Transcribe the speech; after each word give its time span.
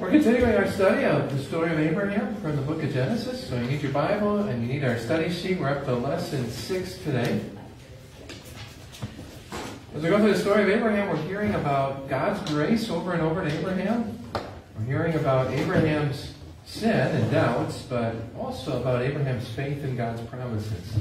We're 0.00 0.10
continuing 0.10 0.54
our 0.54 0.70
study 0.70 1.04
of 1.06 1.36
the 1.36 1.42
story 1.42 1.72
of 1.72 1.80
Abraham 1.80 2.36
from 2.36 2.54
the 2.54 2.62
book 2.62 2.80
of 2.84 2.92
Genesis. 2.92 3.48
So 3.48 3.56
you 3.56 3.66
need 3.66 3.82
your 3.82 3.90
Bible 3.90 4.38
and 4.38 4.62
you 4.62 4.72
need 4.72 4.84
our 4.84 4.96
study 4.96 5.28
sheet. 5.28 5.58
We're 5.58 5.70
up 5.70 5.86
to 5.86 5.94
lesson 5.94 6.48
six 6.50 6.98
today. 6.98 7.40
As 9.96 10.00
we 10.00 10.08
go 10.08 10.18
through 10.18 10.34
the 10.34 10.38
story 10.38 10.62
of 10.62 10.68
Abraham, 10.68 11.08
we're 11.08 11.20
hearing 11.22 11.52
about 11.56 12.08
God's 12.08 12.48
grace 12.48 12.88
over 12.90 13.12
and 13.12 13.22
over 13.22 13.42
to 13.42 13.52
Abraham. 13.58 14.16
We're 14.78 14.84
hearing 14.84 15.14
about 15.16 15.50
Abraham's 15.50 16.32
sin 16.64 16.90
and 16.90 17.28
doubts, 17.32 17.82
but 17.82 18.14
also 18.38 18.80
about 18.80 19.02
Abraham's 19.02 19.48
faith 19.48 19.82
in 19.82 19.96
God's 19.96 20.20
promises, 20.28 20.96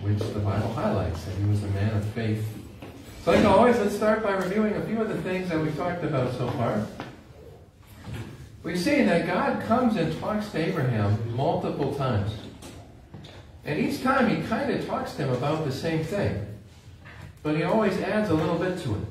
which 0.00 0.20
the 0.20 0.38
Bible 0.38 0.72
highlights 0.74 1.24
that 1.24 1.34
he 1.34 1.44
was 1.46 1.64
a 1.64 1.68
man 1.68 1.96
of 1.96 2.04
faith. 2.10 2.46
So 3.24 3.32
like 3.32 3.44
always, 3.44 3.78
let's 3.78 3.96
start 3.96 4.22
by 4.22 4.34
reviewing 4.34 4.74
a 4.74 4.86
few 4.86 5.00
of 5.00 5.08
the 5.08 5.20
things 5.22 5.48
that 5.48 5.60
we've 5.60 5.76
talked 5.76 6.04
about 6.04 6.32
so 6.34 6.48
far. 6.52 6.86
We've 8.62 8.78
seen 8.78 9.06
that 9.06 9.26
God 9.26 9.60
comes 9.64 9.96
and 9.96 10.16
talks 10.20 10.48
to 10.50 10.58
Abraham 10.58 11.34
multiple 11.34 11.94
times. 11.94 12.32
And 13.64 13.78
each 13.78 14.02
time 14.02 14.28
he 14.28 14.46
kind 14.46 14.70
of 14.70 14.86
talks 14.86 15.14
to 15.14 15.24
him 15.24 15.30
about 15.30 15.64
the 15.64 15.72
same 15.72 16.04
thing. 16.04 16.46
But 17.42 17.56
he 17.56 17.64
always 17.64 17.98
adds 17.98 18.30
a 18.30 18.34
little 18.34 18.56
bit 18.56 18.78
to 18.84 18.94
it. 18.94 19.04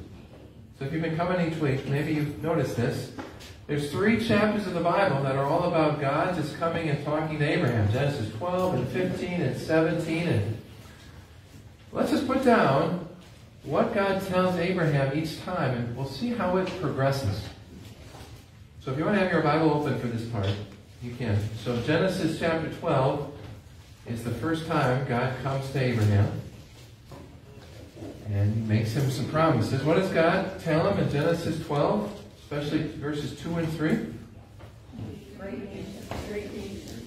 So 0.80 0.86
if 0.86 0.94
you've 0.94 1.02
been 1.02 1.18
coming 1.18 1.52
each 1.52 1.60
week, 1.60 1.86
maybe 1.88 2.14
you've 2.14 2.42
noticed 2.42 2.78
this. 2.78 3.12
There's 3.68 3.92
three 3.92 4.26
chapters 4.26 4.68
of 4.68 4.74
the 4.74 4.82
Bible 4.82 5.22
that 5.24 5.36
are 5.36 5.46
all 5.46 5.66
about 5.66 6.00
God 6.00 6.36
just 6.36 6.58
coming 6.58 6.90
and 6.90 7.04
talking 7.04 7.38
to 7.38 7.46
Abraham. 7.46 7.92
Genesis 7.92 8.34
12 8.36 8.74
and 8.76 8.88
15 8.88 9.42
and 9.42 9.58
17. 9.58 10.28
And 10.28 10.58
let's 11.92 12.12
just 12.12 12.26
put 12.26 12.44
down 12.46 13.08
what 13.64 13.94
God 13.94 14.26
tells 14.28 14.56
Abraham 14.56 15.18
each 15.18 15.42
time, 15.42 15.78
and 15.78 15.96
we'll 15.96 16.08
see 16.08 16.30
how 16.30 16.58
it 16.58 16.68
progresses. 16.80 17.44
So 18.84 18.92
if 18.92 18.98
you 18.98 19.06
want 19.06 19.16
to 19.16 19.22
have 19.22 19.32
your 19.32 19.44
Bible 19.44 19.70
open 19.70 20.00
for 20.00 20.08
this 20.08 20.28
part, 20.30 20.50
you 21.04 21.14
can. 21.14 21.38
So 21.64 21.80
Genesis 21.84 22.40
chapter 22.40 22.68
12 22.80 23.32
is 24.08 24.24
the 24.24 24.32
first 24.32 24.66
time 24.66 25.08
God 25.08 25.36
comes 25.44 25.70
to 25.74 25.80
Abraham 25.80 26.42
and 28.34 28.68
makes 28.68 28.94
him 28.94 29.12
some 29.12 29.30
promises. 29.30 29.84
What 29.84 29.98
does 29.98 30.10
God 30.10 30.60
tell 30.62 30.92
him 30.92 30.98
in 30.98 31.12
Genesis 31.12 31.64
12, 31.68 32.24
especially 32.42 32.84
verses 32.98 33.40
2 33.40 33.56
and 33.58 33.72
3? 33.74 33.90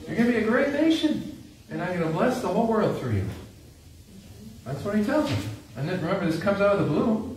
You're 0.06 0.16
going 0.16 0.26
to 0.26 0.32
be 0.32 0.36
a 0.36 0.46
great 0.46 0.72
nation, 0.74 1.42
and 1.70 1.82
I'm 1.82 1.98
going 1.98 2.06
to 2.06 2.16
bless 2.16 2.40
the 2.40 2.46
whole 2.46 2.68
world 2.68 3.00
through 3.00 3.14
you. 3.14 3.24
That's 4.64 4.84
what 4.84 4.96
he 4.96 5.02
tells 5.02 5.28
him. 5.28 5.50
And 5.76 5.88
then 5.88 6.00
remember, 6.00 6.26
this 6.26 6.40
comes 6.40 6.60
out 6.60 6.76
of 6.76 6.84
the 6.84 6.86
blue. 6.86 7.33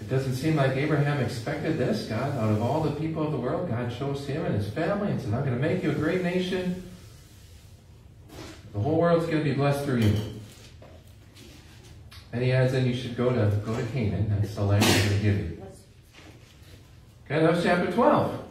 It 0.00 0.08
doesn't 0.08 0.34
seem 0.34 0.56
like 0.56 0.76
Abraham 0.76 1.20
expected 1.20 1.78
this. 1.78 2.06
God, 2.06 2.36
out 2.38 2.50
of 2.50 2.62
all 2.62 2.80
the 2.80 2.92
people 2.92 3.22
of 3.22 3.32
the 3.32 3.38
world, 3.38 3.68
God 3.68 3.94
chose 3.96 4.26
him 4.26 4.44
and 4.44 4.54
his 4.54 4.68
family 4.70 5.10
and 5.10 5.20
said, 5.20 5.34
I'm 5.34 5.44
going 5.44 5.54
to 5.54 5.60
make 5.60 5.82
you 5.82 5.90
a 5.90 5.94
great 5.94 6.22
nation. 6.22 6.90
The 8.72 8.80
whole 8.80 8.98
world's 8.98 9.26
going 9.26 9.38
to 9.38 9.44
be 9.44 9.52
blessed 9.52 9.84
through 9.84 10.00
you. 10.00 10.16
And 12.32 12.42
he 12.42 12.52
adds, 12.52 12.72
then 12.72 12.86
you 12.86 12.94
should 12.94 13.16
go 13.16 13.30
to 13.30 13.56
go 13.64 13.76
to 13.76 13.86
Canaan. 13.86 14.28
That's 14.30 14.54
the 14.54 14.62
land 14.62 14.84
I'm 14.84 15.08
going 15.08 15.18
to 15.18 15.22
give 15.22 15.38
you. 15.38 15.62
Okay, 17.26 17.40
that 17.40 17.50
was 17.52 17.62
chapter 17.62 17.90
12. 17.92 18.44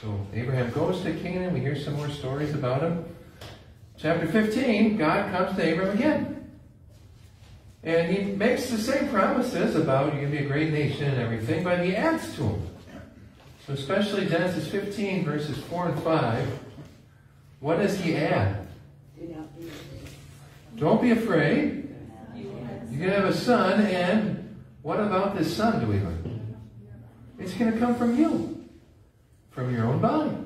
So 0.00 0.26
Abraham 0.32 0.70
goes 0.70 1.02
to 1.02 1.12
Canaan. 1.14 1.52
We 1.54 1.60
hear 1.60 1.76
some 1.76 1.94
more 1.94 2.08
stories 2.08 2.54
about 2.54 2.82
him. 2.82 3.04
Chapter 3.96 4.26
15, 4.26 4.96
God 4.96 5.32
comes 5.32 5.56
to 5.56 5.64
Abraham 5.64 5.96
again. 5.96 6.37
And 7.82 8.12
he 8.12 8.32
makes 8.32 8.70
the 8.70 8.78
same 8.78 9.08
promises 9.08 9.76
about 9.76 10.12
you're 10.12 10.22
going 10.22 10.32
to 10.32 10.38
be 10.38 10.44
a 10.44 10.48
great 10.48 10.72
nation 10.72 11.04
and 11.04 11.20
everything, 11.20 11.62
but 11.62 11.84
he 11.84 11.94
adds 11.94 12.34
to 12.34 12.42
them. 12.42 12.66
So 13.66 13.74
especially 13.74 14.26
Genesis 14.26 14.66
15, 14.68 15.24
verses 15.24 15.58
4 15.64 15.88
and 15.90 16.02
5, 16.02 16.58
what 17.60 17.76
does 17.76 18.00
he 18.00 18.16
add? 18.16 18.66
Don't 20.76 21.02
be 21.02 21.10
afraid. 21.10 21.94
You're 22.34 22.98
going 22.98 23.10
to 23.10 23.16
have 23.16 23.24
a 23.24 23.34
son, 23.34 23.80
and 23.82 24.56
what 24.82 25.00
about 25.00 25.36
this 25.36 25.54
son, 25.54 25.80
do 25.80 25.86
we 25.86 25.98
learn? 25.98 26.56
It's 27.38 27.54
going 27.54 27.72
to 27.72 27.78
come 27.78 27.94
from 27.94 28.18
you, 28.18 28.64
from 29.50 29.74
your 29.74 29.86
own 29.86 30.00
body. 30.00 30.36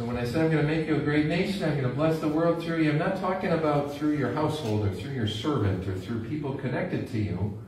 So 0.00 0.06
when 0.06 0.16
I 0.16 0.24
say 0.24 0.40
I'm 0.40 0.50
going 0.50 0.66
to 0.66 0.74
make 0.74 0.86
you 0.86 0.96
a 0.96 1.00
great 1.00 1.26
nation, 1.26 1.62
I'm 1.62 1.72
going 1.72 1.86
to 1.86 1.94
bless 1.94 2.20
the 2.20 2.28
world 2.28 2.64
through 2.64 2.82
you, 2.82 2.88
I'm 2.88 2.96
not 2.96 3.20
talking 3.20 3.50
about 3.50 3.94
through 3.94 4.16
your 4.16 4.32
household 4.32 4.86
or 4.86 4.94
through 4.94 5.12
your 5.12 5.28
servant 5.28 5.86
or 5.86 5.94
through 5.94 6.26
people 6.26 6.54
connected 6.54 7.06
to 7.08 7.18
you. 7.18 7.58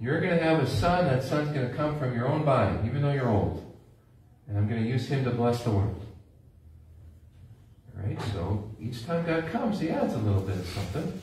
You're 0.00 0.20
going 0.20 0.38
to 0.38 0.44
have 0.44 0.60
a 0.62 0.66
son. 0.68 1.06
That 1.06 1.24
son's 1.24 1.48
going 1.48 1.68
to 1.68 1.74
come 1.74 1.98
from 1.98 2.14
your 2.14 2.28
own 2.28 2.44
body, 2.44 2.78
even 2.86 3.02
though 3.02 3.10
you're 3.12 3.28
old. 3.28 3.68
And 4.46 4.56
I'm 4.56 4.68
going 4.68 4.80
to 4.80 4.88
use 4.88 5.08
him 5.08 5.24
to 5.24 5.32
bless 5.32 5.64
the 5.64 5.72
world. 5.72 6.06
All 7.98 8.06
right, 8.06 8.22
so 8.32 8.70
each 8.80 9.04
time 9.04 9.26
God 9.26 9.48
comes, 9.48 9.80
he 9.80 9.90
adds 9.90 10.14
a 10.14 10.18
little 10.18 10.42
bit 10.42 10.58
of 10.58 10.68
something. 10.68 11.20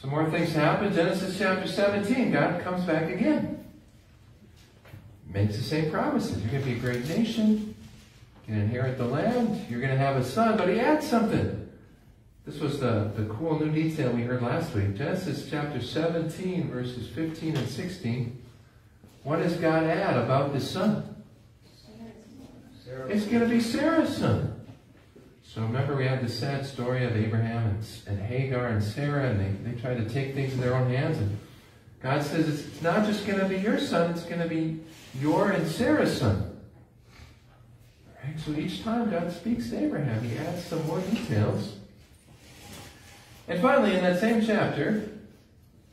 Some 0.00 0.10
more 0.10 0.30
things 0.30 0.52
happen. 0.52 0.94
Genesis 0.94 1.36
chapter 1.36 1.66
17, 1.66 2.30
God 2.30 2.62
comes 2.62 2.84
back 2.84 3.10
again. 3.10 3.66
Makes 5.26 5.56
the 5.56 5.64
same 5.64 5.90
promises. 5.90 6.40
You're 6.40 6.52
going 6.52 6.62
to 6.62 6.70
be 6.70 6.76
a 6.76 6.80
great 6.80 7.08
nation 7.08 7.73
can 8.46 8.60
inherit 8.60 8.98
the 8.98 9.04
land. 9.04 9.64
You're 9.68 9.80
going 9.80 9.92
to 9.92 9.98
have 9.98 10.16
a 10.16 10.24
son, 10.24 10.56
but 10.56 10.68
he 10.68 10.78
adds 10.80 11.06
something. 11.06 11.68
This 12.44 12.60
was 12.60 12.78
the, 12.78 13.10
the 13.16 13.24
cool 13.24 13.58
new 13.58 13.70
detail 13.70 14.12
we 14.12 14.22
heard 14.22 14.42
last 14.42 14.74
week. 14.74 14.96
Genesis 14.96 15.48
chapter 15.50 15.80
17, 15.80 16.70
verses 16.70 17.08
15 17.08 17.56
and 17.56 17.68
16. 17.68 18.42
What 19.22 19.36
does 19.36 19.54
God 19.54 19.84
add 19.84 20.16
about 20.18 20.52
this 20.52 20.70
son? 20.70 21.24
It's 23.08 23.24
going 23.26 23.40
to 23.40 23.48
be 23.48 23.60
Sarah's 23.60 24.16
son. 24.16 24.60
So 25.42 25.62
remember 25.62 25.96
we 25.96 26.06
had 26.06 26.24
the 26.24 26.28
sad 26.28 26.66
story 26.66 27.04
of 27.04 27.16
Abraham 27.16 27.66
and, 27.68 27.86
and 28.06 28.20
Hagar 28.20 28.66
and 28.66 28.82
Sarah, 28.82 29.30
and 29.30 29.40
they, 29.40 29.70
they 29.70 29.80
tried 29.80 29.96
to 29.96 30.12
take 30.12 30.34
things 30.34 30.52
in 30.52 30.60
their 30.60 30.74
own 30.74 30.90
hands. 30.90 31.16
And 31.16 31.38
God 32.02 32.22
says 32.22 32.48
it's 32.48 32.82
not 32.82 33.06
just 33.06 33.26
going 33.26 33.38
to 33.38 33.48
be 33.48 33.56
your 33.56 33.78
son, 33.78 34.10
it's 34.10 34.24
going 34.24 34.40
to 34.40 34.48
be 34.48 34.80
your 35.18 35.52
and 35.52 35.66
Sarah's 35.66 36.18
son. 36.18 36.53
So 38.44 38.52
each 38.52 38.82
time 38.82 39.10
God 39.10 39.32
speaks 39.32 39.70
to 39.70 39.82
Abraham, 39.82 40.22
he 40.22 40.36
adds 40.36 40.64
some 40.64 40.86
more 40.86 41.00
details. 41.00 41.76
And 43.48 43.60
finally, 43.60 43.94
in 43.94 44.02
that 44.02 44.20
same 44.20 44.44
chapter, 44.44 45.08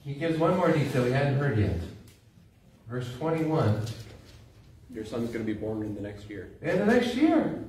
he 0.03 0.13
gives 0.13 0.37
one 0.37 0.57
more 0.57 0.71
detail 0.71 1.03
we 1.03 1.11
hadn't 1.11 1.37
heard 1.37 1.57
yet. 1.57 1.79
Verse 2.89 3.13
21. 3.15 3.85
Your 4.93 5.05
son's 5.05 5.27
going 5.31 5.45
to 5.45 5.53
be 5.53 5.57
born 5.57 5.83
in 5.83 5.95
the 5.95 6.01
next 6.01 6.29
year. 6.29 6.51
In 6.61 6.79
the 6.79 6.85
next 6.85 7.15
year. 7.15 7.63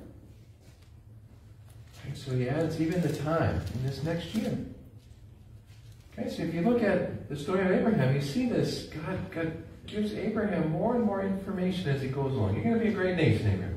Okay, 2.04 2.14
so 2.14 2.32
he 2.32 2.48
adds 2.48 2.80
even 2.80 3.00
the 3.00 3.14
time 3.16 3.60
in 3.74 3.86
this 3.86 4.02
next 4.02 4.34
year. 4.34 4.58
Okay, 6.12 6.28
so 6.28 6.42
if 6.42 6.52
you 6.52 6.62
look 6.62 6.82
at 6.82 7.28
the 7.28 7.36
story 7.36 7.60
of 7.60 7.70
Abraham, 7.70 8.14
you 8.14 8.20
see 8.20 8.48
this. 8.48 8.84
God, 8.84 9.30
God 9.30 9.62
gives 9.86 10.12
Abraham 10.14 10.70
more 10.70 10.96
and 10.96 11.04
more 11.04 11.22
information 11.22 11.88
as 11.88 12.02
he 12.02 12.08
goes 12.08 12.32
along. 12.32 12.54
You're 12.54 12.64
going 12.64 12.78
to 12.78 12.84
be 12.84 12.90
a 12.90 12.94
great 12.94 13.16
nation, 13.16 13.50
Abraham. 13.50 13.71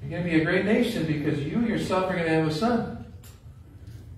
You're 0.00 0.10
going 0.10 0.24
to 0.24 0.30
be 0.30 0.40
a 0.40 0.44
great 0.44 0.64
nation 0.64 1.06
because 1.06 1.40
you 1.40 1.60
yourself 1.60 2.10
are 2.10 2.14
going 2.14 2.24
to 2.24 2.30
have 2.30 2.48
a 2.48 2.54
son. 2.54 3.04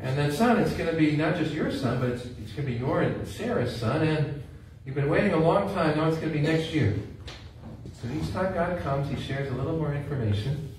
And 0.01 0.17
that 0.19 0.33
son, 0.33 0.59
it's 0.59 0.73
going 0.73 0.91
to 0.91 0.97
be 0.97 1.17
not 1.17 1.37
just 1.37 1.53
your 1.53 1.71
son, 1.71 2.01
but 2.01 2.11
it's, 2.11 2.25
it's 2.25 2.53
going 2.53 2.67
to 2.67 2.73
be 2.73 2.75
your 2.75 3.03
and 3.03 3.27
Sarah's 3.27 3.75
son. 3.75 4.03
And 4.03 4.43
you've 4.85 4.95
been 4.95 5.11
waiting 5.11 5.33
a 5.33 5.37
long 5.37 5.73
time. 5.75 5.97
Now 5.97 6.09
it's 6.09 6.17
going 6.17 6.33
to 6.33 6.39
be 6.39 6.45
next 6.45 6.73
year. 6.73 6.95
So 8.01 8.09
each 8.09 8.33
time 8.33 8.55
God 8.55 8.81
comes, 8.81 9.11
he 9.11 9.21
shares 9.21 9.51
a 9.53 9.55
little 9.55 9.77
more 9.77 9.95
information. 9.95 10.75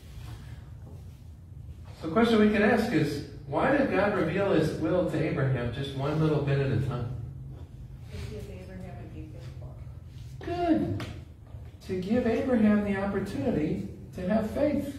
So 2.01 2.07
the 2.07 2.13
question 2.13 2.39
we 2.39 2.49
can 2.49 2.63
ask 2.63 2.91
is, 2.91 3.27
why 3.45 3.77
did 3.77 3.91
God 3.91 4.15
reveal 4.15 4.53
his 4.53 4.71
will 4.79 5.11
to 5.11 5.23
Abraham 5.23 5.71
just 5.71 5.95
one 5.95 6.19
little 6.19 6.41
bit 6.41 6.57
at 6.57 6.71
a 6.71 6.79
time? 6.87 7.15
Good. 10.39 11.05
To 11.87 12.01
give 12.01 12.25
Abraham 12.25 12.85
the 12.85 12.99
opportunity 12.99 13.87
to 14.15 14.29
have 14.29 14.49
faith. 14.51 14.97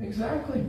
Exactly. 0.00 0.64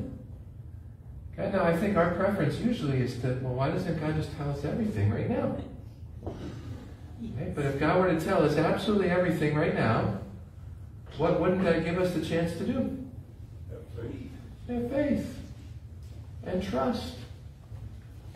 Okay, 1.38 1.52
now 1.52 1.64
I 1.64 1.76
think 1.76 1.98
our 1.98 2.12
preference 2.12 2.60
usually 2.60 3.02
is 3.02 3.20
to, 3.20 3.40
well, 3.42 3.56
why 3.56 3.70
doesn't 3.70 4.00
God 4.00 4.16
just 4.16 4.36
tell 4.38 4.50
us 4.52 4.64
everything 4.64 5.12
right 5.12 5.30
now? 5.30 5.58
Okay, 6.26 7.52
but 7.54 7.66
if 7.66 7.80
God 7.80 8.00
were 8.00 8.14
to 8.14 8.20
tell 8.24 8.44
us 8.44 8.58
absolutely 8.58 9.10
everything 9.10 9.56
right 9.56 9.74
now, 9.74 10.20
what 11.18 11.40
wouldn't 11.40 11.64
that 11.64 11.84
give 11.84 11.98
us 11.98 12.14
the 12.14 12.24
chance 12.24 12.54
to 12.54 12.66
do? 12.66 13.06
Have 13.70 13.82
faith. 13.96 14.32
Have 14.68 14.92
faith. 14.92 15.40
And 16.46 16.64
trust. 16.64 17.16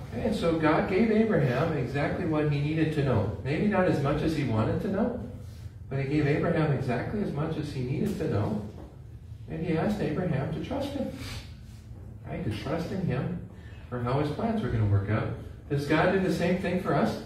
Okay, 0.01 0.27
and 0.27 0.35
so 0.35 0.57
God 0.57 0.89
gave 0.89 1.11
Abraham 1.11 1.77
exactly 1.77 2.25
what 2.25 2.51
he 2.51 2.59
needed 2.59 2.93
to 2.95 3.03
know. 3.03 3.37
Maybe 3.43 3.67
not 3.67 3.85
as 3.87 4.01
much 4.01 4.21
as 4.23 4.35
he 4.35 4.43
wanted 4.43 4.81
to 4.81 4.87
know, 4.87 5.19
but 5.89 5.99
he 5.99 6.05
gave 6.05 6.25
Abraham 6.25 6.71
exactly 6.71 7.21
as 7.21 7.31
much 7.31 7.55
as 7.57 7.71
he 7.71 7.81
needed 7.81 8.17
to 8.17 8.29
know 8.29 8.68
and 9.49 9.65
he 9.65 9.77
asked 9.77 10.01
Abraham 10.01 10.53
to 10.53 10.63
trust 10.63 10.89
him. 10.89 11.11
Right? 12.27 12.43
To 12.43 12.57
trust 12.57 12.91
in 12.91 13.05
him 13.05 13.49
for 13.89 13.99
how 14.01 14.19
his 14.19 14.29
plans 14.31 14.61
were 14.61 14.69
going 14.69 14.83
to 14.83 14.91
work 14.91 15.09
out. 15.09 15.29
Does 15.69 15.87
God 15.87 16.11
do 16.11 16.19
the 16.19 16.33
same 16.33 16.61
thing 16.61 16.81
for 16.81 16.93
us? 16.93 17.21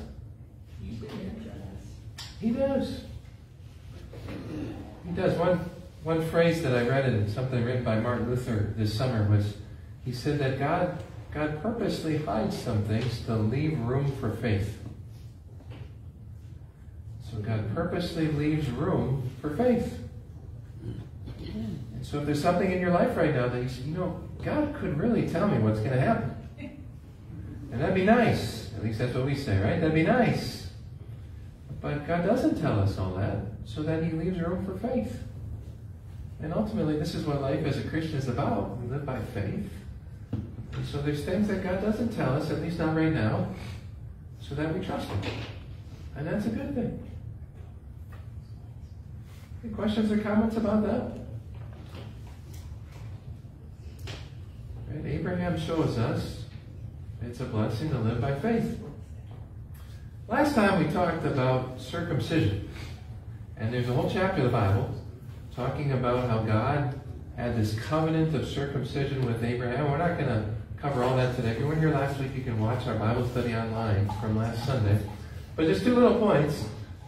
He 2.40 2.52
does. 2.52 3.02
He 5.06 5.12
does. 5.14 5.38
One, 5.38 5.70
one 6.04 6.28
phrase 6.30 6.62
that 6.64 6.76
I 6.76 6.88
read 6.88 7.06
in 7.06 7.30
something 7.30 7.64
written 7.64 7.84
by 7.84 8.00
Martin 8.00 8.30
Luther 8.30 8.74
this 8.78 8.94
summer 8.94 9.30
was 9.30 9.58
he 10.04 10.12
said 10.12 10.40
that 10.40 10.60
God, 10.60 11.02
God 11.34 11.62
purposely 11.62 12.18
hides 12.18 12.58
some 12.58 12.84
things 12.84 13.26
to 13.26 13.36
leave 13.36 13.80
room 13.80 14.12
for 14.20 14.32
faith. 14.32 14.78
So 17.32 17.38
God 17.38 17.74
purposely 17.74 18.28
leaves 18.28 18.70
room 18.70 19.32
for 19.42 19.56
faith. 19.56 20.00
Hmm. 21.40 21.93
So 22.04 22.20
if 22.20 22.26
there's 22.26 22.42
something 22.42 22.70
in 22.70 22.82
your 22.82 22.92
life 22.92 23.16
right 23.16 23.34
now 23.34 23.48
that 23.48 23.64
you 23.64 23.70
say, 23.70 23.82
you 23.84 23.96
know, 23.96 24.22
God 24.44 24.76
could 24.76 25.00
really 25.00 25.28
tell 25.28 25.48
me 25.48 25.58
what's 25.58 25.80
going 25.80 25.94
to 25.94 26.00
happen. 26.00 26.36
And 27.72 27.82
that'd 27.82 27.96
be 27.96 28.04
nice. 28.04 28.72
At 28.76 28.84
least 28.84 29.00
that's 29.00 29.16
what 29.16 29.26
we 29.26 29.34
say, 29.34 29.58
right? 29.58 29.80
That'd 29.80 29.96
be 29.96 30.04
nice. 30.04 30.68
But 31.82 32.06
God 32.06 32.26
doesn't 32.26 32.62
tell 32.62 32.80
us 32.80 32.98
all 32.98 33.16
that, 33.16 33.38
so 33.66 33.82
then 33.82 34.04
He 34.04 34.12
leaves 34.16 34.40
room 34.40 34.66
for 34.66 34.78
faith. 34.78 35.24
And 36.42 36.54
ultimately, 36.54 37.00
this 37.00 37.16
is 37.16 37.26
what 37.26 37.42
life 37.42 37.66
as 37.66 37.78
a 37.78 37.88
Christian 37.88 38.18
is 38.18 38.28
about. 38.28 38.78
We 38.78 38.90
live 38.90 39.06
by 39.06 39.20
faith. 39.34 39.70
And 40.32 40.86
so 40.86 41.02
there's 41.02 41.24
things 41.24 41.48
that 41.48 41.64
God 41.64 41.82
doesn't 41.82 42.10
tell 42.16 42.36
us, 42.36 42.52
at 42.52 42.62
least 42.62 42.80
not 42.80 42.96
right 42.96 43.14
now, 43.14 43.48
so 44.42 44.56
that 44.56 44.78
we 44.78 44.86
trust 44.86 45.08
Him. 45.08 45.22
And 46.18 46.28
that's 46.28 46.46
a 46.46 46.50
good 46.50 46.76
thing. 46.76 47.10
Any 49.64 49.74
questions 49.74 50.12
or 50.12 50.18
comments 50.18 50.58
about 50.58 50.84
that? 50.84 51.23
Right? 54.94 55.06
Abraham 55.14 55.60
shows 55.60 55.98
us 55.98 56.44
it's 57.22 57.40
a 57.40 57.46
blessing 57.46 57.90
to 57.92 58.00
live 58.00 58.22
by 58.22 58.40
faith. 58.40 58.80
Last 60.28 60.56
time 60.56 60.86
we 60.86 60.92
talked 60.92 61.26
about 61.26 61.80
circumcision. 61.82 62.70
And 63.58 63.74
there's 63.74 63.90
a 63.90 63.94
whole 63.94 64.10
chapter 64.10 64.40
of 64.40 64.46
the 64.46 64.52
Bible 64.52 64.94
talking 65.56 65.92
about 65.92 66.30
how 66.30 66.40
God 66.40 67.00
had 67.38 67.56
this 67.56 67.80
covenant 67.80 68.36
of 68.36 68.48
circumcision 68.48 69.26
with 69.26 69.44
Abraham. 69.44 69.90
We're 69.90 69.98
not 69.98 70.18
going 70.18 70.30
to 70.30 70.54
cover 70.78 71.04
all 71.04 71.16
that 71.18 71.36
today. 71.36 71.52
If 71.52 71.60
you 71.60 71.68
weren't 71.68 71.80
here 71.80 71.94
last 71.94 72.20
week, 72.20 72.36
you 72.36 72.44
can 72.44 72.60
watch 72.60 72.86
our 72.88 72.96
Bible 72.96 73.28
study 73.30 73.56
online 73.56 74.10
from 74.20 74.38
last 74.38 74.66
Sunday. 74.66 75.00
But 75.56 75.66
just 75.66 75.84
two 75.84 75.96
little 75.96 76.20
points. 76.20 76.66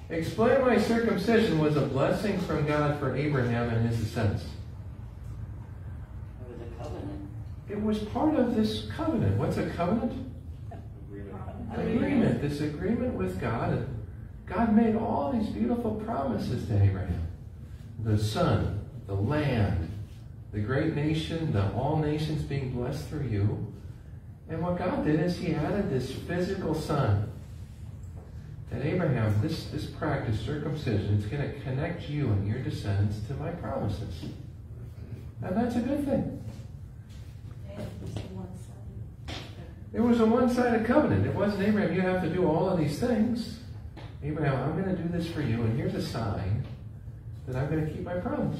Explain 0.09 0.61
why 0.61 0.77
circumcision 0.77 1.59
was 1.59 1.75
a 1.75 1.81
blessing 1.81 2.39
from 2.41 2.65
God 2.67 2.99
for 2.99 3.15
Abraham 3.15 3.69
and 3.69 3.89
his 3.89 3.99
descendants. 3.99 4.45
It 6.41 6.51
was 6.51 6.61
a 6.61 6.83
covenant. 6.83 7.27
It 7.69 7.81
was 7.81 7.99
part 7.99 8.35
of 8.35 8.55
this 8.55 8.87
covenant. 8.95 9.37
What's 9.37 9.57
a 9.57 9.69
covenant? 9.69 10.31
Agreement. 11.73 12.41
This 12.41 12.61
agreement 12.61 13.15
with 13.15 13.41
God. 13.41 13.87
God 14.45 14.75
made 14.75 14.95
all 14.95 15.31
these 15.31 15.49
beautiful 15.49 15.95
promises 16.05 16.67
to 16.67 16.81
Abraham. 16.81 17.27
The 18.03 18.17
son, 18.17 18.85
the 19.07 19.15
land, 19.15 19.91
the 20.53 20.59
great 20.59 20.95
nation, 20.95 21.51
the 21.51 21.71
all 21.73 21.97
nations 21.97 22.43
being 22.43 22.71
blessed 22.71 23.07
through 23.09 23.27
you. 23.27 23.73
And 24.47 24.61
what 24.61 24.77
God 24.77 25.03
did 25.03 25.19
is 25.19 25.37
he 25.37 25.55
added 25.55 25.89
this 25.89 26.11
physical 26.11 26.75
son. 26.75 27.31
That 28.69 28.85
Abraham, 28.85 29.41
this, 29.41 29.65
this 29.65 29.85
practice, 29.85 30.39
circumcision, 30.39 31.15
is 31.15 31.25
going 31.25 31.41
to 31.41 31.59
connect 31.61 32.09
you 32.09 32.27
and 32.27 32.47
your 32.47 32.59
descendants 32.59 33.19
to 33.27 33.33
my 33.35 33.49
promises. 33.51 34.25
And 35.41 35.57
that's 35.57 35.75
a 35.75 35.79
good 35.79 36.05
thing. 36.05 36.44
It 39.93 40.01
was 40.01 40.19
a 40.19 40.25
one-sided 40.25 40.85
covenant. 40.85 41.25
It 41.25 41.33
wasn't 41.33 41.67
Abraham, 41.67 41.95
you 41.95 42.01
have 42.01 42.21
to 42.21 42.29
do 42.29 42.47
all 42.47 42.69
of 42.69 42.77
these 42.77 42.99
things. 42.99 43.59
Abraham, 44.21 44.61
I'm 44.61 44.81
going 44.81 44.93
to 44.93 45.01
do 45.01 45.07
this 45.07 45.29
for 45.29 45.41
you, 45.41 45.61
and 45.61 45.77
here's 45.77 45.95
a 45.95 46.05
sign 46.05 46.65
that 47.47 47.55
I'm 47.55 47.69
going 47.69 47.85
to 47.85 47.91
keep 47.91 48.03
my 48.03 48.15
promise. 48.15 48.59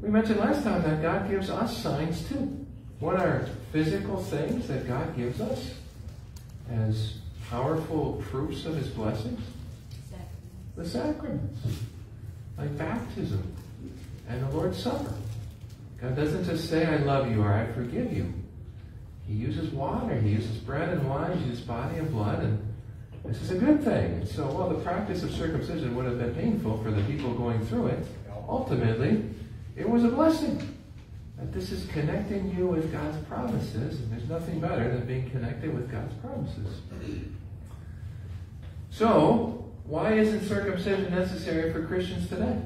We 0.00 0.08
mentioned 0.08 0.40
last 0.40 0.64
time 0.64 0.82
that 0.82 1.02
God 1.02 1.30
gives 1.30 1.50
us 1.50 1.76
signs 1.76 2.26
too. 2.28 2.66
What 2.98 3.16
are 3.16 3.46
physical 3.72 4.22
things 4.22 4.66
that 4.68 4.88
God 4.88 5.14
gives 5.16 5.40
us 5.40 5.74
as 6.70 7.18
powerful 7.48 8.22
proofs 8.30 8.64
of 8.64 8.76
his 8.76 8.88
blessings? 8.88 9.40
The 10.76 10.88
sacraments, 10.88 11.60
like 12.56 12.76
baptism 12.78 13.54
and 14.28 14.42
the 14.42 14.50
Lord's 14.50 14.82
Supper. 14.82 15.14
God 16.00 16.16
doesn't 16.16 16.44
just 16.44 16.68
say, 16.70 16.86
I 16.86 16.96
love 16.96 17.30
you 17.30 17.42
or 17.42 17.52
I 17.52 17.66
forgive 17.72 18.12
you. 18.12 18.32
He 19.26 19.34
uses 19.34 19.70
water, 19.70 20.18
he 20.18 20.30
uses 20.30 20.56
bread 20.58 20.88
and 20.88 21.08
wine, 21.08 21.36
he 21.38 21.48
uses 21.48 21.64
body 21.64 21.98
and 21.98 22.10
blood, 22.10 22.42
and 22.42 22.70
this 23.24 23.40
is 23.42 23.50
a 23.50 23.58
good 23.58 23.84
thing. 23.84 24.14
And 24.14 24.28
so, 24.28 24.46
while 24.46 24.68
the 24.68 24.82
practice 24.82 25.22
of 25.22 25.30
circumcision 25.30 25.94
would 25.94 26.06
have 26.06 26.18
been 26.18 26.34
painful 26.34 26.82
for 26.82 26.90
the 26.90 27.02
people 27.02 27.34
going 27.34 27.64
through 27.66 27.88
it, 27.88 28.06
ultimately, 28.48 29.24
it 29.76 29.88
was 29.88 30.04
a 30.04 30.08
blessing. 30.08 30.76
That 31.38 31.52
this 31.52 31.70
is 31.70 31.86
connecting 31.86 32.54
you 32.56 32.66
with 32.66 32.92
God's 32.92 33.16
promises, 33.26 34.00
and 34.00 34.12
there's 34.12 34.28
nothing 34.28 34.60
better 34.60 34.90
than 34.90 35.06
being 35.06 35.30
connected 35.30 35.72
with 35.72 35.90
God's 35.90 36.12
promises. 36.14 36.80
So, 38.90 39.70
why 39.84 40.14
isn't 40.14 40.46
circumcision 40.46 41.10
necessary 41.14 41.72
for 41.72 41.86
Christians 41.86 42.28
today? 42.28 42.60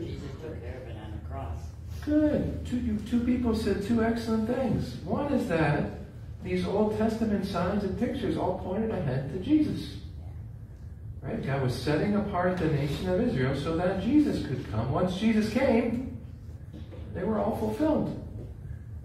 Jesus 0.00 0.30
took 0.42 0.60
care 0.62 0.76
of 0.82 0.88
it 0.88 0.96
on 1.04 1.12
the 1.12 1.28
cross. 1.28 1.58
Good. 2.04 2.64
Two, 2.66 2.78
you- 2.78 2.98
two 2.98 3.20
people 3.20 3.54
said 3.54 3.82
two 3.82 4.02
excellent 4.02 4.48
things. 4.48 4.96
One 5.04 5.32
is 5.32 5.48
that 5.48 5.90
these 6.42 6.66
Old 6.66 6.96
Testament 6.96 7.44
signs 7.44 7.84
and 7.84 7.98
pictures 7.98 8.36
all 8.36 8.58
pointed 8.58 8.90
ahead 8.90 9.32
to 9.32 9.38
Jesus. 9.40 9.96
Right? 11.22 11.44
God 11.44 11.62
was 11.62 11.74
setting 11.74 12.14
apart 12.14 12.58
the 12.58 12.66
nation 12.66 13.08
of 13.08 13.20
Israel 13.20 13.54
so 13.56 13.76
that 13.76 14.02
Jesus 14.02 14.46
could 14.46 14.70
come. 14.70 14.92
Once 14.92 15.18
Jesus 15.18 15.52
came, 15.52 16.16
they 17.14 17.24
were 17.24 17.38
all 17.38 17.56
fulfilled. 17.56 18.24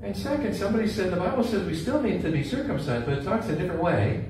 And 0.01 0.15
second, 0.15 0.53
somebody 0.53 0.87
said 0.87 1.11
the 1.11 1.17
Bible 1.17 1.43
says 1.43 1.65
we 1.65 1.75
still 1.75 2.01
need 2.01 2.21
to 2.21 2.31
be 2.31 2.43
circumcised, 2.43 3.05
but 3.05 3.17
it 3.17 3.23
talks 3.23 3.47
a 3.49 3.55
different 3.55 3.81
way. 3.81 4.25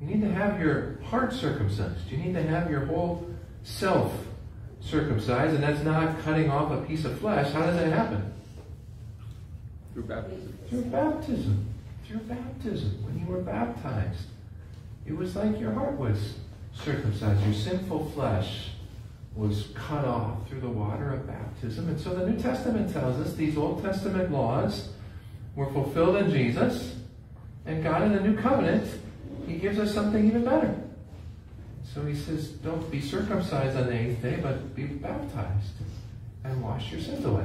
You 0.00 0.08
need 0.08 0.20
to 0.22 0.32
have 0.32 0.60
your 0.60 1.00
heart 1.04 1.32
circumcised. 1.32 2.10
You 2.10 2.18
need 2.18 2.34
to 2.34 2.42
have 2.42 2.70
your 2.70 2.86
whole 2.86 3.26
self 3.62 4.12
circumcised, 4.84 5.54
and 5.54 5.62
that's 5.62 5.82
not 5.82 6.20
cutting 6.22 6.50
off 6.50 6.72
a 6.72 6.82
piece 6.82 7.04
of 7.04 7.18
flesh. 7.18 7.52
How 7.52 7.66
does 7.66 7.76
that 7.76 7.92
happen? 7.92 8.32
Through 9.92 10.04
baptism. 10.04 10.58
Through 10.68 10.82
baptism. 10.82 11.74
Through 12.06 12.20
baptism. 12.20 13.04
When 13.04 13.18
you 13.18 13.26
were 13.26 13.40
baptized, 13.40 14.26
it 15.06 15.16
was 15.16 15.36
like 15.36 15.58
your 15.60 15.72
heart 15.72 15.98
was 15.98 16.34
circumcised. 16.74 17.44
Your 17.44 17.54
sinful 17.54 18.10
flesh 18.10 18.70
was 19.34 19.68
cut 19.74 20.04
off 20.04 20.48
through 20.48 20.60
the 20.60 20.68
water 20.68 21.12
of 21.12 21.26
baptism. 21.26 21.88
And 21.88 21.98
so 21.98 22.14
the 22.14 22.26
New 22.26 22.38
Testament 22.40 22.92
tells 22.92 23.18
us 23.18 23.34
these 23.34 23.56
Old 23.56 23.82
Testament 23.82 24.30
laws 24.30 24.90
were 25.56 25.70
fulfilled 25.72 26.16
in 26.16 26.30
Jesus. 26.30 26.96
And 27.64 27.82
God 27.82 28.02
in 28.02 28.12
the 28.12 28.20
New 28.20 28.36
Covenant, 28.36 28.88
He 29.46 29.56
gives 29.56 29.78
us 29.78 29.94
something 29.94 30.26
even 30.26 30.44
better. 30.44 30.74
So 31.92 32.04
He 32.06 32.14
says, 32.14 32.48
don't 32.48 32.90
be 32.90 33.00
circumcised 33.00 33.76
on 33.76 33.86
the 33.86 33.92
eighth 33.92 34.22
day, 34.22 34.38
but 34.42 34.74
be 34.74 34.84
baptized 34.84 35.74
and 36.44 36.62
wash 36.62 36.90
your 36.90 37.00
sins 37.00 37.24
away. 37.24 37.44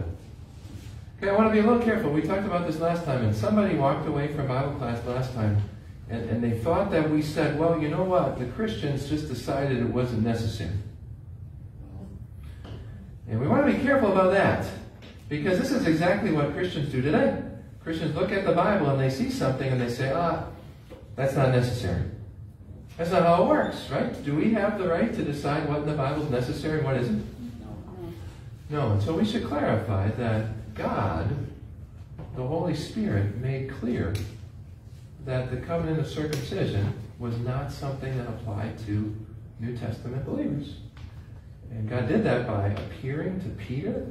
Okay, 1.17 1.29
I 1.29 1.35
want 1.35 1.49
to 1.49 1.53
be 1.53 1.59
a 1.59 1.69
little 1.69 1.83
careful. 1.83 2.11
We 2.11 2.21
talked 2.21 2.45
about 2.45 2.67
this 2.67 2.79
last 2.79 3.03
time, 3.03 3.25
and 3.25 3.35
somebody 3.35 3.75
walked 3.75 4.07
away 4.07 4.27
from 4.33 4.47
Bible 4.47 4.73
class 4.75 5.03
last 5.05 5.33
time, 5.33 5.61
and, 6.09 6.29
and 6.29 6.43
they 6.43 6.57
thought 6.59 6.91
that 6.91 7.09
we 7.09 7.21
said, 7.21 7.59
well, 7.59 7.81
you 7.81 7.89
know 7.89 8.03
what? 8.03 8.39
The 8.39 8.45
Christians 8.45 9.09
just 9.09 9.27
decided 9.27 9.79
it 9.79 9.89
wasn't 9.89 10.23
necessary. 10.23 10.77
And 13.27 13.41
we 13.41 13.47
want 13.47 13.65
to 13.67 13.73
be 13.73 13.79
careful 13.83 14.11
about 14.11 14.31
that, 14.31 14.65
because 15.27 15.59
this 15.59 15.71
is 15.71 15.85
exactly 15.87 16.31
what 16.31 16.53
Christians 16.53 16.89
do 16.89 17.01
today. 17.01 17.41
Christians 17.83 18.15
look 18.15 18.31
at 18.31 18.45
the 18.45 18.53
Bible 18.53 18.89
and 18.89 18.99
they 18.99 19.09
see 19.09 19.29
something 19.29 19.69
and 19.71 19.81
they 19.81 19.89
say, 19.89 20.11
ah, 20.13 20.45
that's 21.15 21.35
not 21.35 21.49
necessary. 21.49 22.03
That's 22.97 23.11
not 23.11 23.23
how 23.23 23.43
it 23.43 23.47
works, 23.47 23.89
right? 23.91 24.25
Do 24.25 24.35
we 24.35 24.51
have 24.53 24.79
the 24.79 24.87
right 24.87 25.13
to 25.13 25.23
decide 25.23 25.69
what 25.69 25.79
in 25.79 25.85
the 25.85 25.93
Bible 25.93 26.23
is 26.23 26.31
necessary 26.31 26.79
and 26.79 26.85
what 26.85 26.97
isn't? 26.97 27.25
No. 27.59 28.13
No, 28.69 28.91
and 28.93 29.03
so 29.03 29.13
we 29.13 29.23
should 29.23 29.45
clarify 29.45 30.09
that 30.11 30.73
God, 30.73 31.29
the 32.35 32.45
Holy 32.45 32.75
Spirit, 32.75 33.37
made 33.37 33.69
clear 33.69 34.15
that 35.25 35.51
the 35.51 35.57
covenant 35.57 35.99
of 35.99 36.07
circumcision 36.07 36.93
was 37.19 37.37
not 37.39 37.71
something 37.71 38.17
that 38.17 38.27
applied 38.27 38.79
to 38.87 39.15
New 39.59 39.77
Testament 39.77 40.25
believers. 40.25 40.77
And 41.69 41.87
God 41.87 42.07
did 42.07 42.23
that 42.23 42.47
by 42.47 42.69
appearing 42.69 43.41
to 43.41 43.49
Peter. 43.63 44.07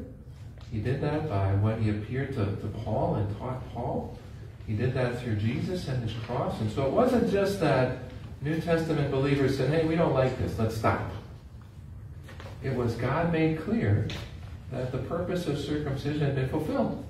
He 0.71 0.79
did 0.79 1.01
that 1.01 1.29
by 1.29 1.53
when 1.55 1.83
he 1.83 1.91
appeared 1.91 2.35
to, 2.35 2.45
to 2.45 2.67
Paul 2.85 3.17
and 3.17 3.39
taught 3.39 3.69
Paul. 3.73 4.19
He 4.67 4.75
did 4.75 4.95
that 4.95 5.21
through 5.21 5.37
Jesus 5.37 5.89
and 5.89 6.03
his 6.03 6.13
cross. 6.25 6.61
And 6.61 6.71
so 6.71 6.87
it 6.87 6.93
wasn't 6.93 7.31
just 7.31 7.61
that 7.61 7.99
New 8.43 8.61
Testament 8.61 9.11
believers 9.11 9.57
said, 9.57 9.71
hey, 9.71 9.87
we 9.87 9.97
don't 9.97 10.15
like 10.15 10.37
this, 10.39 10.59
let's 10.59 10.77
stop. 10.77 11.11
It 12.63 12.75
was 12.75 12.95
God 12.95 13.33
made 13.33 13.61
clear 13.61 14.09
that 14.73 14.93
the 14.93 14.99
purpose 14.99 15.47
of 15.47 15.59
circumcision 15.59 16.21
had 16.21 16.35
been 16.35 16.49
fulfilled. 16.49 17.05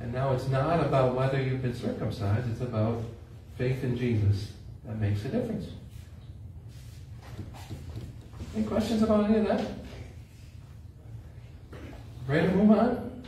And 0.00 0.12
now 0.12 0.32
it's 0.32 0.48
not 0.48 0.80
about 0.80 1.14
whether 1.14 1.42
you've 1.42 1.62
been 1.62 1.74
circumcised, 1.74 2.50
it's 2.50 2.60
about 2.60 3.02
faith 3.56 3.82
in 3.82 3.96
Jesus 3.96 4.52
that 4.84 4.98
makes 4.98 5.24
a 5.24 5.28
difference. 5.28 5.66
Any 8.56 8.64
questions 8.64 9.02
about 9.02 9.24
any 9.26 9.38
of 9.38 9.48
that? 9.48 9.66
Ready 12.26 12.48
to 12.48 12.54
move 12.54 12.78
on? 12.78 13.22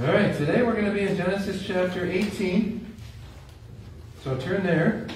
All 0.00 0.06
right, 0.06 0.36
today 0.36 0.62
we're 0.62 0.72
going 0.72 0.86
to 0.86 0.92
be 0.92 1.02
in 1.02 1.16
Genesis 1.16 1.64
chapter 1.66 2.06
18. 2.06 2.94
So 4.24 4.36
turn 4.38 4.62
there. 4.62 5.06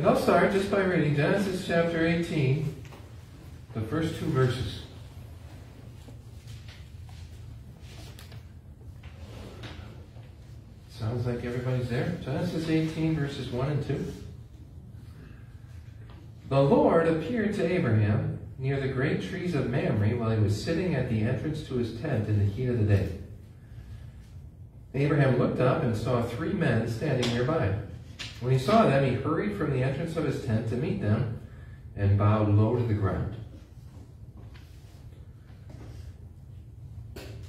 And 0.00 0.08
I'll 0.08 0.16
start 0.16 0.50
just 0.52 0.70
by 0.70 0.80
reading 0.80 1.14
Genesis 1.14 1.66
chapter 1.66 2.06
18, 2.06 2.74
the 3.74 3.82
first 3.82 4.18
two 4.18 4.24
verses. 4.24 4.80
Sounds 10.88 11.26
like 11.26 11.44
everybody's 11.44 11.90
there. 11.90 12.18
Genesis 12.24 12.66
18, 12.70 13.14
verses 13.14 13.50
1 13.50 13.68
and 13.68 13.86
2. 13.86 14.12
The 16.48 16.62
Lord 16.62 17.06
appeared 17.06 17.52
to 17.56 17.70
Abraham 17.70 18.38
near 18.58 18.80
the 18.80 18.88
great 18.88 19.20
trees 19.20 19.54
of 19.54 19.68
Mamre 19.68 20.16
while 20.16 20.30
he 20.30 20.42
was 20.42 20.64
sitting 20.64 20.94
at 20.94 21.10
the 21.10 21.20
entrance 21.20 21.62
to 21.64 21.74
his 21.74 22.00
tent 22.00 22.26
in 22.26 22.38
the 22.38 22.50
heat 22.50 22.70
of 22.70 22.78
the 22.78 22.84
day. 22.84 23.18
Abraham 24.94 25.38
looked 25.38 25.60
up 25.60 25.82
and 25.82 25.94
saw 25.94 26.22
three 26.22 26.54
men 26.54 26.88
standing 26.88 27.30
nearby. 27.34 27.74
When 28.40 28.52
he 28.52 28.58
saw 28.58 28.86
them, 28.86 29.04
he 29.04 29.14
hurried 29.14 29.56
from 29.56 29.70
the 29.70 29.82
entrance 29.82 30.16
of 30.16 30.24
his 30.24 30.44
tent 30.44 30.68
to 30.70 30.76
meet 30.76 31.00
them 31.00 31.40
and 31.96 32.18
bowed 32.18 32.48
low 32.48 32.76
to 32.76 32.82
the 32.82 32.94
ground. 32.94 33.34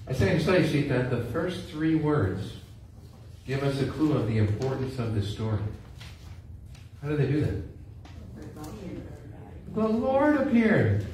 I 0.07 0.13
say 0.13 0.35
in 0.35 0.41
study 0.41 0.67
sheet 0.67 0.89
that 0.89 1.09
the 1.09 1.23
first 1.25 1.69
three 1.69 1.95
words 1.95 2.57
give 3.47 3.63
us 3.63 3.81
a 3.81 3.87
clue 3.87 4.13
of 4.13 4.27
the 4.27 4.37
importance 4.37 4.99
of 4.99 5.15
this 5.15 5.31
story. 5.31 5.59
How 7.01 7.07
do 7.07 7.15
they 7.15 7.27
do 7.27 7.41
that? 7.41 7.63
The 9.73 9.87
Lord 9.87 10.35
appeared. 10.35 11.05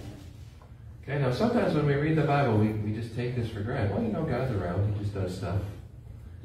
Okay, 1.03 1.19
now 1.19 1.31
sometimes 1.31 1.75
when 1.75 1.85
we 1.85 1.93
read 1.93 2.17
the 2.17 2.23
Bible, 2.23 2.57
we, 2.57 2.69
we 2.69 2.93
just 2.93 3.15
take 3.15 3.35
this 3.35 3.49
for 3.49 3.61
granted. 3.61 3.91
Well, 3.91 4.01
you 4.01 4.09
know, 4.09 4.23
God's 4.23 4.51
around, 4.51 4.93
He 4.93 5.03
just 5.03 5.13
does 5.13 5.37
stuff. 5.37 5.61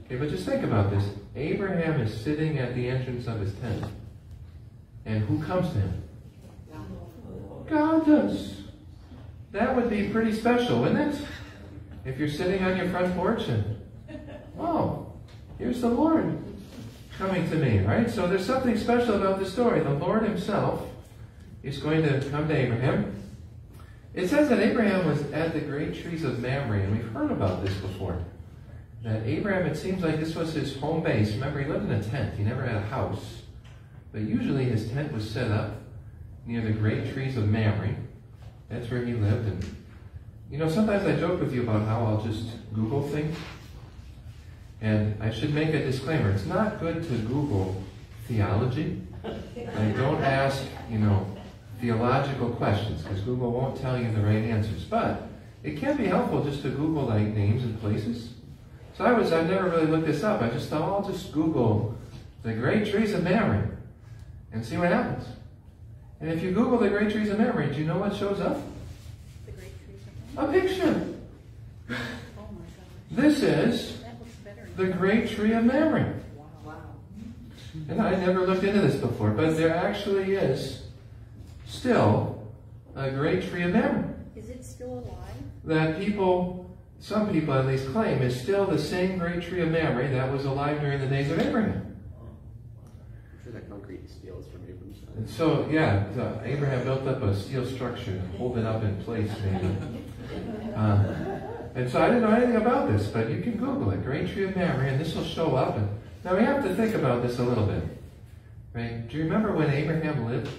Okay, 0.05 0.17
but 0.17 0.29
just 0.29 0.45
think 0.45 0.63
about 0.63 0.91
this. 0.91 1.05
Abraham 1.35 2.01
is 2.01 2.19
sitting 2.23 2.59
at 2.59 2.75
the 2.75 2.89
entrance 2.89 3.27
of 3.27 3.41
his 3.41 3.55
tent. 3.55 3.85
And 5.05 5.25
who 5.25 5.43
comes 5.43 5.69
to 5.73 5.81
him? 5.81 6.03
God 7.69 8.07
does. 8.07 8.61
That 9.53 9.75
would 9.75 9.89
be 9.89 10.09
pretty 10.09 10.33
special, 10.33 10.83
wouldn't 10.83 11.15
it? 11.15 11.27
If 12.05 12.19
you're 12.19 12.29
sitting 12.29 12.63
on 12.65 12.77
your 12.77 12.89
front 12.89 13.15
porch 13.17 13.49
and, 13.49 13.81
oh, 14.59 15.13
here's 15.59 15.81
the 15.81 15.89
Lord 15.89 16.39
coming 17.17 17.49
to 17.51 17.57
me, 17.57 17.79
right? 17.81 18.11
So 18.11 18.27
there's 18.27 18.45
something 18.45 18.77
special 18.77 19.15
about 19.15 19.39
the 19.39 19.47
story. 19.47 19.81
The 19.81 19.91
Lord 19.91 20.25
himself 20.25 20.87
is 21.63 21.79
going 21.79 22.03
to 22.03 22.21
come 22.31 22.49
to 22.49 22.57
Abraham. 22.57 23.15
It 24.15 24.29
says 24.29 24.49
that 24.51 24.59
Abraham 24.59 25.07
was 25.07 25.23
at 25.33 25.55
the 25.55 25.61
great 25.61 26.03
trees 26.03 26.25
of 26.25 26.41
Mamre, 26.41 26.81
and 26.81 26.93
we've 26.93 27.11
heard 27.13 27.31
about 27.31 27.65
this 27.65 27.75
before 27.77 28.23
that 29.03 29.27
Abraham, 29.27 29.67
it 29.67 29.77
seems 29.77 30.03
like 30.03 30.21
this 30.21 30.35
was 30.35 30.55
his 30.55 30.77
home 30.77 31.03
base. 31.03 31.33
Remember, 31.33 31.61
he 31.61 31.69
lived 31.69 31.85
in 31.85 31.93
a 31.93 32.03
tent. 32.03 32.37
He 32.37 32.45
never 32.45 32.63
had 32.65 32.77
a 32.77 32.87
house. 32.87 33.43
But 34.13 34.23
usually 34.23 34.65
his 34.65 34.91
tent 34.91 35.13
was 35.13 35.29
set 35.29 35.51
up 35.51 35.75
near 36.47 36.61
the 36.61 36.73
great 36.73 37.13
trees 37.13 37.37
of 37.37 37.49
Mamre. 37.49 37.97
That's 38.69 38.91
where 38.91 39.05
he 39.05 39.15
lived. 39.15 39.49
And, 39.49 39.77
you 40.51 40.59
know, 40.59 40.69
sometimes 40.69 41.05
I 41.05 41.17
joke 41.17 41.41
with 41.41 41.53
you 41.53 41.63
about 41.63 41.87
how 41.87 42.05
I'll 42.05 42.23
just 42.23 42.51
Google 42.73 43.09
things. 43.09 43.37
And 44.81 45.21
I 45.23 45.31
should 45.31 45.55
make 45.55 45.71
a 45.71 45.85
disclaimer. 45.85 46.31
It's 46.31 46.47
not 46.47 46.79
good 46.81 47.03
to 47.03 47.19
Google 47.19 47.83
theology. 48.27 49.01
Don't 49.23 50.23
ask, 50.23 50.65
you 50.91 50.99
know, 50.99 51.27
theological 51.81 52.51
questions, 52.51 53.03
because 53.03 53.21
Google 53.21 53.51
won't 53.53 53.81
tell 53.81 54.01
you 54.01 54.13
the 54.13 54.21
right 54.21 54.45
answers. 54.45 54.85
But 54.85 55.29
it 55.63 55.79
can 55.79 55.97
be 55.97 56.07
helpful 56.07 56.45
just 56.45 56.63
to 56.63 56.71
Google, 56.71 57.05
like, 57.05 57.29
names 57.29 57.63
and 57.65 57.81
places. 57.81 58.32
So 58.97 59.05
I 59.05 59.13
was, 59.13 59.33
I 59.33 59.43
never 59.43 59.69
really 59.71 59.87
looked 59.87 60.07
this 60.07 60.23
up. 60.23 60.43
I 60.43 60.51
just 60.51 60.69
thought, 60.69 60.83
I'll 60.83 61.09
just 61.11 61.33
Google 61.33 61.97
the 62.43 62.53
great 62.53 62.91
trees 62.91 63.13
of 63.15 63.23
Mamre 63.25 63.69
and 64.53 64.65
see 64.65 64.77
what 64.77 64.89
happens. 64.89 65.27
And 66.21 66.31
if 66.31 66.43
you 66.43 66.53
Google 66.53 66.79
the 66.79 66.89
great 66.89 67.11
trees 67.11 67.31
of 67.31 67.39
Mamre, 67.39 67.73
do 67.73 67.81
you 67.81 67.87
know 67.87 67.99
what 67.99 68.15
shows 68.15 68.39
up? 68.41 68.59
The 69.47 69.53
great 69.53 69.73
trees 69.85 70.01
of 70.07 70.37
Mamre. 70.37 70.59
A 70.59 70.61
picture. 70.61 71.15
Oh. 72.39 72.49
This 73.11 73.43
is 73.43 74.01
That 74.03 74.19
looks 74.21 74.35
better. 74.45 74.69
the 74.77 74.87
great 74.89 75.31
tree 75.31 75.53
of 75.55 75.65
Mamre. 75.65 76.15
Wow. 76.65 76.75
And 77.89 78.01
I 78.01 78.15
never 78.17 78.47
looked 78.47 78.63
into 78.65 78.81
this 78.83 78.97
before, 78.97 79.31
but 79.31 79.57
there 79.57 79.75
actually 79.75 80.35
is 80.35 80.83
still 81.67 82.47
a 82.95 83.11
great 83.11 83.49
tree 83.49 83.63
of 83.63 83.73
Mamre 83.73 84.15
Is 84.37 84.51
it 84.51 84.65
still 84.65 84.93
alive? 84.99 85.35
that 85.65 85.99
people, 86.01 86.62
some 87.03 87.33
people 87.33 87.53
at 87.53 87.67
least 87.67 87.89
claim, 87.89 88.23
is 88.23 88.41
still 88.41 88.65
the 88.65 88.79
same 88.79 89.19
great 89.19 89.43
tree 89.43 89.61
of 89.61 89.73
Mamre 89.73 90.09
that 90.11 90.33
was 90.33 90.45
alive 90.45 90.81
during 90.81 91.01
the 91.01 91.09
days 91.09 91.29
of 91.33 91.41
Abraham. 91.41 91.97
I'm 92.21 93.43
sure 93.43 93.53
that 93.53 93.69
concrete 93.69 94.09
steel 94.09 94.39
is 94.39 94.47
from 94.47 94.63
Abram's 94.63 95.01
time. 95.01 95.15
And 95.17 95.29
so, 95.29 95.69
yeah, 95.69 96.05
so 96.15 96.41
Abraham 96.45 96.85
built 96.85 97.05
up 97.09 97.21
a 97.23 97.35
steel 97.35 97.67
structure 97.67 98.13
to 98.15 98.39
hold 98.39 98.57
it 98.57 98.65
up 98.65 98.85
in 98.85 99.03
place, 99.03 99.33
maybe. 99.45 99.77
Uh, 100.77 101.15
and 101.75 101.91
so 101.91 102.01
I 102.01 102.07
didn't 102.07 102.23
know 102.23 102.37
anything 102.37 102.57
about 102.57 102.89
this, 102.89 103.09
but 103.09 103.29
you 103.31 103.43
can 103.43 103.57
Google 103.57 103.91
it, 103.91 104.05
Great 104.05 104.33
Tree 104.33 104.45
of 104.45 104.55
Mamre, 104.55 104.87
and 104.87 105.01
this 105.01 105.17
will 105.17 105.25
show 105.25 105.57
up. 105.57 105.77
And 105.77 105.89
now 106.25 106.37
we 106.37 106.45
have 106.45 106.63
to 106.63 106.73
think 106.77 106.95
about 106.95 107.23
this 107.23 107.41
a 107.41 107.43
little 107.43 107.67
bit, 107.67 107.83
right? 108.75 109.09
Do 109.09 109.17
you 109.17 109.25
remember 109.25 109.53
when 109.53 109.71
Abraham 109.71 110.25
lived? 110.25 110.51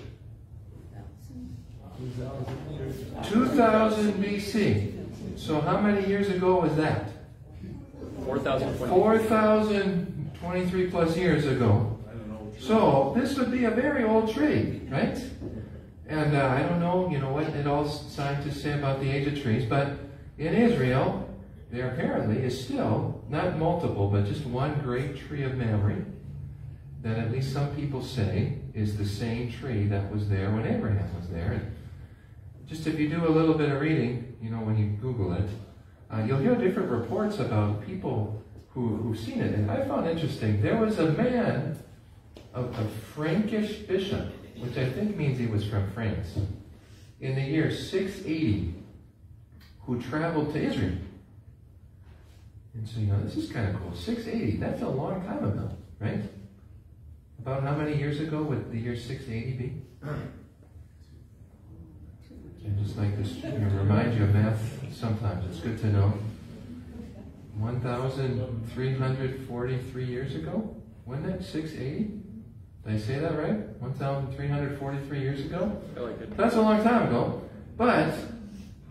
2000 3.23 4.13
BC. 4.21 4.92
So 5.35 5.61
how 5.61 5.79
many 5.79 6.07
years 6.07 6.29
ago 6.29 6.61
was 6.61 6.75
that? 6.75 7.09
4,020. 8.25 8.89
4,023 8.89 10.89
plus 10.89 11.17
years 11.17 11.45
ago. 11.45 11.99
So 12.59 13.13
this 13.15 13.37
would 13.37 13.51
be 13.51 13.65
a 13.65 13.71
very 13.71 14.03
old 14.03 14.33
tree, 14.33 14.81
right? 14.89 15.17
And 16.07 16.35
uh, 16.35 16.47
I 16.47 16.63
don't 16.63 16.79
know, 16.79 17.09
you 17.09 17.19
know, 17.19 17.33
what 17.33 17.47
it 17.47 17.67
all 17.67 17.87
scientists 17.87 18.61
say 18.61 18.73
about 18.73 18.99
the 18.99 19.09
age 19.09 19.27
of 19.27 19.41
trees, 19.41 19.65
but 19.65 19.97
in 20.37 20.53
Israel, 20.53 21.29
there 21.71 21.89
apparently 21.89 22.43
is 22.43 22.63
still, 22.63 23.23
not 23.29 23.57
multiple, 23.57 24.07
but 24.07 24.25
just 24.25 24.45
one 24.45 24.79
great 24.81 25.17
tree 25.17 25.43
of 25.43 25.57
Mamre 25.57 26.05
that 27.01 27.17
at 27.17 27.31
least 27.31 27.51
some 27.51 27.75
people 27.75 28.01
say 28.01 28.59
is 28.73 28.97
the 28.97 29.05
same 29.05 29.51
tree 29.51 29.87
that 29.87 30.11
was 30.11 30.29
there 30.29 30.51
when 30.51 30.65
Abraham 30.65 31.09
was 31.19 31.27
there. 31.29 31.53
And 31.53 31.75
just 32.65 32.87
if 32.87 32.97
you 32.97 33.09
do 33.09 33.27
a 33.27 33.29
little 33.29 33.55
bit 33.55 33.69
of 33.69 33.81
reading, 33.81 34.32
you 34.43 34.49
know, 34.49 34.57
when 34.57 34.77
you 34.77 34.87
Google 35.01 35.31
it, 35.33 35.49
uh, 36.11 36.21
you'll 36.27 36.39
hear 36.39 36.55
different 36.55 36.89
reports 36.89 37.39
about 37.39 37.85
people 37.85 38.43
who, 38.71 38.97
who've 38.97 39.17
seen 39.17 39.39
it. 39.39 39.55
And 39.55 39.71
I 39.71 39.85
found 39.87 40.07
interesting, 40.07 40.61
there 40.61 40.75
was 40.75 40.99
a 40.99 41.13
man, 41.13 41.79
a, 42.53 42.61
a 42.61 42.87
Frankish 43.15 43.77
bishop, 43.87 44.33
which 44.57 44.77
I 44.77 44.89
think 44.89 45.15
means 45.15 45.39
he 45.39 45.47
was 45.47 45.65
from 45.65 45.89
France, 45.91 46.37
in 47.21 47.35
the 47.35 47.41
year 47.41 47.71
680, 47.71 48.75
who 49.83 50.01
traveled 50.01 50.51
to 50.53 50.61
Israel. 50.61 50.97
And 52.73 52.87
so, 52.87 52.99
you 52.99 53.07
know, 53.07 53.23
this 53.23 53.37
is 53.37 53.49
kind 53.49 53.69
of 53.69 53.81
cool. 53.81 53.95
680, 53.95 54.57
that's 54.57 54.81
a 54.81 54.89
long 54.89 55.23
time 55.25 55.45
ago, 55.45 55.69
right? 55.99 56.21
About 57.39 57.63
how 57.63 57.75
many 57.75 57.97
years 57.97 58.19
ago 58.19 58.43
would 58.43 58.71
the 58.71 58.77
year 58.77 58.97
680 58.97 59.57
be? 59.57 59.81
And 62.65 62.83
just 62.83 62.97
like 62.97 63.15
this, 63.17 63.35
you 63.35 63.49
know, 63.49 63.69
remind 63.77 64.15
you 64.15 64.23
of 64.23 64.33
math 64.33 64.81
sometimes. 64.93 65.45
It's 65.47 65.59
good 65.59 65.77
to 65.79 65.87
know. 65.87 66.13
1,343 67.57 70.05
years 70.05 70.35
ago? 70.35 70.75
Wasn't 71.05 71.27
that 71.27 71.43
680? 71.43 72.21
Did 72.85 72.93
I 72.93 72.97
say 72.97 73.19
that 73.19 73.37
right? 73.37 73.59
1,343 73.79 75.19
years 75.19 75.41
ago? 75.41 75.81
I 75.95 75.99
like 75.99 76.19
it. 76.21 76.35
That's 76.37 76.55
a 76.55 76.61
long 76.61 76.81
time 76.83 77.07
ago. 77.07 77.41
But 77.77 78.15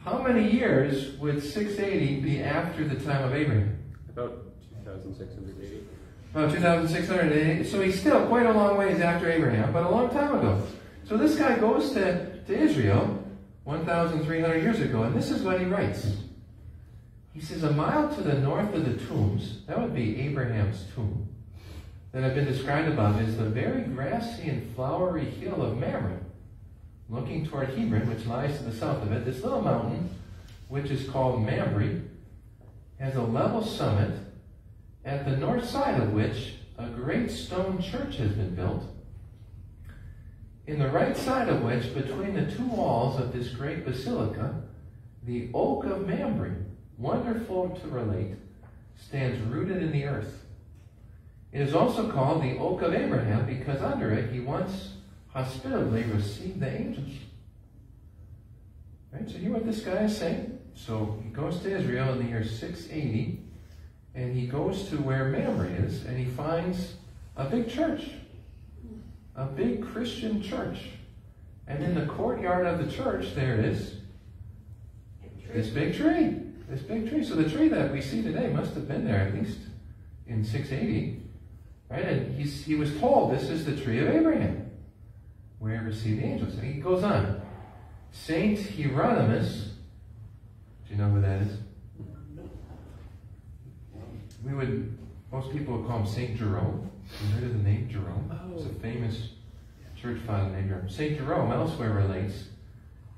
how 0.05 0.23
many 0.23 0.49
years 0.51 1.17
would 1.19 1.43
680 1.43 2.21
be 2.21 2.43
after 2.43 2.87
the 2.87 2.97
time 2.97 3.25
of 3.25 3.35
Abraham? 3.35 3.79
About 4.09 4.45
2,680. 4.85 5.87
About 6.35 6.53
2,680. 6.53 7.65
So 7.65 7.81
he's 7.81 7.99
still 8.01 8.27
quite 8.27 8.47
a 8.47 8.53
long 8.53 8.77
ways 8.77 9.01
after 9.01 9.31
Abraham, 9.31 9.73
but 9.73 9.85
a 9.85 9.89
long 9.89 10.11
time 10.11 10.39
ago. 10.39 10.63
So 11.05 11.17
this 11.17 11.37
guy 11.37 11.59
goes 11.59 11.93
to, 11.93 12.43
to 12.45 12.57
Israel 12.57 13.22
1,300 13.65 14.63
years 14.63 14.81
ago, 14.81 15.05
and 15.05 15.15
this 15.15 15.31
is 15.31 15.43
what 15.43 15.61
he 15.61 15.67
writes. 15.67 16.17
He 17.33 17.41
says, 17.41 17.63
A 17.63 17.73
mile 17.73 18.15
to 18.15 18.21
the 18.21 18.35
north 18.35 18.75
of 18.75 18.85
the 18.85 19.05
tombs, 19.07 19.65
that 19.67 19.81
would 19.81 19.95
be 19.95 20.21
Abraham's 20.21 20.85
tomb, 20.95 21.29
that 22.13 22.23
have 22.23 22.35
been 22.35 22.45
described 22.45 22.89
above, 22.89 23.21
is 23.21 23.37
the 23.37 23.45
very 23.45 23.83
grassy 23.83 24.49
and 24.49 24.75
flowery 24.75 25.25
hill 25.25 25.63
of 25.63 25.79
Mamre, 25.79 26.19
looking 27.09 27.47
toward 27.47 27.71
Hebron, 27.71 28.09
which 28.09 28.27
lies 28.27 28.59
to 28.59 28.65
the 28.65 28.75
south 28.75 29.03
of 29.03 29.13
it. 29.13 29.25
This 29.25 29.43
little 29.43 29.63
mountain, 29.63 30.11
which 30.69 30.91
is 30.91 31.09
called 31.09 31.43
Mamre, 31.43 32.03
has 32.99 33.15
a 33.15 33.23
level 33.23 33.65
summit, 33.65 34.19
at 35.05 35.25
the 35.25 35.37
north 35.37 35.69
side 35.69 36.01
of 36.01 36.13
which 36.13 36.55
a 36.79 36.87
great 36.89 37.31
stone 37.31 37.81
church 37.81 38.17
has 38.17 38.33
been 38.33 38.55
built, 38.55 38.85
in 40.73 40.79
the 40.79 40.89
right 40.89 41.15
side 41.15 41.51
of 41.51 41.63
which, 41.63 41.93
between 41.93 42.33
the 42.33 42.51
two 42.51 42.65
walls 42.65 43.21
of 43.21 43.31
this 43.31 43.51
great 43.51 43.85
basilica, 43.85 44.55
the 45.25 45.51
oak 45.53 45.85
of 45.85 46.09
Mamre, 46.09 46.57
wonderful 46.97 47.79
to 47.83 47.89
relate, 47.89 48.37
stands 48.99 49.39
rooted 49.43 49.83
in 49.83 49.93
the 49.93 50.07
earth. 50.07 50.47
It 51.53 51.61
is 51.61 51.75
also 51.75 52.11
called 52.11 52.43
the 52.43 52.57
oak 52.57 52.81
of 52.81 52.95
Abraham 52.95 53.45
because 53.45 53.83
under 53.83 54.13
it 54.13 54.33
he 54.33 54.41
once 54.41 54.95
hospitably 55.29 56.05
received 56.05 56.61
the 56.61 56.75
angels. 56.75 57.17
Right? 59.13 59.29
So, 59.29 59.37
you 59.37 59.51
know 59.51 59.57
what 59.57 59.67
this 59.67 59.81
guy 59.81 60.05
is 60.05 60.17
saying? 60.17 60.59
So, 60.75 61.21
he 61.23 61.29
goes 61.29 61.59
to 61.61 61.77
Israel 61.77 62.15
in 62.15 62.25
the 62.25 62.31
year 62.31 62.45
680, 62.45 63.43
and 64.15 64.35
he 64.35 64.47
goes 64.47 64.89
to 64.89 64.97
where 64.97 65.27
Mamre 65.27 65.69
is, 65.69 66.07
and 66.07 66.19
he 66.19 66.25
finds 66.25 66.95
a 67.37 67.45
big 67.45 67.69
church, 67.69 68.09
a 69.37 69.47
big 69.47 69.85
Christian 69.85 70.43
church. 70.43 70.91
And 71.67 71.83
in 71.83 71.95
the 71.95 72.07
courtyard 72.07 72.67
of 72.67 72.85
the 72.85 72.93
church, 72.93 73.35
there 73.35 73.61
is 73.61 73.97
this 75.53 75.69
big 75.69 75.95
tree. 75.95 76.39
This 76.69 76.83
big 76.83 77.09
tree. 77.09 77.25
So, 77.25 77.35
the 77.35 77.49
tree 77.49 77.69
that 77.69 77.93
we 77.93 78.01
see 78.01 78.23
today 78.23 78.49
must 78.49 78.75
have 78.75 78.89
been 78.89 79.05
there 79.05 79.21
at 79.21 79.35
least 79.35 79.59
in 80.27 80.45
680. 80.45 81.21
Right? 81.91 82.05
And 82.05 82.35
he's, 82.39 82.65
he 82.65 82.75
was 82.75 82.99
told 82.99 83.33
this 83.33 83.51
is 83.51 83.67
the 83.67 83.77
tree 83.77 83.99
of 84.01 84.09
Abraham, 84.09 84.71
where 85.59 85.79
he 85.79 85.85
received 85.85 86.23
the 86.23 86.27
angels. 86.27 86.55
And 86.55 86.75
he 86.75 86.81
goes 86.81 87.03
on. 87.03 87.43
Saint 88.11 88.59
Hieronymus, 88.59 89.73
do 90.87 90.95
you 90.95 90.97
know 90.97 91.11
who 91.11 91.21
that 91.21 91.43
is? 91.43 91.59
We 94.45 94.55
would, 94.55 94.99
most 95.31 95.53
people 95.53 95.79
would 95.79 95.87
call 95.87 96.01
him 96.01 96.07
Saint 96.07 96.37
Jerome. 96.37 96.91
You 97.21 97.35
heard 97.35 97.45
of 97.45 97.53
the 97.53 97.71
name 97.71 97.89
Jerome? 97.91 98.31
It's 98.57 98.67
a 98.67 98.69
oh. 98.69 98.75
famous 98.81 99.29
church 100.01 100.19
father 100.27 100.51
named 100.51 100.69
Jerome. 100.69 100.89
Saint 100.89 101.19
Jerome 101.19 101.53
elsewhere 101.53 101.93
relates 101.93 102.45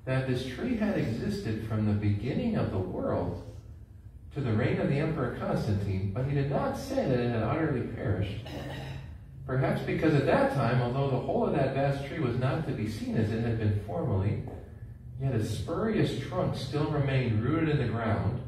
that 0.04 0.28
this 0.28 0.46
tree 0.46 0.76
had 0.76 0.98
existed 0.98 1.66
from 1.66 1.86
the 1.86 1.92
beginning 1.92 2.56
of 2.56 2.70
the 2.70 2.78
world 2.78 3.42
to 4.34 4.40
the 4.40 4.52
reign 4.52 4.80
of 4.80 4.88
the 4.88 4.98
Emperor 4.98 5.36
Constantine, 5.38 6.12
but 6.12 6.26
he 6.26 6.34
did 6.34 6.50
not 6.50 6.76
say 6.76 6.96
that 6.96 7.18
it 7.18 7.30
had 7.30 7.42
utterly 7.42 7.82
perished. 7.82 8.44
Perhaps 9.46 9.82
because 9.82 10.14
at 10.14 10.26
that 10.26 10.54
time, 10.54 10.82
although 10.82 11.10
the 11.10 11.24
whole 11.24 11.46
of 11.46 11.54
that 11.54 11.74
vast 11.74 12.06
tree 12.06 12.18
was 12.18 12.36
not 12.36 12.66
to 12.66 12.72
be 12.72 12.90
seen 12.90 13.16
as 13.16 13.30
it 13.30 13.42
had 13.42 13.58
been 13.58 13.80
formerly, 13.86 14.42
yet 15.22 15.34
a 15.34 15.44
spurious 15.44 16.18
trunk 16.18 16.56
still 16.56 16.90
remained 16.90 17.42
rooted 17.42 17.68
in 17.68 17.78
the 17.78 17.92
ground, 17.92 18.40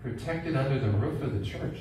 protected 0.00 0.56
under 0.56 0.78
the 0.78 0.90
roof 0.90 1.22
of 1.22 1.38
the 1.38 1.44
church. 1.44 1.78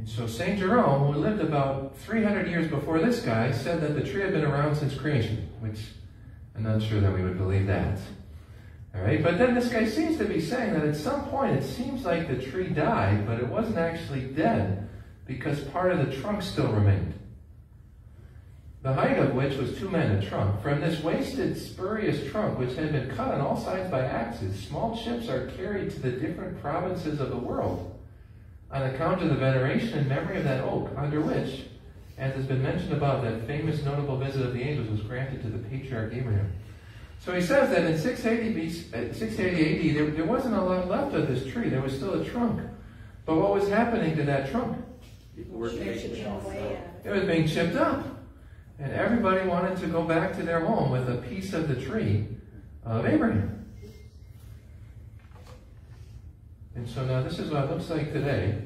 And 0.00 0.08
so 0.08 0.26
St. 0.26 0.58
Jerome, 0.58 1.12
who 1.12 1.20
lived 1.20 1.42
about 1.42 1.94
300 1.98 2.48
years 2.48 2.70
before 2.70 3.00
this 3.00 3.20
guy, 3.20 3.52
said 3.52 3.82
that 3.82 3.94
the 3.94 4.00
tree 4.00 4.22
had 4.22 4.32
been 4.32 4.46
around 4.46 4.74
since 4.74 4.94
creation, 4.94 5.46
which 5.60 5.78
I'm 6.56 6.62
not 6.62 6.82
sure 6.82 7.00
that 7.00 7.12
we 7.12 7.20
would 7.20 7.36
believe 7.36 7.66
that. 7.66 7.98
All 8.94 9.02
right, 9.02 9.22
but 9.22 9.36
then 9.36 9.54
this 9.54 9.68
guy 9.68 9.84
seems 9.84 10.16
to 10.16 10.24
be 10.24 10.40
saying 10.40 10.72
that 10.72 10.86
at 10.86 10.96
some 10.96 11.26
point 11.26 11.54
it 11.54 11.64
seems 11.64 12.06
like 12.06 12.28
the 12.28 12.42
tree 12.42 12.68
died, 12.68 13.26
but 13.26 13.40
it 13.40 13.46
wasn't 13.48 13.76
actually 13.76 14.22
dead 14.22 14.88
because 15.26 15.60
part 15.64 15.92
of 15.92 15.98
the 15.98 16.16
trunk 16.16 16.40
still 16.40 16.72
remained. 16.72 17.12
The 18.80 18.94
height 18.94 19.18
of 19.18 19.34
which 19.34 19.58
was 19.58 19.76
two 19.76 19.90
men 19.90 20.16
a 20.16 20.26
trunk. 20.26 20.62
From 20.62 20.80
this 20.80 21.02
wasted, 21.02 21.58
spurious 21.58 22.26
trunk, 22.30 22.58
which 22.58 22.74
had 22.74 22.92
been 22.92 23.14
cut 23.14 23.34
on 23.34 23.42
all 23.42 23.60
sides 23.60 23.90
by 23.90 24.00
axes, 24.00 24.58
small 24.66 24.96
chips 24.96 25.28
are 25.28 25.48
carried 25.48 25.90
to 25.90 26.00
the 26.00 26.12
different 26.12 26.58
provinces 26.62 27.20
of 27.20 27.28
the 27.28 27.36
world 27.36 27.89
on 28.72 28.82
account 28.82 29.22
of 29.22 29.28
the 29.28 29.34
veneration 29.34 29.98
and 29.98 30.08
memory 30.08 30.38
of 30.38 30.44
that 30.44 30.62
oak, 30.62 30.90
under 30.96 31.20
which, 31.20 31.64
as 32.18 32.34
has 32.34 32.46
been 32.46 32.62
mentioned 32.62 32.92
above, 32.92 33.24
that 33.24 33.46
famous 33.46 33.82
notable 33.82 34.16
visit 34.16 34.42
of 34.42 34.52
the 34.52 34.62
angels 34.62 34.88
was 34.88 35.00
granted 35.00 35.42
to 35.42 35.48
the 35.48 35.58
patriarch 35.68 36.12
Abraham. 36.14 36.52
So 37.18 37.34
he 37.34 37.40
says 37.40 37.70
that 37.70 37.84
in 37.84 37.98
680, 37.98 39.10
uh, 39.10 39.12
680 39.12 39.90
AD, 39.90 39.96
there, 39.96 40.10
there 40.10 40.24
wasn't 40.24 40.54
a 40.54 40.60
lot 40.60 40.88
left 40.88 41.14
of 41.14 41.28
this 41.28 41.52
tree. 41.52 41.68
There 41.68 41.82
was 41.82 41.94
still 41.94 42.20
a 42.20 42.24
trunk. 42.24 42.62
But 43.26 43.36
what 43.36 43.52
was 43.52 43.68
happening 43.68 44.16
to 44.16 44.22
that 44.24 44.50
trunk? 44.50 44.78
People 45.36 45.58
were 45.58 45.68
Chipping 45.68 45.86
taking 45.86 46.16
it 46.16 46.26
off. 46.26 46.46
away 46.46 46.80
It 47.04 47.10
was 47.10 47.24
being 47.24 47.46
chipped 47.46 47.76
up. 47.76 48.06
And 48.78 48.92
everybody 48.92 49.46
wanted 49.46 49.78
to 49.78 49.86
go 49.88 50.02
back 50.02 50.34
to 50.36 50.42
their 50.42 50.60
home 50.60 50.90
with 50.90 51.08
a 51.10 51.16
piece 51.16 51.52
of 51.52 51.68
the 51.68 51.76
tree 51.76 52.26
of 52.84 53.04
Abraham. 53.06 53.59
And 56.74 56.88
so 56.88 57.04
now 57.04 57.22
this 57.22 57.38
is 57.38 57.50
what 57.50 57.64
it 57.64 57.70
looks 57.70 57.90
like 57.90 58.12
today. 58.12 58.62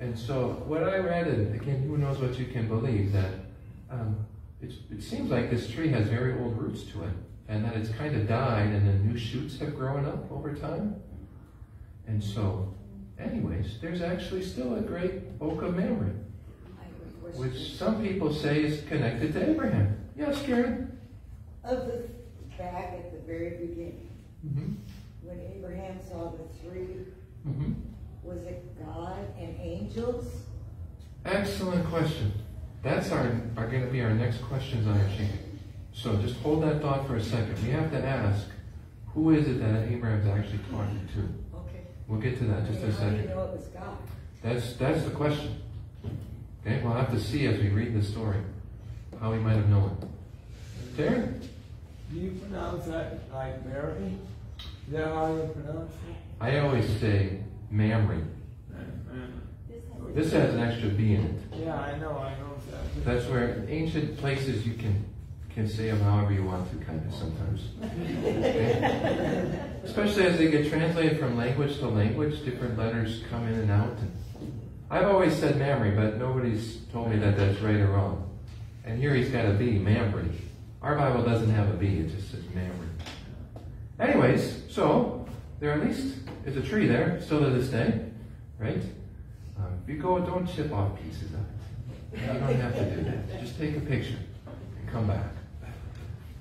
And 0.00 0.18
so 0.18 0.62
what 0.66 0.82
I 0.82 0.98
read, 0.98 1.26
and 1.26 1.54
again, 1.54 1.82
who 1.82 1.96
knows 1.98 2.18
what 2.18 2.38
you 2.38 2.46
can 2.46 2.68
believe, 2.68 3.12
that 3.12 3.30
um, 3.90 4.26
it, 4.60 4.72
it 4.90 5.02
seems 5.02 5.30
like 5.30 5.50
this 5.50 5.68
tree 5.70 5.88
has 5.88 6.08
very 6.08 6.38
old 6.40 6.60
roots 6.60 6.82
to 6.92 7.04
it. 7.04 7.12
And 7.48 7.64
that 7.64 7.76
it's 7.76 7.90
kind 7.90 8.16
of 8.16 8.26
died 8.26 8.66
and 8.72 8.86
then 8.86 9.06
new 9.06 9.16
shoots 9.18 9.58
have 9.60 9.76
grown 9.76 10.04
up 10.04 10.30
over 10.32 10.54
time. 10.54 10.96
And 12.08 12.22
so, 12.22 12.74
anyways, 13.18 13.78
there's 13.80 14.02
actually 14.02 14.42
still 14.42 14.74
a 14.76 14.80
great 14.80 15.22
oak 15.40 15.62
of 15.62 15.76
Mamre 15.76 16.10
I 16.76 16.82
have 16.82 16.92
a 17.08 17.20
question. 17.20 17.40
which 17.40 17.76
some 17.76 18.02
people 18.02 18.32
say 18.32 18.64
is 18.64 18.82
connected 18.88 19.32
to 19.34 19.50
Abraham. 19.50 19.96
Yes, 20.16 20.42
Karen? 20.42 20.98
Of 21.62 21.86
the, 21.86 22.08
back 22.58 22.94
at 22.94 23.12
the 23.12 23.18
very 23.26 23.50
beginning, 23.50 24.02
Mm-hmm. 24.46 24.74
When 25.26 25.40
Abraham 25.56 25.98
saw 26.08 26.30
the 26.32 26.44
three, 26.62 27.04
Mm-hmm. 27.46 27.72
was 28.24 28.38
it 28.42 28.64
God 28.84 29.24
and 29.38 29.54
angels? 29.60 30.24
Excellent 31.24 31.86
question. 31.86 32.32
That's 32.82 33.12
our 33.12 33.40
are 33.56 33.68
going 33.68 33.84
to 33.86 33.90
be 33.92 34.00
our 34.02 34.10
next 34.14 34.38
questions 34.42 34.86
on 34.88 35.00
our 35.00 35.10
sheet. 35.10 35.30
So 35.94 36.16
just 36.16 36.36
hold 36.38 36.64
that 36.64 36.82
thought 36.82 37.06
for 37.06 37.16
a 37.16 37.22
second. 37.22 37.56
We 37.62 37.70
have 37.70 37.90
to 37.92 38.04
ask, 38.04 38.46
who 39.14 39.30
is 39.30 39.46
it 39.46 39.60
that 39.60 39.88
Abraham's 39.88 40.26
actually 40.26 40.58
talking 40.70 41.08
to? 41.14 41.56
Okay. 41.58 41.82
We'll 42.08 42.20
get 42.20 42.36
to 42.38 42.44
that 42.46 42.66
just 42.66 42.80
a 42.82 42.86
I 42.86 42.88
mean, 42.88 42.92
How 42.96 43.10
do 43.10 43.16
you 43.16 43.22
second. 43.22 43.30
know 43.36 43.42
it 43.44 43.56
was 43.56 43.66
God? 43.68 43.96
That's 44.42 44.72
that's 44.74 45.04
the 45.04 45.10
question. 45.10 45.62
Okay, 46.66 46.82
we'll 46.82 46.94
have 46.94 47.12
to 47.12 47.20
see 47.20 47.46
as 47.46 47.60
we 47.60 47.68
read 47.68 47.94
the 47.94 48.02
story 48.04 48.38
how 49.20 49.32
he 49.32 49.38
might 49.38 49.54
have 49.54 49.68
known. 49.68 49.96
it. 50.02 50.96
Darren? 50.96 51.40
Do 52.12 52.18
you 52.18 52.32
pronounce 52.32 52.86
that 52.86 53.20
like 53.32 53.64
Mary? 53.66 54.14
Is 54.86 54.92
that 54.92 55.06
how 55.06 55.34
you 55.34 55.48
pronounce 55.48 55.92
it? 56.08 56.16
I 56.40 56.58
always 56.58 56.88
say 57.00 57.40
Mamre. 57.70 58.22
This 60.14 60.32
has 60.32 60.54
an 60.54 60.60
extra 60.60 60.88
B 60.90 61.14
in 61.14 61.24
it. 61.24 61.42
Yeah, 61.64 61.74
I 61.74 61.98
know, 61.98 62.16
I 62.16 62.30
know 62.38 62.54
that. 62.70 63.04
That's 63.04 63.26
where 63.26 63.64
ancient 63.68 64.16
places 64.16 64.66
you 64.66 64.74
can 64.74 65.04
can 65.56 65.66
say 65.66 65.86
them 65.90 66.00
however 66.02 66.34
you 66.34 66.44
want 66.44 66.70
to, 66.70 66.84
kind 66.84 67.02
of 67.06 67.14
sometimes. 67.14 67.62
Okay? 67.82 69.58
Especially 69.84 70.26
as 70.26 70.36
they 70.36 70.50
get 70.50 70.68
translated 70.68 71.18
from 71.18 71.34
language 71.34 71.78
to 71.78 71.88
language, 71.88 72.44
different 72.44 72.78
letters 72.78 73.22
come 73.30 73.46
in 73.48 73.54
and 73.54 73.70
out. 73.70 73.96
I've 74.90 75.06
always 75.06 75.34
said 75.34 75.58
Mamre, 75.58 75.96
but 75.96 76.18
nobody's 76.18 76.76
told 76.92 77.10
me 77.10 77.16
that 77.16 77.38
that's 77.38 77.58
right 77.60 77.76
or 77.76 77.86
wrong. 77.86 78.38
And 78.84 78.98
here 78.98 79.14
he's 79.14 79.30
got 79.30 79.46
a 79.46 79.52
B, 79.52 79.78
Mambre. 79.78 80.30
Our 80.82 80.94
Bible 80.94 81.24
doesn't 81.24 81.50
have 81.50 81.70
a 81.70 81.76
B; 81.76 82.00
it 82.00 82.14
just 82.14 82.30
says 82.30 82.44
Mamre. 82.54 82.86
Anyways, 83.98 84.65
so 84.76 85.26
there 85.58 85.72
at 85.72 85.86
least 85.86 86.18
is 86.44 86.54
a 86.58 86.60
tree 86.60 86.86
there, 86.86 87.18
still 87.22 87.40
to 87.40 87.48
this 87.48 87.68
day, 87.68 87.98
right? 88.58 88.82
Um, 89.58 89.78
if 89.82 89.88
you 89.88 89.96
go, 89.96 90.18
don't 90.18 90.46
chip 90.46 90.70
off 90.70 91.00
pieces 91.02 91.30
of 91.32 91.40
it. 91.40 92.20
You 92.20 92.26
don't 92.26 92.60
have 92.60 92.74
to 92.74 92.94
do 92.94 93.04
that. 93.04 93.40
Just 93.40 93.58
take 93.58 93.74
a 93.74 93.80
picture 93.80 94.18
and 94.78 94.92
come 94.92 95.06
back. 95.06 95.32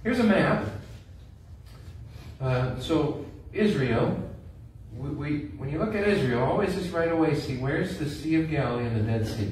Here's 0.03 0.19
a 0.19 0.23
map. 0.25 0.65
Uh, 2.41 2.77
so 2.77 3.25
Israel, 3.53 4.21
we, 4.97 5.09
we, 5.11 5.39
when 5.55 5.69
you 5.69 5.79
look 5.79 5.95
at 5.95 6.05
Israel, 6.05 6.43
always 6.43 6.75
just 6.75 6.91
right 6.91 7.13
away 7.13 7.39
see 7.39 7.55
where's 7.55 7.97
the 7.99 8.09
Sea 8.09 8.41
of 8.41 8.51
Galilee 8.51 8.85
and 8.85 8.97
the 8.97 9.11
Dead 9.11 9.25
Sea. 9.25 9.49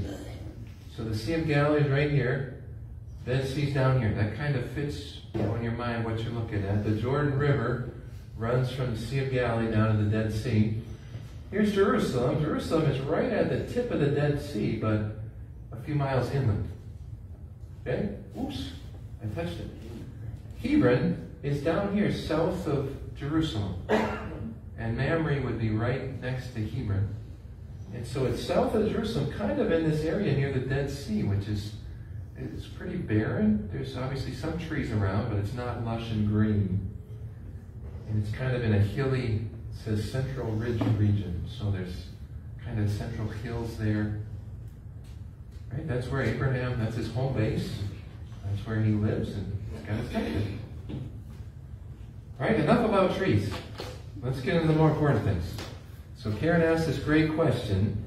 So 0.98 1.06
the 1.06 1.18
Sea 1.18 1.36
of 1.36 1.48
Galilee 1.48 1.84
is 1.84 1.90
right 1.90 2.12
here. 2.12 2.62
Dead 3.26 3.48
Sea's 3.48 3.74
down 3.74 4.02
here. 4.02 4.14
That 4.14 4.36
kind 4.36 4.58
of 4.58 4.70
fits 4.72 5.20
on 5.36 5.64
your 5.64 5.72
mind 5.72 6.04
what 6.04 6.20
you're 6.22 6.34
looking 6.34 6.66
at. 6.66 6.84
The 6.84 6.92
Jordan 6.92 7.40
River 7.40 7.93
runs 8.38 8.72
from 8.72 8.96
the 8.96 9.00
Sea 9.00 9.20
of 9.20 9.32
Galilee 9.32 9.72
down 9.72 9.98
to 9.98 10.04
the 10.04 10.10
Dead 10.10 10.34
Sea. 10.34 10.82
Here's 11.52 11.74
Jerusalem. 11.74 12.42
Jerusalem 12.42 12.90
is 12.90 13.00
right 13.02 13.32
at 13.32 13.50
the 13.50 13.72
tip 13.72 13.92
of 13.92 14.00
the 14.00 14.08
Dead 14.08 14.42
Sea, 14.42 14.78
but 14.78 15.18
a 15.72 15.76
few 15.84 15.96
miles 15.96 16.32
inland. 16.32 16.70
Okay? 17.86 18.10
Oops, 18.40 18.72
I 19.22 19.28
touched 19.36 19.60
it. 19.60 19.70
Hebron 20.62 21.30
is 21.44 21.62
down 21.62 21.94
here 21.94 22.12
south 22.12 22.68
of 22.68 22.96
Jerusalem. 23.16 23.76
And 24.78 24.98
Mamre 24.98 25.42
would 25.42 25.60
be 25.60 25.70
right 25.70 26.20
next 26.22 26.54
to 26.56 26.68
Hebron. 26.68 27.16
And 27.94 28.08
so 28.08 28.26
it's 28.26 28.44
south 28.44 28.74
of 28.74 28.92
Jerusalem, 28.92 29.32
kind 29.32 29.60
of 29.60 29.72
in 29.72 29.90
this 29.90 30.04
area 30.04 30.36
near 30.36 30.52
the 30.52 30.60
Dead 30.60 30.90
Sea, 30.90 31.24
which 31.24 31.48
is 31.48 31.74
it's 32.36 32.66
pretty 32.66 32.98
barren. 32.98 33.70
There's 33.72 33.96
obviously 33.96 34.34
some 34.34 34.58
trees 34.58 34.92
around, 34.92 35.30
but 35.30 35.38
it's 35.38 35.54
not 35.54 35.86
lush 35.86 36.10
and 36.10 36.28
green. 36.28 36.83
And 38.14 38.24
it's 38.24 38.36
kind 38.36 38.56
of 38.56 38.64
in 38.64 38.76
a 38.76 38.80
hilly 38.80 39.42
says 39.84 40.12
Central 40.12 40.52
Ridge 40.52 40.80
region. 41.00 41.44
So 41.48 41.72
there's 41.72 42.06
kind 42.64 42.80
of 42.80 42.88
central 42.92 43.28
hills 43.28 43.76
there. 43.78 44.20
Right? 45.72 45.88
That's 45.88 46.08
where 46.10 46.22
Abraham, 46.22 46.80
that's 46.80 46.96
his 46.96 47.12
home 47.12 47.34
base. 47.34 47.74
That's 48.46 48.68
where 48.68 48.80
he 48.82 48.92
lives 48.92 49.30
and 49.30 49.58
he's 49.76 49.88
got 49.88 50.22
his. 50.22 50.44
All 52.40 52.48
right, 52.48 52.60
enough 52.60 52.86
about 52.86 53.18
trees. 53.18 53.52
Let's 54.22 54.42
get 54.42 54.56
into 54.58 54.68
the 54.68 54.78
more 54.78 54.92
important 54.92 55.24
things. 55.24 55.46
So 56.16 56.32
Karen 56.34 56.62
asked 56.62 56.86
this 56.86 57.00
great 57.00 57.34
question 57.34 57.98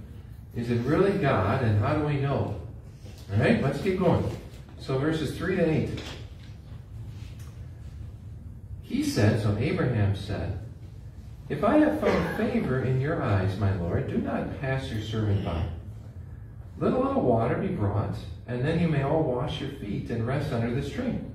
Is 0.55 0.71
it 0.71 0.79
really 0.83 1.19
God, 1.19 1.65
and 1.65 1.81
how 1.81 1.97
do 1.97 2.05
we 2.05 2.21
know? 2.21 2.61
All 3.33 3.39
right, 3.39 3.61
let's 3.61 3.81
keep 3.81 3.99
going. 3.99 4.25
So 4.79 4.99
verses 4.99 5.37
3 5.37 5.57
to 5.57 5.69
8. 5.69 6.01
He 8.87 9.03
said, 9.03 9.43
so 9.43 9.57
Abraham 9.59 10.15
said, 10.15 10.61
If 11.49 11.65
I 11.65 11.79
have 11.79 12.01
found 12.01 12.37
favor 12.37 12.83
in 12.83 13.01
your 13.01 13.21
eyes, 13.21 13.59
my 13.59 13.75
Lord, 13.75 14.09
do 14.09 14.19
not 14.19 14.61
pass 14.61 14.93
your 14.93 15.03
servant 15.03 15.45
by. 15.45 15.67
Let 16.79 16.93
a 16.93 16.99
little 16.99 17.23
water 17.23 17.57
be 17.57 17.67
brought, 17.67 18.15
and 18.47 18.65
then 18.65 18.79
you 18.79 18.87
may 18.87 19.03
all 19.03 19.25
wash 19.25 19.61
your 19.61 19.71
feet 19.71 20.11
and 20.11 20.25
rest 20.25 20.53
under 20.53 20.73
the 20.73 20.89
stream. 20.89 21.35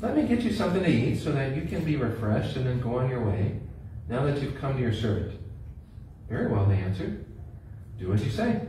Let 0.00 0.16
me 0.16 0.28
get 0.28 0.42
you 0.42 0.52
something 0.52 0.84
to 0.84 0.88
eat 0.88 1.18
so 1.18 1.32
that 1.32 1.56
you 1.56 1.62
can 1.62 1.84
be 1.84 1.96
refreshed 1.96 2.54
and 2.56 2.66
then 2.66 2.80
go 2.80 2.98
on 2.98 3.10
your 3.10 3.24
way, 3.24 3.58
now 4.08 4.24
that 4.24 4.40
you've 4.40 4.60
come 4.60 4.74
to 4.74 4.80
your 4.80 4.94
servant. 4.94 5.40
Very 6.28 6.46
well, 6.52 6.66
they 6.66 6.76
answered. 6.76 7.24
Do 7.98 8.12
as 8.12 8.24
you 8.24 8.30
say. 8.30 8.60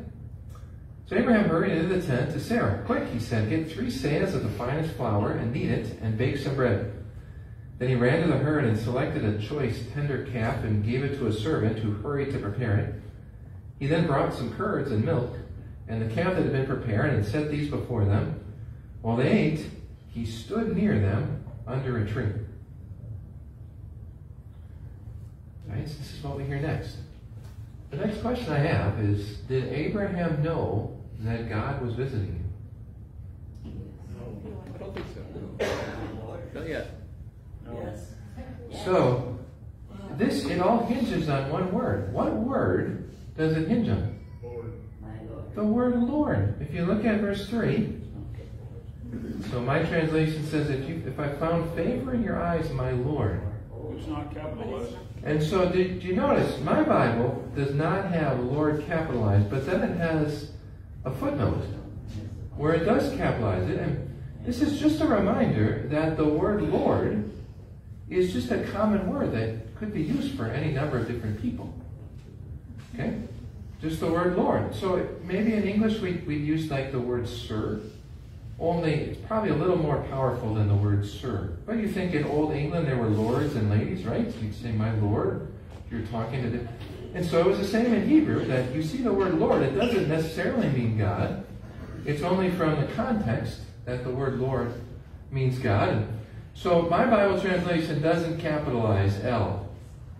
So 1.06 1.16
Abraham 1.16 1.50
hurried 1.50 1.78
into 1.78 1.96
the 1.96 2.02
tent 2.02 2.32
to 2.32 2.40
Sarah. 2.40 2.82
Quick, 2.88 3.08
he 3.10 3.20
said, 3.20 3.48
get 3.48 3.72
three 3.72 3.92
seahs 3.92 4.34
of 4.34 4.42
the 4.42 4.50
finest 4.50 4.96
flour 4.96 5.34
and 5.34 5.54
knead 5.54 5.70
it 5.70 6.00
and 6.02 6.18
bake 6.18 6.38
some 6.38 6.56
bread. 6.56 6.95
Then 7.78 7.90
he 7.90 7.96
ran 7.96 8.22
to 8.22 8.28
the 8.28 8.38
herd 8.38 8.64
and 8.64 8.78
selected 8.78 9.26
a 9.26 9.38
choice 9.38 9.84
tender 9.94 10.26
calf 10.32 10.64
and 10.64 10.86
gave 10.86 11.04
it 11.04 11.18
to 11.18 11.28
a 11.28 11.34
servant 11.34 11.80
who 11.80 11.92
hurried 11.92 12.32
to 12.32 12.40
prepare 12.40 12.78
it. 12.78 12.96
He 13.80 13.88
then 13.88 14.08
brought 14.08 14.34
some 14.34 14.56
curds 14.56 14.92
and 14.92 15.04
milk 15.04 15.36
and 15.88 16.02
the 16.02 16.14
calf 16.14 16.36
that 16.36 16.44
had 16.44 16.52
been 16.52 16.66
prepared 16.66 17.14
and 17.14 17.26
set 17.26 17.52
these 17.52 17.70
before 17.70 18.06
them. 18.06 18.40
While 19.02 19.18
they 19.18 19.30
ate, 19.30 19.70
he 20.08 20.26
stood 20.26 20.76
near 20.76 20.98
them 20.98 21.44
under 21.68 22.02
a 22.02 22.10
tree. 22.10 22.32
Right, 25.68 25.88
so 25.88 25.96
this 25.96 26.14
is 26.14 26.24
what 26.24 26.38
we 26.38 26.46
hear 26.46 26.60
next. 26.60 26.98
The 27.92 27.98
next 27.98 28.22
question 28.22 28.52
I 28.52 28.60
have 28.60 29.00
is 29.00 29.38
Did 29.48 29.72
Abraham 29.72 30.42
know 30.42 30.98
that 31.20 31.50
God 31.50 31.82
was 31.82 31.94
visiting 31.96 32.28
him? 32.28 32.52
No. 34.18 34.74
I 34.74 34.78
don't 34.78 34.94
think 34.94 35.06
so. 35.14 36.60
Not 36.60 36.70
yet. 36.70 37.05
Yes. 37.74 38.14
So, 38.84 39.40
this, 40.18 40.46
it 40.46 40.60
all 40.60 40.86
hinges 40.86 41.30
on 41.30 41.52
one 41.52 41.72
word. 41.72 42.14
What 42.14 42.34
word 42.34 43.10
does 43.38 43.56
it 43.58 43.68
hinge 43.68 43.90
on? 43.90 44.20
My 45.02 45.10
Lord. 45.30 45.56
The 45.56 45.64
word 45.64 45.96
Lord. 46.02 46.62
If 46.62 46.74
you 46.74 46.86
look 46.86 47.06
at 47.06 47.20
verse 47.22 47.50
3, 47.50 48.02
so 49.52 49.62
my 49.62 49.84
translation 49.84 50.46
says, 50.48 50.70
if, 50.70 50.88
you, 50.88 51.04
if 51.06 51.20
I 51.20 51.30
found 51.36 51.74
favor 51.76 52.14
in 52.14 52.24
your 52.24 52.42
eyes, 52.42 52.70
my 52.72 52.92
Lord. 52.92 53.42
It's 53.98 54.08
not 54.08 54.34
capitalized. 54.34 54.96
And 55.24 55.42
so, 55.42 55.70
did 55.70 56.04
you 56.04 56.16
notice 56.16 56.60
my 56.62 56.84
Bible 56.84 57.44
does 57.56 57.74
not 57.74 58.12
have 58.12 58.40
Lord 58.40 58.86
capitalized, 58.86 59.50
but 59.50 59.66
then 59.66 59.82
it 59.82 59.98
has 59.98 60.52
a 61.06 61.12
footnote 61.12 61.64
where 62.58 62.74
it 62.74 62.86
does 62.86 63.16
capitalize 63.16 63.70
it. 63.70 63.80
And 63.80 64.22
this 64.46 64.62
is 64.62 64.80
just 64.80 65.02
a 65.02 65.08
reminder 65.08 65.88
that 65.90 66.18
the 66.18 66.26
word 66.26 66.62
Lord 66.62 67.25
is 68.10 68.34
just 68.34 68.52
a 68.52 68.64
common 68.66 69.10
word 69.10 69.32
that 69.34 69.76
could 69.76 69.94
be 69.94 70.02
used 70.02 70.36
for 70.36 70.46
any 70.46 70.72
number 70.72 70.98
of 70.98 71.08
different 71.08 71.42
people. 71.42 71.74
Okay? 72.94 73.20
Just 73.82 74.00
the 74.00 74.08
word 74.08 74.38
Lord. 74.38 74.74
So 74.74 75.08
maybe 75.24 75.54
in 75.54 75.68
English 75.68 76.00
we, 76.00 76.14
we'd 76.28 76.46
use 76.46 76.70
like 76.70 76.92
the 76.92 77.00
word 77.00 77.28
sir, 77.28 77.82
only 78.60 78.94
it's 78.94 79.20
probably 79.28 79.50
a 79.50 79.56
little 79.56 79.78
more 79.78 80.02
powerful 80.10 80.54
than 80.54 80.68
the 80.68 80.76
word 80.76 81.06
sir. 81.06 81.58
But 81.66 81.78
you 81.78 81.88
think 81.88 82.14
in 82.14 82.24
Old 82.26 82.54
England 82.54 82.88
there 82.88 82.98
were 82.98 83.08
lords 83.08 83.56
and 83.56 83.70
ladies, 83.70 84.06
right? 84.06 84.32
So 84.32 84.40
you'd 84.40 84.56
say, 84.56 84.72
my 84.72 84.94
lord, 84.96 85.52
you're 85.92 86.06
talking 86.08 86.44
to 86.44 86.50
the... 86.50 86.68
And 87.14 87.26
so 87.26 87.40
it 87.40 87.46
was 87.48 87.60
the 87.60 87.68
same 87.68 87.94
in 87.94 88.08
Hebrew, 88.08 88.46
that 88.46 88.74
you 88.74 88.84
see 88.84 89.00
the 89.02 89.14
word 89.14 89.36
Lord, 89.36 89.62
it 89.62 89.76
doesn't 89.76 90.08
necessarily 90.08 90.70
mean 90.70 90.98
God. 90.98 91.46
It's 92.06 92.22
only 92.22 92.52
from 92.52 92.80
the 92.80 92.88
context 92.94 93.62
that 93.86 94.04
the 94.04 94.10
word 94.10 94.40
Lord 94.40 94.74
means 95.32 95.60
God. 95.60 96.08
So 96.56 96.84
my 96.84 97.06
Bible 97.06 97.40
translation 97.40 98.02
doesn't 98.02 98.40
capitalize 98.40 99.24
L 99.24 99.70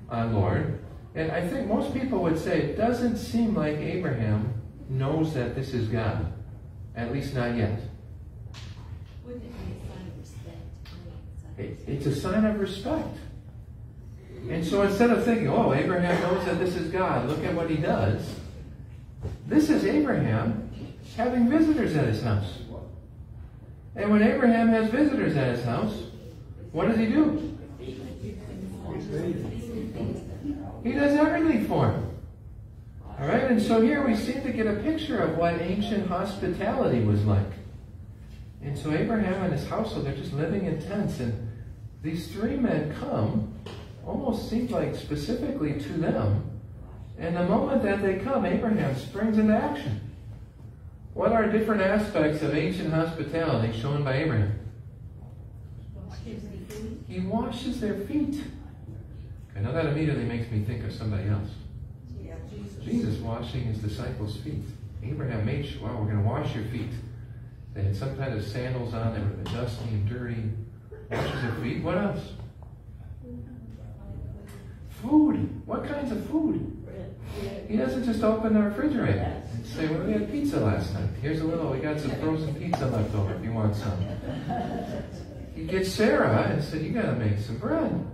on 0.10 0.34
Lord. 0.34 0.80
And 1.16 1.32
I 1.32 1.48
think 1.48 1.68
most 1.68 1.94
people 1.94 2.20
would 2.24 2.38
say 2.38 2.62
it 2.62 2.78
doesn't 2.78 3.18
seem 3.18 3.56
like 3.56 3.78
Abraham 3.78 4.54
knows 4.90 5.34
that 5.34 5.56
this 5.56 5.74
is 5.74 5.88
God. 5.88 6.32
At 6.96 7.12
least 7.12 7.34
not 7.34 7.56
yet. 7.56 7.80
Wouldn't 9.26 9.44
it 9.44 9.50
be 9.50 9.74
a 9.74 9.88
sign 9.88 10.08
of 10.08 10.20
respect? 10.20 11.58
It- 11.58 11.80
It's 11.88 12.06
a 12.06 12.16
sign 12.16 12.46
of 12.46 12.60
respect. 12.60 13.18
And 14.50 14.64
so 14.64 14.84
instead 14.84 15.10
of 15.10 15.24
thinking, 15.24 15.48
oh, 15.48 15.74
Abraham 15.74 16.22
knows 16.22 16.46
that 16.46 16.60
this 16.60 16.76
is 16.76 16.92
God, 16.92 17.28
look 17.28 17.44
at 17.44 17.56
what 17.56 17.70
he 17.70 17.78
does. 17.78 18.22
This 19.48 19.70
is 19.70 19.86
Abraham 19.86 20.70
having 21.18 21.50
visitors 21.50 21.96
at 21.96 22.06
his 22.08 22.22
house. 22.22 22.60
And 23.96 24.12
when 24.12 24.22
Abraham 24.22 24.68
has 24.70 24.90
visitors 24.92 25.36
at 25.38 25.56
his 25.56 25.64
house, 25.66 25.96
what 26.76 26.90
does 26.90 26.98
he 26.98 27.06
do? 27.06 27.58
He 30.84 30.92
does 30.92 31.18
everything 31.18 31.66
for 31.68 31.90
him. 31.90 32.12
All 33.18 33.28
right, 33.28 33.44
and 33.44 33.62
so 33.62 33.80
here 33.80 34.06
we 34.06 34.14
seem 34.14 34.44
to 34.44 34.52
get 34.52 34.68
a 34.68 34.74
picture 34.82 35.20
of 35.20 35.38
what 35.38 35.62
ancient 35.62 36.10
hospitality 36.10 37.00
was 37.00 37.24
like. 37.24 37.54
And 38.62 38.78
so 38.78 38.92
Abraham 38.92 39.42
and 39.44 39.54
his 39.54 39.66
household, 39.66 40.06
they're 40.06 40.18
just 40.18 40.34
living 40.34 40.66
in 40.66 40.82
tents, 40.82 41.22
and 41.22 41.50
these 42.04 42.28
three 42.28 42.58
men 42.58 42.94
come, 43.00 43.54
almost 44.06 44.50
seems 44.50 44.70
like 44.70 44.96
specifically 44.96 45.80
to 45.80 45.94
them. 45.94 46.60
And 47.18 47.38
the 47.38 47.46
moment 47.46 47.84
that 47.84 48.02
they 48.02 48.16
come, 48.16 48.46
Abraham 48.46 48.98
springs 48.98 49.38
into 49.38 49.56
action. 49.56 50.02
What 51.14 51.32
are 51.32 51.50
different 51.50 51.84
aspects 51.84 52.42
of 52.42 52.54
ancient 52.54 52.92
hospitality 52.94 53.80
shown 53.80 54.04
by 54.04 54.18
Abraham? 54.18 54.55
He 57.08 57.20
washes 57.22 57.80
their 57.80 57.96
feet. 57.96 58.42
I 59.56 59.60
know 59.60 59.72
that 59.72 59.86
immediately 59.86 60.26
makes 60.26 60.52
me 60.52 60.64
think 60.64 60.84
of 60.84 60.92
somebody 60.92 61.30
else. 61.30 61.50
Yeah, 62.22 62.36
Jesus. 62.50 62.84
Jesus 62.84 63.20
washing 63.20 63.64
his 63.64 63.78
disciples' 63.78 64.38
feet. 64.38 64.64
Abraham 65.04 65.46
made 65.46 65.66
sure, 65.66 65.84
well, 65.84 65.98
we're 65.98 66.12
going 66.12 66.24
to 66.24 66.28
wash 66.28 66.54
your 66.56 66.66
feet. 66.66 66.92
They 67.74 67.84
had 67.84 67.96
some 67.96 68.18
kind 68.18 68.34
of 68.34 68.44
sandals 68.44 68.94
on, 68.94 69.14
they 69.14 69.20
were 69.20 69.62
dusty 69.62 69.90
and 69.90 70.10
dirty. 70.10 70.44
Washes 71.10 71.42
their 71.42 71.54
feet. 71.62 71.84
What 71.84 71.98
else? 71.98 72.34
Food. 75.02 75.62
What 75.68 75.86
kinds 75.86 76.12
of 76.12 76.26
food? 76.28 76.72
He 77.68 77.78
doesn't 77.78 78.06
just 78.06 78.24
open 78.24 78.54
the 78.54 78.62
refrigerator 78.62 79.44
and 79.54 79.66
say, 79.66 79.88
well, 79.88 80.06
we 80.06 80.14
had 80.14 80.32
pizza 80.32 80.60
last 80.60 80.94
night. 80.94 81.10
Here's 81.22 81.42
a 81.42 81.44
little, 81.44 81.70
we 81.72 81.80
got 81.80 82.00
some 82.00 82.12
frozen 82.12 82.56
pizza 82.56 82.86
left 82.88 83.14
over 83.14 83.34
if 83.36 83.44
you 83.44 83.52
want 83.52 83.76
some. 83.76 84.06
He 85.66 85.72
gets 85.72 85.92
Sarah 85.92 86.44
and 86.52 86.64
said, 86.64 86.84
you 86.84 86.92
got 86.92 87.08
to 87.08 87.14
make 87.14 87.40
some 87.40 87.58
bread. 87.58 88.06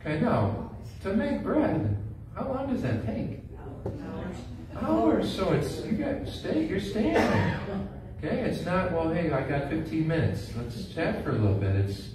Okay, 0.00 0.20
now, 0.20 0.72
to 1.02 1.14
make 1.14 1.40
bread, 1.44 1.96
how 2.34 2.48
long 2.48 2.72
does 2.72 2.82
that 2.82 3.06
take? 3.06 3.38
Hours. 4.80 5.32
So 5.32 5.52
it's, 5.52 5.84
you 5.84 5.92
got, 5.92 6.26
stay, 6.26 6.66
you're 6.66 6.80
staying. 6.80 7.14
Okay, 8.18 8.40
it's 8.40 8.64
not, 8.64 8.90
well, 8.90 9.12
hey, 9.12 9.30
I 9.30 9.42
got 9.42 9.70
15 9.70 10.08
minutes. 10.08 10.50
Let's 10.56 10.86
chat 10.86 11.22
for 11.22 11.30
a 11.30 11.34
little 11.34 11.56
bit. 11.56 11.70
It's, 11.76 12.08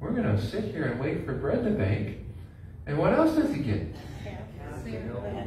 we're 0.00 0.10
going 0.10 0.36
to 0.36 0.38
sit 0.38 0.64
here 0.64 0.84
and 0.84 1.00
wait 1.00 1.24
for 1.24 1.32
bread 1.32 1.64
to 1.64 1.70
bake. 1.70 2.18
And 2.86 2.98
what 2.98 3.14
else 3.14 3.34
does 3.36 3.54
he 3.54 3.62
get? 3.62 3.86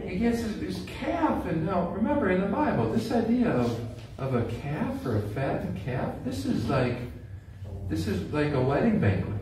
He 0.03 0.17
gets 0.17 0.39
his, 0.39 0.55
his 0.55 0.85
calf. 0.87 1.45
And 1.45 1.67
now, 1.67 1.89
remember 1.89 2.31
in 2.31 2.41
the 2.41 2.47
Bible, 2.47 2.91
this 2.91 3.11
idea 3.11 3.49
of, 3.49 3.79
of 4.17 4.33
a 4.33 4.45
calf 4.45 5.05
or 5.05 5.17
a 5.17 5.21
fattened 5.29 5.79
calf, 5.85 6.15
this 6.25 6.45
is 6.47 6.67
like, 6.67 7.12
this 7.89 8.07
is 8.07 8.31
like 8.33 8.53
a 8.53 8.61
wedding 8.61 8.99
banquet. 8.99 9.33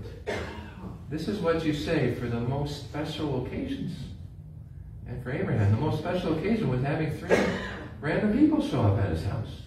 This 1.10 1.28
is 1.28 1.40
what 1.40 1.66
you 1.66 1.74
say 1.74 2.16
for 2.16 2.28
the 2.28 2.40
most 2.40 2.84
special 2.84 3.46
occasions. 3.46 3.98
And 5.08 5.22
for 5.24 5.32
Abraham, 5.32 5.72
the 5.72 5.78
most 5.78 6.00
special 6.00 6.38
occasion 6.38 6.70
was 6.70 6.82
having 6.82 7.12
three 7.12 7.38
random 8.00 8.38
people 8.38 8.66
show 8.66 8.82
up 8.82 9.00
at 9.00 9.10
his 9.10 9.24
house. 9.26 9.62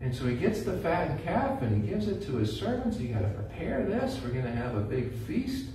And 0.00 0.14
so 0.14 0.26
he 0.26 0.36
gets 0.36 0.62
the 0.62 0.76
fattened 0.78 1.22
calf 1.24 1.62
and 1.62 1.82
he 1.82 1.88
gives 1.88 2.08
it 2.08 2.22
to 2.26 2.36
his 2.36 2.54
servants. 2.54 2.98
You 2.98 3.14
got 3.14 3.22
to 3.22 3.28
prepare 3.28 3.84
this. 3.84 4.20
We're 4.22 4.30
going 4.30 4.44
to 4.44 4.52
have 4.52 4.76
a 4.76 4.80
big 4.80 5.14
feast. 5.26 5.70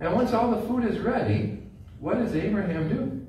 And 0.00 0.12
once 0.12 0.32
all 0.32 0.50
the 0.50 0.66
food 0.66 0.84
is 0.84 0.98
ready, 0.98 1.62
what 2.00 2.18
does 2.18 2.34
Abraham 2.34 2.88
do? 2.88 3.20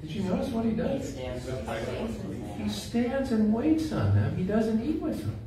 you 0.15 0.23
notice 0.23 0.49
what 0.49 0.65
he 0.65 0.71
does? 0.71 1.15
He 2.57 2.69
stands 2.69 3.31
and 3.31 3.53
waits 3.53 3.91
on 3.91 4.15
them. 4.15 4.35
He 4.35 4.43
doesn't 4.43 4.83
eat 4.83 5.01
with 5.01 5.19
them. 5.19 5.37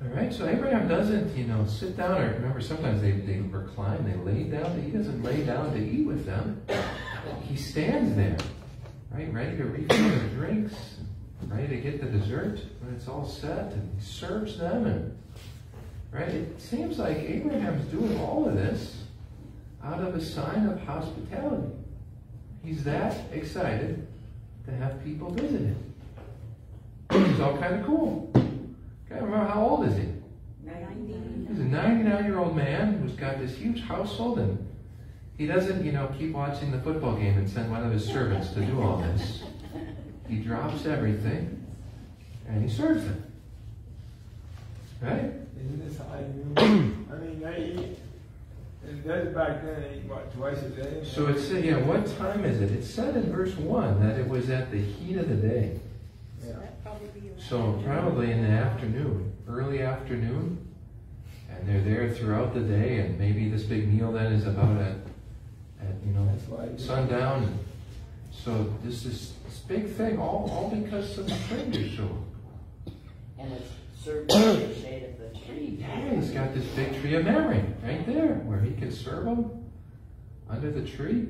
All 0.00 0.08
right, 0.14 0.32
so 0.32 0.46
Abraham 0.46 0.86
doesn't, 0.86 1.36
you 1.36 1.44
know, 1.44 1.66
sit 1.66 1.96
down 1.96 2.22
or 2.22 2.32
remember 2.34 2.60
sometimes 2.60 3.02
they, 3.02 3.10
they 3.10 3.40
recline, 3.40 4.04
they 4.04 4.14
lay 4.30 4.44
down. 4.44 4.80
He 4.80 4.92
doesn't 4.92 5.24
lay 5.24 5.42
down 5.44 5.72
to 5.72 5.78
eat 5.78 6.06
with 6.06 6.24
them. 6.24 6.62
He 7.42 7.56
stands 7.56 8.14
there, 8.14 8.36
right, 9.10 9.32
ready 9.32 9.56
to 9.56 9.64
refill 9.64 10.08
their 10.08 10.28
drinks, 10.28 10.74
ready 11.48 11.66
to 11.68 11.76
get 11.78 12.00
the 12.00 12.06
dessert 12.06 12.60
when 12.80 12.94
it's 12.94 13.08
all 13.08 13.26
set, 13.26 13.72
and 13.72 13.92
he 13.98 14.04
serves 14.04 14.56
them. 14.58 14.86
And 14.86 15.18
right, 16.12 16.28
it 16.28 16.60
seems 16.60 16.98
like 17.00 17.16
Abraham's 17.16 17.90
doing 17.90 18.20
all 18.20 18.46
of 18.48 18.54
this 18.54 19.02
out 19.82 20.00
of 20.00 20.14
a 20.14 20.20
sign 20.24 20.66
of 20.66 20.80
hospitality. 20.82 21.72
He's 22.64 22.84
that 22.84 23.16
excited 23.32 24.06
to 24.66 24.72
have 24.72 25.02
people 25.04 25.30
visit 25.30 25.60
him. 25.60 25.94
It's 27.10 27.40
all 27.40 27.56
kind 27.56 27.76
of 27.76 27.86
cool. 27.86 28.30
Okay, 28.36 29.20
remember 29.20 29.46
how 29.46 29.66
old 29.66 29.86
is 29.86 29.96
he? 29.96 30.08
99. 30.64 31.46
He's 31.50 31.60
a 31.60 31.64
99 31.64 32.24
year 32.24 32.38
old 32.38 32.54
man 32.56 32.98
who's 32.98 33.12
got 33.12 33.38
this 33.38 33.56
huge 33.56 33.80
household 33.82 34.38
and 34.38 34.66
he 35.38 35.46
doesn't, 35.46 35.84
you 35.84 35.92
know, 35.92 36.12
keep 36.18 36.32
watching 36.32 36.70
the 36.72 36.80
football 36.80 37.14
game 37.14 37.38
and 37.38 37.48
send 37.48 37.70
one 37.70 37.84
of 37.84 37.92
his 37.92 38.04
servants 38.04 38.50
to 38.50 38.60
do 38.60 38.82
all 38.82 38.98
this. 38.98 39.44
He 40.28 40.36
drops 40.36 40.84
everything 40.84 41.64
and 42.48 42.62
he 42.62 42.68
serves 42.68 43.04
them. 43.04 43.24
Right? 45.00 45.32
Isn't 45.60 45.88
this 45.88 45.98
how 45.98 46.18
you 46.18 46.52
do? 46.54 47.06
I 47.12 47.16
mean, 47.16 47.44
I 47.46 47.60
eat, 47.60 47.98
and 48.88 49.04
that's 49.04 49.28
back 49.34 49.62
then, 49.62 49.82
they 49.82 50.02
what, 50.06 50.34
twice 50.34 50.62
a 50.62 50.68
day? 50.70 51.02
So 51.04 51.26
it 51.26 51.40
said, 51.40 51.64
yeah, 51.64 51.78
what 51.78 52.06
time 52.18 52.44
is 52.44 52.60
it? 52.60 52.70
It 52.70 52.84
said 52.84 53.16
in 53.16 53.32
verse 53.32 53.54
1 53.56 54.00
that 54.06 54.18
it 54.18 54.28
was 54.28 54.50
at 54.50 54.70
the 54.70 54.80
heat 54.80 55.16
of 55.16 55.28
the 55.28 55.36
day. 55.36 55.78
Yeah. 56.44 56.54
So 57.38 57.80
probably 57.84 58.30
in 58.30 58.42
the 58.42 58.50
afternoon, 58.50 59.32
early 59.48 59.82
afternoon, 59.82 60.66
and 61.50 61.68
they're 61.68 61.80
there 61.80 62.14
throughout 62.14 62.54
the 62.54 62.60
day, 62.60 62.98
and 62.98 63.18
maybe 63.18 63.48
this 63.48 63.62
big 63.62 63.92
meal 63.92 64.12
then 64.12 64.32
is 64.32 64.46
about 64.46 64.76
at, 64.78 64.96
at 65.80 65.94
you 66.04 66.12
know 66.12 66.26
That's 66.26 66.44
why. 66.48 66.64
I- 66.64 66.76
sundown. 66.76 67.58
So 68.32 68.72
this 68.84 69.04
is 69.04 69.34
this 69.46 69.58
big 69.66 69.88
thing, 69.90 70.18
all 70.18 70.48
all 70.52 70.70
because 70.70 71.14
some 71.14 71.28
strangers 71.28 71.90
show 71.92 72.04
up. 72.04 72.92
And 73.38 73.52
it's 73.52 73.70
served 74.04 74.30
in 74.32 74.40
the 74.40 74.74
shade 74.74 75.04
He's 75.58 76.30
got 76.30 76.54
this 76.54 76.64
big 76.76 77.00
tree 77.00 77.14
of 77.14 77.24
Mamre 77.24 77.64
right 77.82 78.06
there, 78.06 78.34
where 78.44 78.60
he 78.60 78.74
can 78.74 78.90
serve 78.92 79.24
them 79.24 79.64
under 80.48 80.70
the 80.70 80.86
tree. 80.86 81.28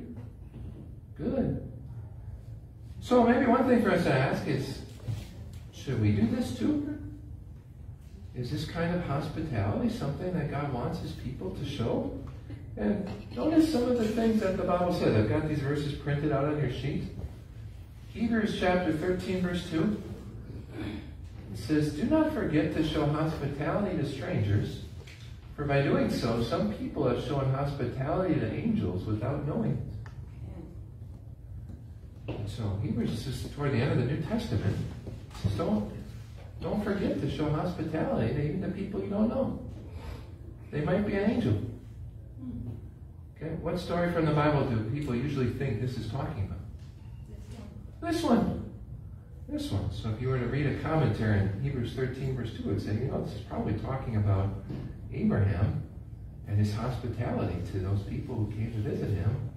Good. 1.17 1.65
So 3.01 3.23
maybe 3.23 3.45
one 3.45 3.67
thing 3.67 3.81
for 3.81 3.91
us 3.91 4.03
to 4.03 4.13
ask 4.13 4.47
is, 4.47 4.81
should 5.73 6.01
we 6.01 6.11
do 6.11 6.27
this 6.27 6.57
too? 6.57 6.97
Is 8.35 8.51
this 8.51 8.65
kind 8.65 8.95
of 8.95 9.03
hospitality 9.05 9.89
something 9.89 10.33
that 10.33 10.51
God 10.51 10.71
wants 10.73 10.99
his 10.99 11.11
people 11.13 11.51
to 11.51 11.65
show? 11.65 12.17
And 12.77 13.07
notice 13.35 13.71
some 13.71 13.83
of 13.83 13.97
the 13.97 14.07
things 14.07 14.41
that 14.41 14.55
the 14.55 14.63
Bible 14.63 14.93
says. 14.93 15.15
I've 15.15 15.29
got 15.29 15.49
these 15.49 15.59
verses 15.59 15.93
printed 15.93 16.31
out 16.31 16.45
on 16.45 16.59
your 16.59 16.71
sheet. 16.71 17.03
Hebrews 18.13 18.57
chapter 18.59 18.93
13, 18.93 19.41
verse 19.41 19.69
2. 19.69 20.01
Says, 21.67 21.93
Do 21.93 22.03
not 22.05 22.33
forget 22.33 22.73
to 22.75 22.87
show 22.87 23.05
hospitality 23.05 23.97
to 23.97 24.05
strangers, 24.05 24.81
for 25.55 25.65
by 25.65 25.81
doing 25.81 26.09
so, 26.09 26.41
some 26.41 26.73
people 26.73 27.07
have 27.07 27.23
shown 27.25 27.53
hospitality 27.53 28.35
to 28.39 28.51
angels 28.51 29.05
without 29.05 29.45
knowing 29.47 29.77
it. 32.27 32.37
And 32.37 32.49
so 32.49 32.79
Hebrews 32.81 33.27
is 33.27 33.51
toward 33.53 33.73
the 33.73 33.77
end 33.77 33.91
of 33.91 33.97
the 33.97 34.05
New 34.13 34.21
Testament. 34.21 34.77
Says, 35.43 35.53
don't, 35.53 35.91
don't 36.61 36.83
forget 36.83 37.19
to 37.21 37.29
show 37.29 37.49
hospitality 37.49 38.33
to 38.33 38.41
even 38.41 38.61
the 38.61 38.69
people 38.69 39.01
you 39.01 39.09
don't 39.09 39.29
know. 39.29 39.59
They 40.71 40.81
might 40.81 41.05
be 41.05 41.13
an 41.15 41.31
angel. 41.31 41.61
Okay, 43.35 43.53
what 43.61 43.79
story 43.79 44.11
from 44.11 44.25
the 44.25 44.33
Bible 44.33 44.65
do 44.65 44.77
people 44.91 45.15
usually 45.15 45.49
think 45.51 45.81
this 45.81 45.97
is 45.97 46.11
talking 46.11 46.45
about? 46.45 46.59
This 48.11 48.23
one. 48.23 48.37
This 48.37 48.47
one. 48.47 48.68
So 49.57 50.09
if 50.15 50.21
you 50.21 50.29
were 50.29 50.37
to 50.37 50.45
read 50.45 50.67
a 50.67 50.75
commentary 50.79 51.39
in 51.39 51.61
Hebrews 51.61 51.93
13, 51.93 52.35
verse 52.35 52.51
2, 52.55 52.59
it 52.59 52.65
would 52.65 52.81
say, 52.81 52.93
you 52.93 53.05
know, 53.11 53.23
this 53.23 53.33
is 53.33 53.41
probably 53.41 53.73
talking 53.73 54.15
about 54.15 54.49
Abraham 55.11 55.83
and 56.47 56.57
his 56.57 56.73
hospitality 56.73 57.55
to 57.71 57.79
those 57.79 58.01
people 58.03 58.35
who 58.35 58.51
came 58.51 58.71
to 58.71 58.89
visit 58.89 59.09
him. 59.09 59.49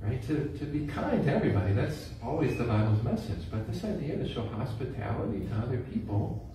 Right? 0.00 0.22
To, 0.28 0.56
to 0.56 0.64
be 0.64 0.86
kind 0.86 1.24
to 1.24 1.32
everybody. 1.32 1.72
That's 1.72 2.10
always 2.22 2.56
the 2.56 2.64
Bible's 2.64 3.02
message. 3.02 3.50
But 3.50 3.70
this 3.70 3.84
idea 3.84 4.16
to 4.16 4.28
show 4.32 4.46
hospitality 4.46 5.46
to 5.46 5.54
other 5.56 5.78
people, 5.92 6.48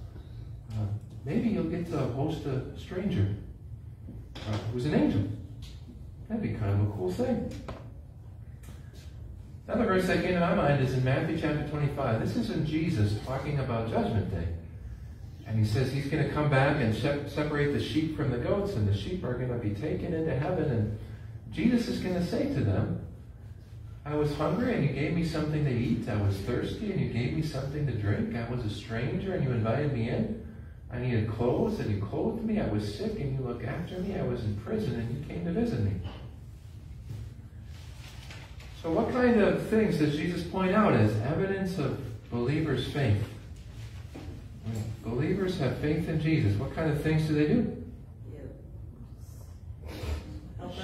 uh, 0.71 0.85
maybe 1.25 1.49
you'll 1.49 1.65
get 1.65 1.89
to 1.91 1.97
host 1.97 2.45
a 2.45 2.77
stranger 2.77 3.35
uh, 4.35 4.57
who's 4.73 4.85
an 4.85 4.95
angel. 4.95 5.23
That'd 6.27 6.43
be 6.43 6.57
kind 6.57 6.71
of 6.71 6.87
a 6.87 6.91
cool 6.91 7.11
thing. 7.11 7.51
Another 9.67 9.85
verse 9.85 10.07
that 10.07 10.23
came 10.23 10.33
to 10.33 10.39
my 10.39 10.55
mind 10.55 10.81
is 10.81 10.93
in 10.93 11.03
Matthew 11.03 11.37
chapter 11.37 11.67
25. 11.67 12.21
This 12.21 12.37
is 12.37 12.51
in 12.51 12.65
Jesus 12.65 13.19
talking 13.25 13.59
about 13.59 13.89
Judgment 13.89 14.31
Day. 14.31 14.47
And 15.45 15.59
he 15.59 15.65
says 15.65 15.91
he's 15.91 16.07
going 16.07 16.25
to 16.25 16.33
come 16.33 16.49
back 16.49 16.77
and 16.77 16.95
se- 16.95 17.27
separate 17.27 17.73
the 17.73 17.83
sheep 17.83 18.15
from 18.15 18.31
the 18.31 18.37
goats, 18.37 18.75
and 18.75 18.87
the 18.87 18.95
sheep 18.95 19.25
are 19.25 19.33
going 19.33 19.49
to 19.49 19.57
be 19.57 19.75
taken 19.75 20.13
into 20.13 20.33
heaven. 20.33 20.71
And 20.71 20.99
Jesus 21.51 21.89
is 21.89 21.99
going 21.99 22.15
to 22.15 22.25
say 22.25 22.53
to 22.53 22.61
them, 22.61 23.01
I 24.05 24.15
was 24.15 24.33
hungry 24.35 24.73
and 24.73 24.87
you 24.87 24.93
gave 24.93 25.13
me 25.13 25.25
something 25.25 25.65
to 25.65 25.71
eat. 25.71 26.07
I 26.07 26.15
was 26.21 26.37
thirsty 26.37 26.93
and 26.93 27.01
you 27.01 27.09
gave 27.09 27.33
me 27.33 27.41
something 27.41 27.85
to 27.87 27.91
drink. 27.91 28.37
I 28.37 28.49
was 28.49 28.63
a 28.63 28.69
stranger 28.69 29.33
and 29.33 29.43
you 29.43 29.51
invited 29.51 29.91
me 29.91 30.07
in. 30.07 30.47
I 30.89 30.99
needed 30.99 31.29
clothes 31.29 31.81
and 31.81 31.93
you 31.93 32.01
clothed 32.01 32.41
me. 32.45 32.61
I 32.61 32.67
was 32.69 32.97
sick 32.97 33.19
and 33.19 33.37
you 33.37 33.45
looked 33.45 33.65
after 33.65 33.99
me. 33.99 34.17
I 34.17 34.23
was 34.23 34.45
in 34.45 34.55
prison 34.61 34.95
and 34.95 35.13
you 35.13 35.25
came 35.25 35.43
to 35.43 35.51
visit 35.51 35.81
me. 35.81 35.91
So, 38.87 38.93
what 38.93 39.11
kind 39.11 39.41
of 39.41 39.67
things 39.67 39.97
does 39.97 40.15
Jesus 40.15 40.43
point 40.43 40.71
out 40.71 40.93
as 40.93 41.13
evidence 41.17 41.77
of 41.77 41.99
believers' 42.31 42.87
faith? 42.87 43.21
When 44.63 45.13
believers 45.13 45.59
have 45.59 45.77
faith 45.79 46.07
in 46.07 46.21
Jesus. 46.21 46.57
What 46.57 46.73
kind 46.73 46.89
of 46.89 47.01
things 47.01 47.27
do 47.27 47.33
they 47.33 47.47
do? 47.47 47.83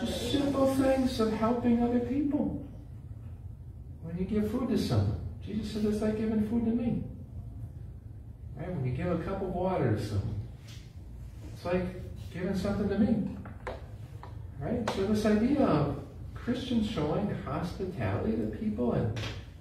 Just 0.01 0.33
simple 0.33 0.75
things 0.75 1.17
of 1.21 1.31
helping 1.31 1.81
other 1.81 2.01
people. 2.01 2.67
When 4.01 4.17
you 4.17 4.25
give 4.25 4.51
food 4.51 4.67
to 4.67 4.77
someone, 4.77 5.21
Jesus 5.45 5.71
said 5.71 5.85
it's 5.85 6.01
like 6.01 6.17
giving 6.17 6.45
food 6.49 6.65
to 6.65 6.71
me. 6.71 7.05
Right? 8.57 8.69
When 8.69 8.83
you 8.83 8.91
give 8.91 9.17
a 9.17 9.23
cup 9.23 9.41
of 9.41 9.47
water 9.47 9.95
to 9.95 10.05
someone, 10.05 10.41
it's 11.53 11.63
like 11.63 11.85
giving 12.33 12.57
something 12.57 12.89
to 12.89 12.99
me. 12.99 13.29
Right? 14.59 14.89
So 14.89 15.07
this 15.07 15.25
idea 15.25 15.65
of 15.65 16.02
Christians 16.43 16.89
showing 16.89 17.33
hospitality 17.45 18.35
to 18.35 18.47
people 18.57 18.93
and 18.93 19.17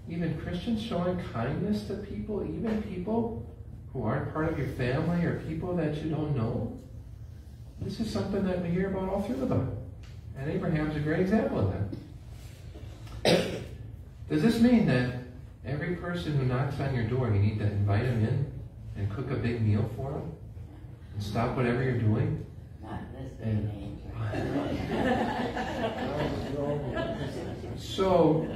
even 0.08 0.36
Christians 0.40 0.82
showing 0.82 1.20
kindness 1.32 1.86
to 1.86 1.94
people, 1.94 2.44
even 2.44 2.82
people 2.82 3.48
who 3.92 4.02
aren't 4.04 4.32
part 4.32 4.50
of 4.50 4.58
your 4.58 4.68
family 4.68 5.24
or 5.24 5.38
people 5.46 5.76
that 5.76 6.02
you 6.02 6.10
don't 6.10 6.36
know. 6.36 6.76
This 7.80 8.00
is 8.00 8.10
something 8.10 8.44
that 8.44 8.62
we 8.62 8.70
hear 8.70 8.90
about 8.90 9.08
all 9.08 9.22
through 9.22 9.36
the 9.36 9.46
Bible. 9.46 9.78
And 10.36 10.50
Abraham's 10.50 10.96
a 10.96 11.00
great 11.00 11.20
example 11.20 11.60
of 11.60 11.72
that. 13.24 13.60
Does 14.28 14.42
this 14.42 14.60
mean 14.60 14.86
that 14.86 15.14
every 15.64 15.96
person 15.96 16.36
who 16.36 16.46
knocks 16.46 16.80
on 16.80 16.94
your 16.94 17.04
door, 17.04 17.28
you 17.28 17.38
need 17.40 17.58
to 17.58 17.64
invite 17.66 18.04
them 18.04 18.24
in 18.24 18.52
and 18.96 19.10
cook 19.14 19.30
a 19.30 19.36
big 19.36 19.62
meal 19.62 19.88
for 19.96 20.10
them? 20.10 20.32
And 21.14 21.22
stop 21.22 21.56
whatever 21.56 21.82
you're 21.82 21.98
doing? 21.98 22.44
Not 22.82 23.00
this 23.12 23.30
day 23.38 23.50
and. 23.50 23.91
So, 27.78 28.48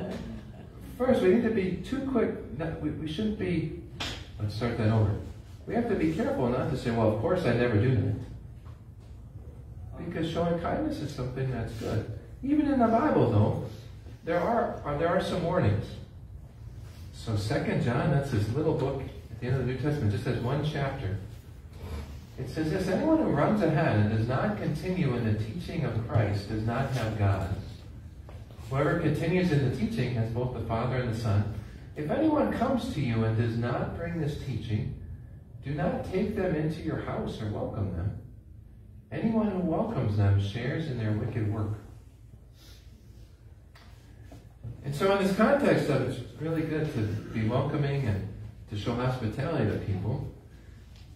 first, 0.97 1.23
we 1.23 1.35
need 1.35 1.43
to 1.43 1.51
be 1.51 1.83
too 1.87 2.01
quick. 2.11 2.31
We, 2.81 2.91
we 2.91 3.07
shouldn't 3.11 3.39
be. 3.39 3.83
Let's 4.41 4.55
start 4.55 4.79
that 4.79 4.89
over. 4.89 5.15
We 5.67 5.75
have 5.75 5.89
to 5.89 5.95
be 5.95 6.13
careful 6.15 6.49
not 6.49 6.71
to 6.71 6.77
say, 6.79 6.91
well, 6.91 7.13
of 7.13 7.21
course 7.21 7.45
I 7.45 7.55
never 7.55 7.77
do 7.77 7.95
that. 7.97 8.15
Because 10.05 10.31
showing 10.31 10.59
kindness 10.61 11.01
is 11.01 11.15
something 11.15 11.51
that's 11.51 11.73
good. 11.75 12.19
Even 12.43 12.73
in 12.73 12.79
the 12.79 12.87
Bible, 12.87 13.31
though, 13.31 13.65
there 14.25 14.41
are, 14.41 14.81
there 14.99 15.09
are 15.09 15.23
some 15.23 15.43
warnings. 15.43 15.87
So 17.13 17.37
Second 17.37 17.83
John, 17.83 18.11
that's 18.11 18.31
this 18.31 18.49
little 18.51 18.75
book 18.75 19.03
at 19.03 19.41
the 19.41 19.47
end 19.47 19.57
of 19.57 19.67
the 19.67 19.73
New 19.73 19.79
Testament, 19.79 20.13
just 20.13 20.25
has 20.25 20.39
one 20.39 20.65
chapter. 20.65 21.19
It 22.39 22.51
says 22.51 22.71
this, 22.71 22.89
anyone 22.89 23.19
who 23.19 23.31
runs 23.31 23.63
ahead 23.63 23.99
and 23.99 24.17
does 24.17 24.29
not 24.29 24.59
continue 24.59 25.15
in 25.15 25.25
the 25.25 25.43
teaching 25.43 25.85
of 25.85 26.07
Christ 26.07 26.49
does 26.49 26.67
not 26.67 26.91
have 26.91 27.19
God. 27.19 27.55
Whoever 28.69 29.01
continues 29.01 29.53
in 29.53 29.71
the 29.71 29.77
teaching 29.77 30.15
has 30.15 30.31
both 30.31 30.53
the 30.53 30.61
Father 30.67 30.97
and 30.97 31.15
the 31.15 31.19
Son. 31.19 31.55
If 31.95 32.11
anyone 32.11 32.53
comes 32.53 32.93
to 32.93 33.01
you 33.01 33.25
and 33.25 33.39
does 33.39 33.57
not 33.57 33.97
bring 33.97 34.21
this 34.21 34.39
teaching, 34.45 35.01
do 35.65 35.71
not 35.71 36.13
take 36.13 36.37
them 36.37 36.55
into 36.55 36.83
your 36.83 37.01
house 37.01 37.41
or 37.41 37.49
welcome 37.49 37.97
them. 37.97 38.19
Anyone 39.11 39.51
who 39.51 39.61
welcomes 39.61 40.19
them 40.19 40.41
shares 40.41 40.91
in 40.91 40.99
their 40.99 41.13
wicked 41.13 41.53
work. 41.53 41.79
And 44.85 44.95
so, 44.95 45.17
in 45.17 45.25
this 45.27 45.35
context 45.37 45.89
of 45.89 46.03
it's 46.03 46.21
really 46.41 46.63
good 46.63 46.93
to 46.95 47.01
be 47.33 47.49
welcoming 47.49 48.07
and 48.07 48.29
to 48.71 48.79
show 48.79 48.95
hospitality 48.95 49.71
to 49.71 49.79
people, 49.79 50.33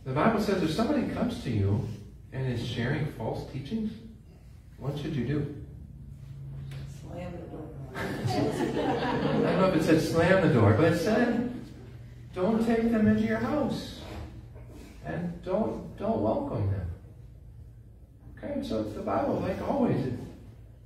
The 0.04 0.12
Bible 0.12 0.40
says 0.40 0.62
if 0.62 0.70
somebody 0.70 1.08
comes 1.08 1.42
to 1.44 1.50
you 1.50 1.86
and 2.32 2.50
is 2.52 2.66
sharing 2.66 3.06
false 3.12 3.50
teachings, 3.52 3.92
what 4.78 4.98
should 4.98 5.14
you 5.14 5.26
do? 5.26 5.54
Slam 7.00 7.32
the 7.32 7.38
door. 7.38 7.68
I 7.94 9.42
don't 9.42 9.60
know 9.60 9.68
if 9.68 9.76
it 9.76 9.84
said 9.84 10.00
slam 10.00 10.46
the 10.46 10.54
door, 10.54 10.74
but 10.74 10.92
it 10.92 10.98
said 10.98 11.52
don't 12.34 12.64
take 12.64 12.90
them 12.90 13.08
into 13.08 13.24
your 13.24 13.38
house 13.38 14.00
and 15.04 15.42
don't 15.42 15.96
don't 15.98 16.22
welcome 16.22 16.70
them. 16.70 16.90
Okay, 18.38 18.66
so 18.66 18.80
it's 18.80 18.94
the 18.94 19.02
Bible, 19.02 19.40
like 19.40 19.60
always, 19.68 20.06
it, 20.06 20.14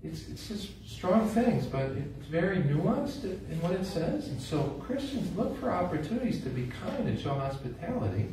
it's 0.02 0.28
it's 0.28 0.48
just 0.48 0.70
strong 0.88 1.28
things, 1.28 1.66
but 1.66 1.82
it's 1.82 2.26
very 2.26 2.56
nuanced 2.56 3.24
in 3.24 3.60
what 3.60 3.72
it 3.72 3.84
says. 3.84 4.28
And 4.28 4.40
so 4.40 4.62
Christians 4.84 5.36
look 5.36 5.58
for 5.60 5.70
opportunities 5.70 6.42
to 6.42 6.48
be 6.48 6.66
kind 6.66 7.06
and 7.06 7.20
show 7.20 7.34
hospitality. 7.34 8.28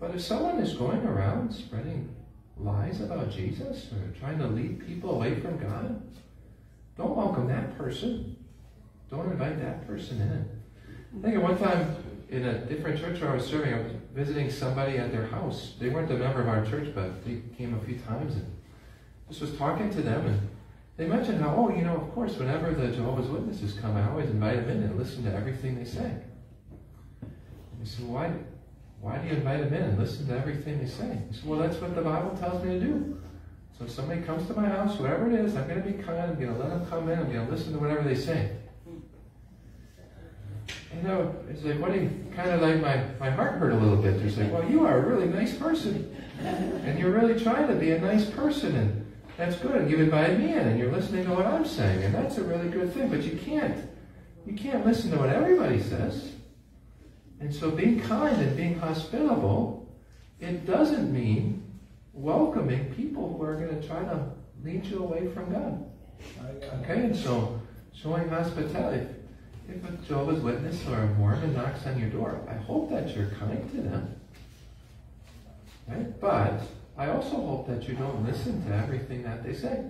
But 0.00 0.14
if 0.14 0.22
someone 0.22 0.58
is 0.58 0.72
going 0.72 1.06
around 1.06 1.52
spreading 1.52 2.08
lies 2.56 3.00
about 3.02 3.30
Jesus 3.30 3.88
or 3.92 4.18
trying 4.18 4.38
to 4.38 4.46
lead 4.46 4.86
people 4.86 5.10
away 5.14 5.38
from 5.38 5.58
God, 5.58 6.02
don't 6.96 7.14
welcome 7.14 7.46
that 7.48 7.76
person. 7.76 8.36
Don't 9.10 9.30
invite 9.30 9.60
that 9.60 9.86
person 9.86 10.20
in. 10.20 10.48
I 11.18 11.22
think 11.22 11.36
at 11.36 11.42
one 11.42 11.58
time 11.58 11.96
in 12.30 12.46
a 12.46 12.64
different 12.64 12.98
church 12.98 13.20
where 13.20 13.30
I 13.30 13.34
was 13.34 13.46
serving, 13.46 13.74
I 13.74 13.80
was 13.82 13.92
visiting 14.14 14.50
somebody 14.50 14.96
at 14.96 15.12
their 15.12 15.26
house. 15.26 15.74
They 15.78 15.90
weren't 15.90 16.10
a 16.10 16.14
member 16.14 16.40
of 16.40 16.48
our 16.48 16.64
church, 16.64 16.94
but 16.94 17.24
they 17.24 17.42
came 17.58 17.74
a 17.74 17.84
few 17.84 17.98
times 17.98 18.34
and 18.36 18.56
just 19.28 19.42
was 19.42 19.56
talking 19.56 19.90
to 19.90 20.02
them 20.02 20.26
and 20.26 20.48
they 20.96 21.06
mentioned 21.06 21.40
how, 21.40 21.54
oh, 21.56 21.74
you 21.74 21.82
know, 21.82 21.96
of 21.96 22.12
course, 22.12 22.36
whenever 22.36 22.72
the 22.72 22.88
Jehovah's 22.88 23.28
Witnesses 23.28 23.72
come, 23.72 23.96
I 23.96 24.06
always 24.10 24.28
invite 24.28 24.66
them 24.66 24.76
in 24.76 24.82
and 24.82 24.98
listen 24.98 25.24
to 25.24 25.34
everything 25.34 25.76
they 25.76 25.84
say. 25.86 26.14
I 27.22 27.84
said, 27.84 28.06
why, 28.06 28.30
why 29.00 29.16
do 29.18 29.28
you 29.28 29.34
invite 29.34 29.60
them 29.60 29.72
in 29.72 29.82
and 29.82 29.98
listen 29.98 30.26
to 30.28 30.36
everything 30.36 30.78
they 30.78 30.86
say? 30.86 31.18
He 31.30 31.36
said, 31.36 31.46
well, 31.46 31.58
that's 31.58 31.76
what 31.76 31.94
the 31.94 32.02
Bible 32.02 32.36
tells 32.36 32.62
me 32.62 32.78
to 32.78 32.80
do. 32.80 33.20
So 33.78 33.86
if 33.86 33.90
somebody 33.90 34.20
comes 34.20 34.46
to 34.48 34.54
my 34.54 34.68
house, 34.68 34.98
whoever 34.98 35.30
it 35.30 35.40
is, 35.40 35.56
I'm 35.56 35.66
going 35.66 35.82
to 35.82 35.88
be 35.88 36.02
kind. 36.02 36.20
I'm 36.20 36.34
going 36.34 36.52
to 36.52 36.60
let 36.60 36.68
them 36.68 36.86
come 36.86 37.08
in. 37.08 37.18
I'm 37.18 37.32
going 37.32 37.46
to 37.46 37.50
listen 37.50 37.72
to 37.72 37.78
whatever 37.78 38.06
they 38.06 38.14
say. 38.14 38.50
You 40.94 41.02
know, 41.02 41.34
it's 41.48 41.62
like, 41.62 41.78
what 41.78 41.92
do 41.92 42.00
you, 42.00 42.10
kind 42.34 42.50
of 42.50 42.60
like 42.60 42.82
my, 42.82 43.02
my 43.18 43.30
heart 43.30 43.52
hurt 43.52 43.72
a 43.72 43.76
little 43.76 43.96
bit. 43.96 44.16
It's 44.16 44.36
like, 44.36 44.52
well, 44.52 44.68
you 44.68 44.84
are 44.84 44.98
a 44.98 45.08
really 45.08 45.28
nice 45.28 45.54
person. 45.54 46.14
And 46.40 46.98
you're 46.98 47.12
really 47.12 47.40
trying 47.40 47.68
to 47.68 47.74
be 47.74 47.92
a 47.92 48.00
nice 48.00 48.28
person. 48.28 48.74
And 48.74 49.12
that's 49.38 49.56
good. 49.56 49.76
And 49.76 49.90
you 49.90 49.98
invited 49.98 50.38
me 50.38 50.52
in 50.52 50.58
and 50.58 50.78
you're 50.78 50.92
listening 50.92 51.24
to 51.24 51.30
what 51.30 51.46
I'm 51.46 51.64
saying. 51.64 52.02
And 52.02 52.14
that's 52.14 52.36
a 52.36 52.44
really 52.44 52.68
good 52.68 52.92
thing. 52.92 53.08
But 53.08 53.22
you 53.22 53.38
can't, 53.38 53.88
you 54.44 54.54
can't 54.54 54.84
listen 54.84 55.10
to 55.12 55.16
what 55.16 55.30
everybody 55.30 55.80
says. 55.80 56.32
And 57.40 57.54
so 57.54 57.70
being 57.70 58.00
kind 58.00 58.40
and 58.40 58.56
being 58.56 58.78
hospitable, 58.78 59.88
it 60.40 60.66
doesn't 60.66 61.12
mean 61.12 61.62
welcoming 62.12 62.94
people 62.94 63.36
who 63.36 63.42
are 63.42 63.54
going 63.54 63.80
to 63.80 63.86
try 63.88 64.00
to 64.00 64.26
lead 64.62 64.84
you 64.84 65.02
away 65.02 65.28
from 65.28 65.52
God. 65.52 65.86
Okay, 66.82 67.00
and 67.00 67.16
so 67.16 67.60
showing 67.94 68.28
hospitality. 68.28 69.06
If 69.68 69.88
a 69.88 69.92
Jehovah's 70.06 70.42
Witness 70.42 70.86
or 70.88 70.98
a 70.98 71.06
Mormon 71.14 71.54
knocks 71.54 71.86
on 71.86 71.98
your 71.98 72.10
door, 72.10 72.40
I 72.48 72.54
hope 72.54 72.90
that 72.90 73.14
you're 73.16 73.28
kind 73.28 73.70
to 73.70 73.80
them. 73.80 74.20
Right? 75.88 76.20
But 76.20 76.60
I 76.98 77.10
also 77.10 77.36
hope 77.36 77.68
that 77.68 77.88
you 77.88 77.94
don't 77.94 78.26
listen 78.26 78.64
to 78.66 78.74
everything 78.74 79.22
that 79.22 79.44
they 79.44 79.54
say. 79.54 79.84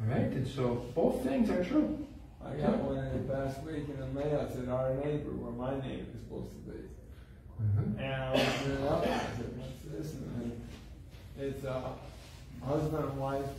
All 0.00 0.06
right? 0.06 0.22
And 0.22 0.46
so 0.46 0.86
both 0.94 1.22
things 1.22 1.50
are 1.50 1.62
true. 1.64 2.06
I 2.44 2.54
got 2.54 2.78
one 2.78 2.98
in 2.98 3.26
the 3.26 3.32
past 3.34 3.62
week 3.62 3.88
in 3.88 3.98
the 4.00 4.06
mail 4.06 4.38
that 4.38 4.52
said 4.52 4.68
our 4.68 4.94
neighbor, 4.94 5.30
where 5.32 5.52
my 5.52 5.74
neighbor 5.86 6.06
is 6.14 6.20
supposed 6.20 6.50
to 6.50 6.70
be. 6.70 6.78
Mhm. 7.60 7.98
And 7.98 8.14
I 8.14 8.32
opened 8.32 8.72
it 8.72 8.88
up 8.88 9.04
and 9.04 9.14
I 9.14 9.18
said, 9.36 9.58
what's 9.58 9.82
this? 9.90 10.14
And 10.14 10.60
it's 11.38 11.64
a 11.64 11.92
husband 12.64 13.04
and 13.04 13.18
wife, 13.18 13.50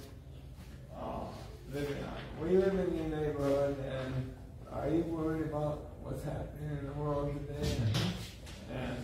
uh, 0.95 1.25
living 1.73 2.03
on. 2.03 2.47
We 2.47 2.57
live 2.57 2.73
in 2.73 2.95
your 2.95 3.19
neighborhood 3.19 3.77
and 3.79 4.33
are 4.71 4.89
you 4.89 5.01
worried 5.03 5.47
about 5.47 5.79
what's 6.01 6.23
happening 6.23 6.77
in 6.79 6.85
the 6.87 6.93
world 6.93 7.33
today? 7.47 7.75
And, 8.71 8.97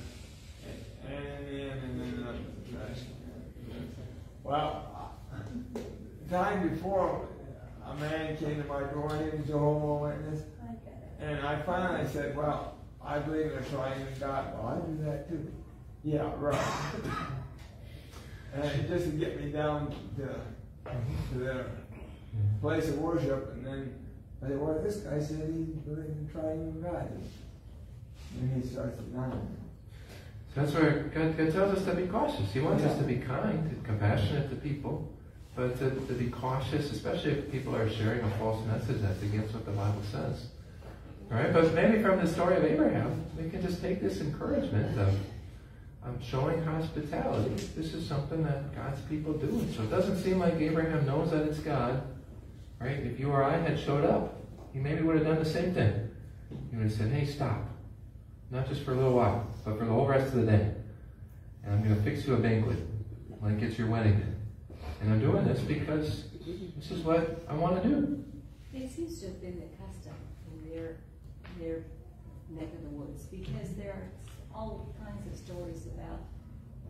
and, 1.07 1.47
and, 1.47 1.47
and, 1.49 1.83
and, 1.83 2.01
and, 2.01 2.25
and 2.27 3.95
well, 4.43 5.11
uh, 5.75 6.29
time 6.29 6.69
before, 6.69 7.27
a 7.89 7.95
man 7.95 8.37
came 8.37 8.61
to 8.61 8.67
my 8.67 8.81
door, 8.83 9.09
he 9.17 9.37
was 9.37 9.45
a 9.45 9.47
Jehovah 9.47 10.05
Witness, 10.05 10.41
and 11.19 11.39
I 11.45 11.61
finally 11.61 12.07
said, 12.09 12.35
well, 12.35 12.75
I 13.03 13.19
believe 13.19 13.51
in 13.51 13.57
a 13.57 13.61
triune 13.61 14.07
God. 14.19 14.53
Well, 14.53 14.67
I 14.67 14.87
do 14.87 15.03
that 15.05 15.29
too. 15.29 15.51
Yeah, 16.03 16.31
right. 16.37 16.59
and 18.53 18.87
just 18.87 19.05
to 19.05 19.11
get 19.11 19.41
me 19.41 19.51
down 19.51 19.93
to, 20.17 20.91
to 21.31 21.39
their 21.39 21.67
place 22.61 22.89
of 22.89 22.99
worship, 22.99 23.53
and 23.53 23.65
then 23.65 23.95
I 24.43 24.47
said, 24.47 24.59
well, 24.59 24.79
this 24.81 24.97
guy 24.97 25.19
said 25.19 25.47
he 25.47 25.63
believed 25.63 26.09
in 26.09 26.29
a 26.29 26.31
triune 26.31 26.81
God. 26.81 27.09
And 28.39 28.61
he 28.63 28.67
starts 28.67 28.99
denying. 28.99 29.57
So 30.53 30.61
that's 30.61 30.73
where 30.73 31.11
God, 31.13 31.37
God 31.37 31.51
tells 31.53 31.77
us 31.77 31.85
to 31.85 31.93
be 31.93 32.07
cautious. 32.07 32.51
He 32.51 32.59
wants 32.59 32.83
us 32.83 32.97
to 32.97 33.03
be 33.03 33.15
kind 33.17 33.59
and 33.59 33.83
compassionate 33.83 34.49
to 34.49 34.55
people, 34.55 35.14
but 35.55 35.79
to, 35.79 35.89
to 35.89 36.13
be 36.13 36.29
cautious, 36.29 36.91
especially 36.91 37.31
if 37.31 37.51
people 37.51 37.75
are 37.75 37.89
sharing 37.89 38.21
a 38.21 38.29
false 38.37 38.65
message 38.67 39.01
that's 39.01 39.21
against 39.23 39.53
what 39.53 39.65
the 39.65 39.71
Bible 39.71 40.01
says. 40.11 40.47
All 41.31 41.37
right, 41.37 41.51
but 41.51 41.73
maybe 41.73 42.03
from 42.03 42.19
the 42.19 42.27
story 42.27 42.57
of 42.57 42.65
Abraham, 42.65 43.25
we 43.37 43.49
can 43.49 43.61
just 43.61 43.81
take 43.81 44.01
this 44.01 44.19
encouragement 44.21 44.99
of 44.99 45.17
um, 46.03 46.21
showing 46.21 46.61
hospitality. 46.63 47.55
This 47.75 47.93
is 47.93 48.07
something 48.07 48.43
that 48.43 48.75
God's 48.75 49.01
people 49.01 49.33
do. 49.33 49.65
So 49.75 49.83
it 49.83 49.89
doesn't 49.89 50.21
seem 50.21 50.39
like 50.39 50.55
Abraham 50.55 51.05
knows 51.05 51.31
that 51.31 51.43
it's 51.43 51.59
God. 51.59 52.03
Right? 52.79 52.99
If 52.99 53.19
you 53.19 53.31
or 53.31 53.43
I 53.43 53.57
had 53.57 53.79
showed 53.79 54.05
up, 54.05 54.41
he 54.73 54.79
maybe 54.79 55.01
would 55.01 55.15
have 55.15 55.25
done 55.25 55.39
the 55.39 55.49
same 55.49 55.73
thing. 55.73 56.11
He 56.69 56.75
would 56.75 56.87
have 56.87 56.93
said, 56.93 57.11
hey, 57.11 57.25
stop. 57.25 57.61
Not 58.51 58.67
just 58.67 58.83
for 58.83 58.91
a 58.91 58.95
little 58.95 59.13
while, 59.13 59.47
but 59.63 59.79
for 59.79 59.85
the 59.85 59.91
whole 59.91 60.05
rest 60.05 60.27
of 60.27 60.41
the 60.41 60.51
day. 60.51 60.71
And 61.63 61.73
I'm 61.73 61.83
going 61.83 61.95
to 61.95 62.01
fix 62.03 62.27
you 62.27 62.35
a 62.35 62.37
banquet 62.37 62.77
like 63.41 63.61
it's 63.61 63.79
your 63.79 63.89
wedding. 63.89 64.34
And 65.05 65.13
I'm 65.13 65.19
doing 65.19 65.45
this 65.45 65.59
because 65.59 66.23
this 66.75 66.89
is 66.89 67.03
what 67.03 67.45
I 67.47 67.53
want 67.53 67.83
to 67.83 67.87
do. 67.87 68.25
It 68.73 68.89
seems 68.89 69.19
to 69.19 69.27
have 69.27 69.39
been 69.39 69.59
the 69.59 69.69
custom 69.77 70.15
in 70.49 70.67
their, 70.67 70.97
their 71.59 71.83
neck 72.49 72.73
of 72.73 72.81
the 72.81 72.89
woods, 72.89 73.25
because 73.25 73.75
there 73.77 73.91
are 73.91 74.57
all 74.59 74.95
kinds 74.99 75.31
of 75.31 75.37
stories 75.37 75.85
about 75.93 76.21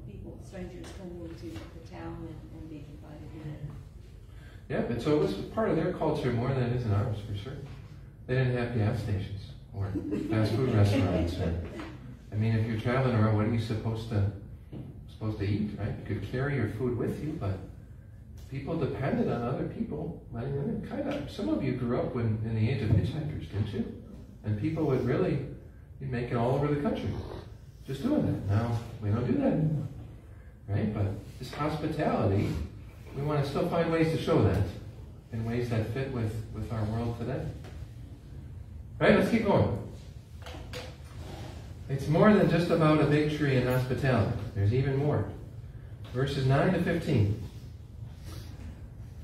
people, 0.10 0.39
strangers 0.47 0.86
coming 0.97 1.28
into 1.28 1.60
the 1.60 1.91
town 1.91 2.25
and, 2.25 2.62
and 2.62 2.69
being 2.69 2.86
invited 2.95 3.30
in. 3.36 3.67
Yeah, 4.69 4.84
but 4.88 5.01
so 5.01 5.17
it 5.17 5.19
was 5.19 5.34
part 5.54 5.69
of 5.69 5.75
their 5.75 5.91
culture 5.91 6.32
more 6.32 6.54
than 6.54 6.63
it 6.63 6.75
is 6.78 6.86
in 6.86 6.93
ours, 6.93 7.17
for 7.28 7.38
sure. 7.38 7.58
They 8.28 8.36
didn't 8.36 8.56
have 8.56 8.78
gas 8.78 9.04
stations 9.04 9.51
or 9.73 9.91
fast 10.30 10.54
food 10.54 10.73
restaurants. 10.73 11.38
Or, 11.38 11.54
I 12.32 12.36
mean, 12.36 12.56
if 12.56 12.65
you're 12.65 12.80
traveling 12.80 13.17
around, 13.17 13.36
what 13.36 13.45
are 13.45 13.54
you 13.54 13.60
supposed 13.60 14.08
to 14.10 14.32
supposed 15.10 15.39
to 15.39 15.45
eat, 15.45 15.71
right? 15.78 15.93
You 16.08 16.15
could 16.15 16.32
carry 16.32 16.56
your 16.56 16.69
food 16.69 16.97
with 16.97 17.21
you, 17.21 17.38
but 17.39 17.58
people 18.55 18.77
depended 18.77 19.29
on 19.29 19.41
other 19.41 19.65
people 19.65 20.23
them 20.31 20.45
in. 20.45 20.87
Kind 20.87 21.09
of. 21.09 21.29
Some 21.29 21.49
of 21.49 21.61
you 21.61 21.73
grew 21.73 21.99
up 21.99 22.15
when 22.15 22.39
in 22.45 22.55
the 22.55 22.71
age 22.71 22.81
of 22.81 22.89
hitchhikers, 22.89 23.51
didn't 23.51 23.73
you? 23.73 24.01
And 24.45 24.59
people 24.61 24.85
would 24.85 25.05
really 25.05 25.45
make 25.99 26.31
it 26.31 26.35
all 26.35 26.55
over 26.55 26.67
the 26.67 26.81
country, 26.81 27.09
just 27.85 28.03
doing 28.03 28.25
that. 28.25 28.55
Now 28.55 28.77
we 29.01 29.09
don't 29.09 29.25
do 29.25 29.33
that 29.39 29.53
anymore, 29.53 29.87
right? 30.69 30.93
But 30.93 31.07
this 31.39 31.51
hospitality, 31.53 32.49
we 33.15 33.23
want 33.23 33.43
to 33.43 33.49
still 33.49 33.67
find 33.67 33.91
ways 33.91 34.15
to 34.15 34.21
show 34.21 34.41
that 34.43 34.63
in 35.33 35.43
ways 35.45 35.69
that 35.71 35.87
fit 35.93 36.11
with 36.11 36.33
with 36.53 36.71
our 36.71 36.83
world 36.85 37.17
today. 37.19 37.43
Right? 38.99 39.17
Let's 39.17 39.32
keep 39.32 39.45
going. 39.45 39.80
It's 41.89 42.07
more 42.07 42.34
than 42.34 42.49
just 42.49 42.69
about 42.71 43.01
a 43.01 43.38
tree 43.38 43.57
and 43.57 43.67
hospitality. 43.67 44.38
There's 44.55 44.73
even 44.73 44.95
more. 44.95 45.25
Verses 46.13 46.45
9 46.45 46.73
to 46.73 46.82
15. 46.82 47.44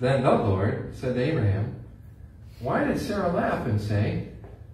Then 0.00 0.22
the 0.22 0.30
Lord 0.30 0.94
said 0.94 1.14
to 1.14 1.20
Abraham, 1.20 1.74
Why 2.60 2.84
did 2.84 3.00
Sarah 3.00 3.32
laugh 3.32 3.66
and 3.66 3.80
say, 3.80 4.28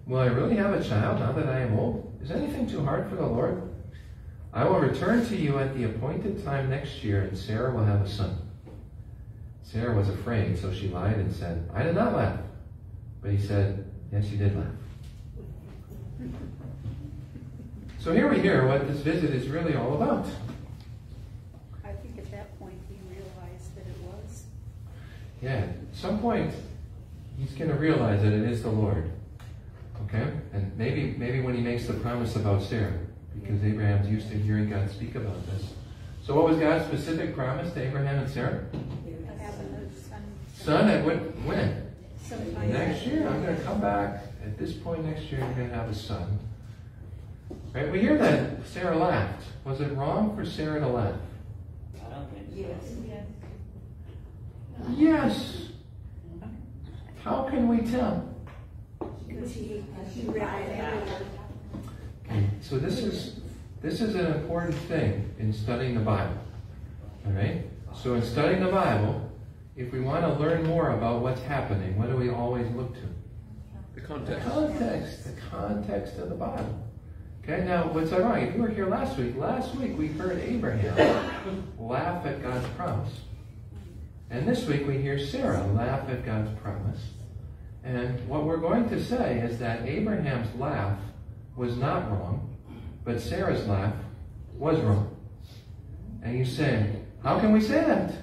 Will 0.05 0.19
I 0.19 0.27
really 0.27 0.55
have 0.55 0.73
a 0.73 0.83
child 0.83 1.19
now 1.19 1.31
that 1.31 1.47
I 1.47 1.61
am 1.61 1.77
old? 1.77 2.15
Is 2.21 2.31
anything 2.31 2.67
too 2.67 2.83
hard 2.83 3.09
for 3.09 3.15
the 3.15 3.25
Lord? 3.25 3.69
I 4.53 4.63
will 4.65 4.79
return 4.79 5.25
to 5.25 5.35
you 5.35 5.57
at 5.59 5.75
the 5.75 5.83
appointed 5.83 6.43
time 6.45 6.69
next 6.69 7.03
year, 7.03 7.23
and 7.23 7.37
Sarah 7.37 7.73
will 7.73 7.83
have 7.83 8.01
a 8.01 8.07
son. 8.07 8.37
Sarah 9.63 9.95
was 9.95 10.09
afraid, 10.09 10.57
so 10.57 10.71
she 10.71 10.87
lied 10.87 11.17
and 11.17 11.33
said, 11.33 11.69
I 11.73 11.83
did 11.83 11.95
not 11.95 12.13
laugh. 12.15 12.39
But 13.21 13.31
he 13.31 13.39
said, 13.39 13.91
Yes, 14.11 14.25
you 14.27 14.37
did 14.37 14.55
laugh. 14.55 14.67
So 17.99 18.13
here 18.13 18.29
we 18.29 18.39
hear 18.39 18.67
what 18.67 18.87
this 18.87 18.99
visit 18.99 19.31
is 19.31 19.47
really 19.47 19.75
all 19.75 19.95
about. 19.95 20.27
I 21.83 21.91
think 21.91 22.19
at 22.19 22.31
that 22.31 22.57
point 22.59 22.79
he 22.87 22.95
realized 23.09 23.75
that 23.75 23.87
it 23.87 23.97
was. 24.03 24.43
Yeah, 25.45 25.57
at 25.57 25.69
some 25.93 26.17
point, 26.17 26.51
he's 27.37 27.51
going 27.51 27.69
to 27.69 27.77
realize 27.77 28.23
that 28.23 28.33
it 28.33 28.49
is 28.49 28.63
the 28.63 28.69
Lord. 28.69 29.11
Okay? 30.05 30.27
And 30.53 30.75
maybe, 30.75 31.13
maybe 31.19 31.39
when 31.39 31.53
he 31.53 31.61
makes 31.61 31.85
the 31.85 31.93
promise 31.93 32.35
about 32.35 32.63
Sarah, 32.63 32.97
because 33.39 33.63
Abraham's 33.63 34.09
used 34.09 34.27
to 34.31 34.35
hearing 34.39 34.71
God 34.71 34.89
speak 34.89 35.13
about 35.13 35.45
this. 35.45 35.73
So 36.25 36.33
what 36.33 36.45
was 36.45 36.57
God's 36.57 36.85
specific 36.85 37.35
promise 37.35 37.71
to 37.73 37.83
Abraham 37.83 38.23
and 38.23 38.29
Sarah? 38.29 38.65
Son. 40.09 40.23
Son, 40.55 40.89
at 40.89 41.05
what, 41.05 41.17
when? 41.45 41.91
Sometime 42.19 42.73
Next 42.73 43.05
year, 43.05 43.27
I'm 43.27 43.43
going 43.43 43.55
to 43.55 43.61
come 43.61 43.79
back. 43.79 44.23
At 44.43 44.57
this 44.57 44.73
point 44.73 45.05
next 45.05 45.31
year, 45.31 45.41
you're 45.41 45.53
going 45.53 45.69
to 45.69 45.75
have 45.75 45.89
a 45.89 45.93
son. 45.93 46.39
Right? 47.71 47.91
We 47.91 47.99
hear 47.99 48.17
that 48.17 48.65
Sarah 48.65 48.97
laughed. 48.97 49.43
Was 49.63 49.79
it 49.79 49.93
wrong 49.93 50.35
for 50.35 50.43
Sarah 50.43 50.79
to 50.79 50.87
laugh? 50.87 51.13
I 52.03 52.15
don't 52.15 52.33
think 52.33 52.47
so. 52.49 52.61
Yes. 52.61 52.95
Yes. 54.95 55.69
How 57.23 57.43
can 57.43 57.67
we 57.67 57.79
tell? 57.89 58.27
Because 59.27 59.51
he, 59.51 59.83
he 60.13 60.27
read 60.27 60.69
it. 60.69 61.25
Okay, 62.25 62.47
so 62.61 62.77
this 62.77 62.99
is 62.99 63.39
this 63.81 64.01
is 64.01 64.15
an 64.15 64.27
important 64.27 64.75
thing 64.87 65.33
in 65.39 65.53
studying 65.53 65.95
the 65.95 66.01
Bible. 66.01 66.37
All 67.25 67.33
right. 67.33 67.63
So 67.93 68.15
in 68.15 68.23
studying 68.23 68.63
the 68.63 68.71
Bible, 68.71 69.29
if 69.75 69.91
we 69.91 69.99
want 69.99 70.23
to 70.23 70.33
learn 70.41 70.63
more 70.63 70.91
about 70.91 71.21
what's 71.21 71.41
happening, 71.41 71.97
what 71.97 72.09
do 72.09 72.17
we 72.17 72.29
always 72.29 72.67
look 72.71 72.93
to? 72.95 73.07
The 73.93 74.01
context. 74.01 74.45
The 74.45 74.51
context. 74.51 74.79
context, 74.79 75.23
the 75.23 75.41
context 75.49 76.17
of 76.17 76.29
the 76.29 76.35
Bible. 76.35 76.85
Okay, 77.43 77.63
now 77.63 77.87
what's 77.89 78.11
ironic, 78.11 78.49
if 78.49 78.55
you 78.55 78.61
were 78.61 78.69
here 78.69 78.87
last 78.87 79.17
week, 79.17 79.37
last 79.37 79.75
week 79.75 79.97
we 79.97 80.07
heard 80.07 80.39
Abraham 80.39 81.73
laugh 81.79 82.25
at 82.25 82.41
God's 82.41 82.67
promise. 82.69 83.13
And 84.29 84.47
this 84.47 84.65
week 84.65 84.87
we 84.87 84.97
hear 84.97 85.19
Sarah 85.19 85.65
laugh 85.67 86.09
at 86.09 86.25
God's 86.25 86.51
promise. 86.59 86.99
And 87.83 88.27
what 88.27 88.45
we're 88.45 88.57
going 88.57 88.89
to 88.89 89.03
say 89.03 89.39
is 89.39 89.59
that 89.59 89.85
Abraham's 89.85 90.53
laugh 90.59 90.97
was 91.55 91.77
not 91.77 92.09
wrong, 92.11 92.57
but 93.03 93.21
Sarah's 93.21 93.67
laugh 93.67 93.93
was 94.57 94.79
wrong. 94.79 95.15
And 96.23 96.37
you 96.37 96.45
say, 96.45 96.95
how 97.23 97.39
can 97.39 97.53
we 97.53 97.61
say 97.61 97.81
that? 97.85 98.15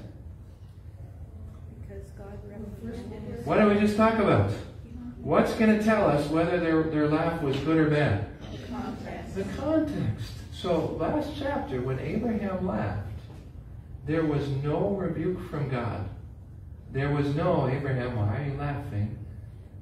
Because 1.80 2.11
God 2.11 2.38
represented. 2.48 3.46
What 3.46 3.59
did 3.59 3.68
we 3.68 3.78
just 3.78 3.96
talk 3.96 4.18
about? 4.18 4.50
What's 5.20 5.55
going 5.55 5.78
to 5.78 5.84
tell 5.84 6.09
us 6.09 6.28
whether 6.30 6.59
their, 6.59 6.82
their 6.82 7.09
laugh 7.09 7.40
was 7.42 7.57
good 7.59 7.78
or 7.78 7.88
bad? 7.88 8.26
The 8.50 8.66
context. 8.66 9.34
The 9.36 9.44
context. 9.44 10.32
So, 10.53 10.96
last 10.98 11.30
chapter, 11.38 11.80
when 11.80 12.00
Abraham 12.00 12.66
laughed, 12.66 13.11
there 14.07 14.24
was 14.24 14.48
no 14.48 14.90
rebuke 14.90 15.48
from 15.48 15.68
God. 15.68 16.09
There 16.90 17.11
was 17.11 17.34
no, 17.34 17.68
Abraham, 17.68 18.16
why 18.16 18.36
are 18.36 18.44
you 18.44 18.55
laughing? 18.55 19.18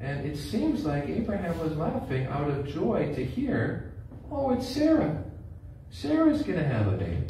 And 0.00 0.24
it 0.26 0.36
seems 0.36 0.84
like 0.84 1.08
Abraham 1.08 1.58
was 1.58 1.76
laughing 1.76 2.26
out 2.26 2.48
of 2.50 2.66
joy 2.68 3.12
to 3.14 3.24
hear, 3.24 3.92
oh, 4.30 4.50
it's 4.52 4.68
Sarah. 4.68 5.24
Sarah's 5.90 6.42
going 6.42 6.58
to 6.58 6.64
have 6.64 6.86
a 6.86 6.96
baby. 6.96 7.26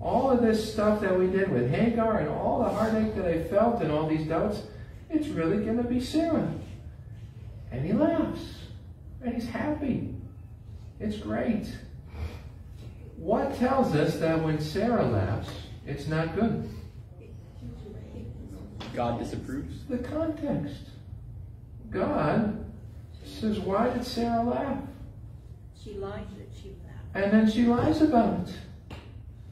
All 0.00 0.30
of 0.30 0.42
this 0.42 0.72
stuff 0.72 1.00
that 1.00 1.18
we 1.18 1.26
did 1.26 1.50
with 1.50 1.70
Hagar 1.70 2.18
and 2.18 2.28
all 2.28 2.60
the 2.62 2.68
heartache 2.68 3.14
that 3.16 3.26
I 3.26 3.44
felt 3.44 3.82
and 3.82 3.90
all 3.90 4.08
these 4.08 4.26
doubts, 4.26 4.62
it's 5.10 5.28
really 5.28 5.64
going 5.64 5.78
to 5.78 5.88
be 5.88 6.00
Sarah. 6.00 6.52
And 7.70 7.84
he 7.84 7.92
laughs. 7.92 8.40
And 9.22 9.34
he's 9.34 9.48
happy. 9.48 10.14
It's 11.00 11.16
great. 11.16 11.76
What 13.16 13.56
tells 13.56 13.94
us 13.94 14.18
that 14.18 14.42
when 14.42 14.60
Sarah 14.60 15.06
laughs, 15.06 15.50
it's 15.88 16.06
not 16.06 16.34
good? 16.34 16.68
God 18.94 19.18
disapproves. 19.18 19.84
The 19.88 19.98
context. 19.98 20.90
God 21.90 22.64
says, 23.24 23.58
Why 23.58 23.90
did 23.90 24.04
Sarah 24.04 24.42
laugh? 24.42 24.82
She 25.82 25.94
lied 25.94 26.26
that 26.36 26.48
she 26.54 26.74
laughed. 26.84 27.14
And 27.14 27.32
then 27.32 27.50
she 27.50 27.64
lies 27.64 28.02
about 28.02 28.48
it. 28.48 28.54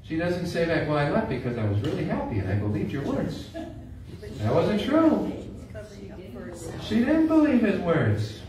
She 0.02 0.16
doesn't 0.16 0.46
say 0.46 0.66
back, 0.66 0.88
Well, 0.88 0.98
I 0.98 1.10
left 1.10 1.30
because 1.30 1.56
I 1.56 1.64
was 1.64 1.80
really 1.80 2.04
happy 2.04 2.38
and 2.38 2.48
I 2.48 2.56
believed 2.56 2.92
your 2.92 3.02
words. 3.02 3.48
That 3.52 4.54
wasn't 4.54 4.82
true. 4.82 5.32
She's 5.32 5.72
covering 5.72 6.12
up 6.12 6.20
for 6.32 6.40
herself. 6.40 6.86
She 6.86 6.96
didn't 6.96 7.28
believe 7.28 7.62
his 7.62 7.80
words. 7.80 8.40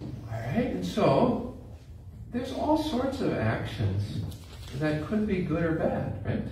All 0.00 0.08
right, 0.32 0.66
and 0.66 0.84
so 0.84 1.56
there's 2.32 2.52
all 2.52 2.76
sorts 2.76 3.20
of 3.20 3.32
actions 3.34 4.20
that 4.78 5.06
could 5.06 5.26
be 5.26 5.42
good 5.42 5.62
or 5.62 5.72
bad, 5.72 6.24
right? 6.26 6.42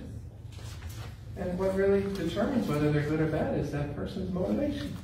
And 1.35 1.57
what 1.57 1.75
really 1.75 2.01
determines 2.13 2.67
whether 2.67 2.91
they're 2.91 3.09
good 3.09 3.19
or 3.19 3.27
bad 3.27 3.57
is 3.57 3.71
that 3.71 3.95
person's 3.95 4.31
motivation. 4.31 4.95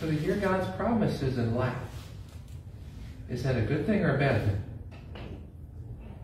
So 0.00 0.06
to 0.06 0.12
hear 0.12 0.36
God's 0.36 0.68
promises 0.76 1.38
and 1.38 1.56
laugh, 1.56 1.76
is 3.28 3.42
that 3.44 3.56
a 3.56 3.62
good 3.62 3.86
thing 3.86 4.04
or 4.04 4.16
a 4.16 4.18
bad 4.18 4.44
thing? 4.44 4.62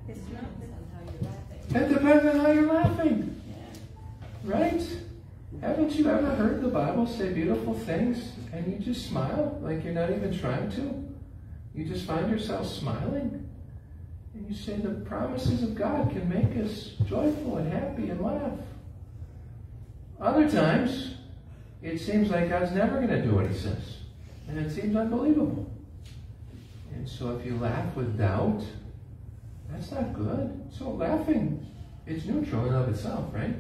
It 0.09 0.15
Depends 0.29 0.43
on 0.62 0.91
how 0.93 1.12
you're 1.12 1.31
laughing. 1.31 1.69
That 1.69 1.89
depends 1.89 2.27
on 2.27 2.41
how 2.41 2.51
you're 2.53 2.73
laughing, 2.73 3.41
Yeah. 3.49 4.55
right? 4.57 4.97
Haven't 5.61 5.95
you 5.95 6.09
ever 6.11 6.35
heard 6.35 6.61
the 6.61 6.69
Bible 6.69 7.07
say 7.07 7.33
beautiful 7.33 7.75
things 7.75 8.33
and 8.53 8.67
you 8.67 8.79
just 8.79 9.07
smile 9.07 9.59
like 9.62 9.85
you're 9.85 9.95
not 9.95 10.11
even 10.11 10.37
trying 10.37 10.71
to? 10.73 11.05
You 11.75 11.85
just 11.85 12.05
find 12.05 12.31
yourself 12.31 12.67
smiling. 12.67 13.49
And 14.35 14.49
you 14.49 14.55
say 14.55 14.75
the 14.77 14.91
promises 14.91 15.62
of 15.62 15.75
God 15.75 16.11
can 16.11 16.29
make 16.29 16.57
us 16.65 16.93
joyful 17.07 17.59
and 17.59 17.73
happy 17.73 18.11
and 18.11 18.21
laugh. 18.21 18.53
Other 20.21 20.49
times, 20.49 21.15
it 21.83 21.99
seems 21.99 22.31
like 22.31 22.49
God's 22.49 22.73
never 22.73 22.97
going 22.97 23.09
to 23.09 23.23
do 23.23 23.35
what 23.35 23.47
he 23.47 23.55
says. 23.55 23.99
And 24.49 24.59
it 24.59 24.71
seems 24.71 24.97
unbelievable. 24.97 25.71
And 26.95 27.09
so 27.09 27.37
if 27.37 27.45
you 27.45 27.57
laugh 27.57 27.95
with 27.97 28.17
doubt, 28.17 28.62
that's 29.71 29.91
not 29.91 30.15
good. 30.15 30.69
So 30.71 30.91
laughing, 30.91 31.67
it's 32.07 32.25
neutral 32.25 32.67
in 32.67 32.75
and 32.75 32.85
of 32.85 32.89
itself, 32.89 33.27
right? 33.35 33.57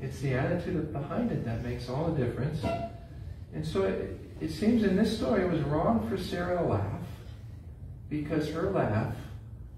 It's 0.00 0.20
the 0.20 0.34
attitude 0.34 0.92
behind 0.92 1.30
it 1.30 1.44
that 1.44 1.62
makes 1.62 1.88
all 1.88 2.10
the 2.10 2.24
difference. 2.24 2.64
And 3.54 3.66
so 3.66 3.82
it, 3.82 4.18
it 4.40 4.50
seems 4.50 4.82
in 4.82 4.96
this 4.96 5.16
story 5.16 5.42
it 5.42 5.50
was 5.50 5.60
wrong 5.62 6.08
for 6.08 6.16
Sarah 6.16 6.58
to 6.58 6.64
laugh 6.64 7.00
because 8.08 8.50
her 8.50 8.70
laugh 8.70 9.14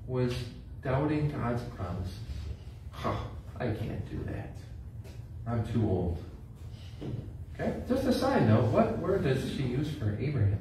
was 0.07 0.35
doubting 0.83 1.31
God's 1.31 1.63
promises. 1.77 2.15
Huh, 2.91 3.17
I 3.59 3.67
can't 3.67 4.09
do 4.11 4.23
that. 4.33 4.57
I'm 5.47 5.67
too 5.73 5.83
old. 5.89 6.19
Okay? 7.55 7.75
Just 7.89 8.05
a 8.05 8.13
side 8.13 8.49
note, 8.49 8.65
what 8.67 8.99
word 8.99 9.25
does 9.25 9.51
she 9.53 9.63
use 9.63 9.91
for 9.95 10.17
Abraham? 10.21 10.59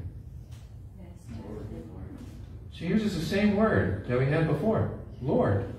She 2.72 2.88
uses 2.88 3.18
the 3.18 3.26
same 3.26 3.56
word 3.56 4.08
that 4.08 4.18
we 4.18 4.26
had 4.26 4.48
before, 4.48 4.92
Lord. 5.22 5.74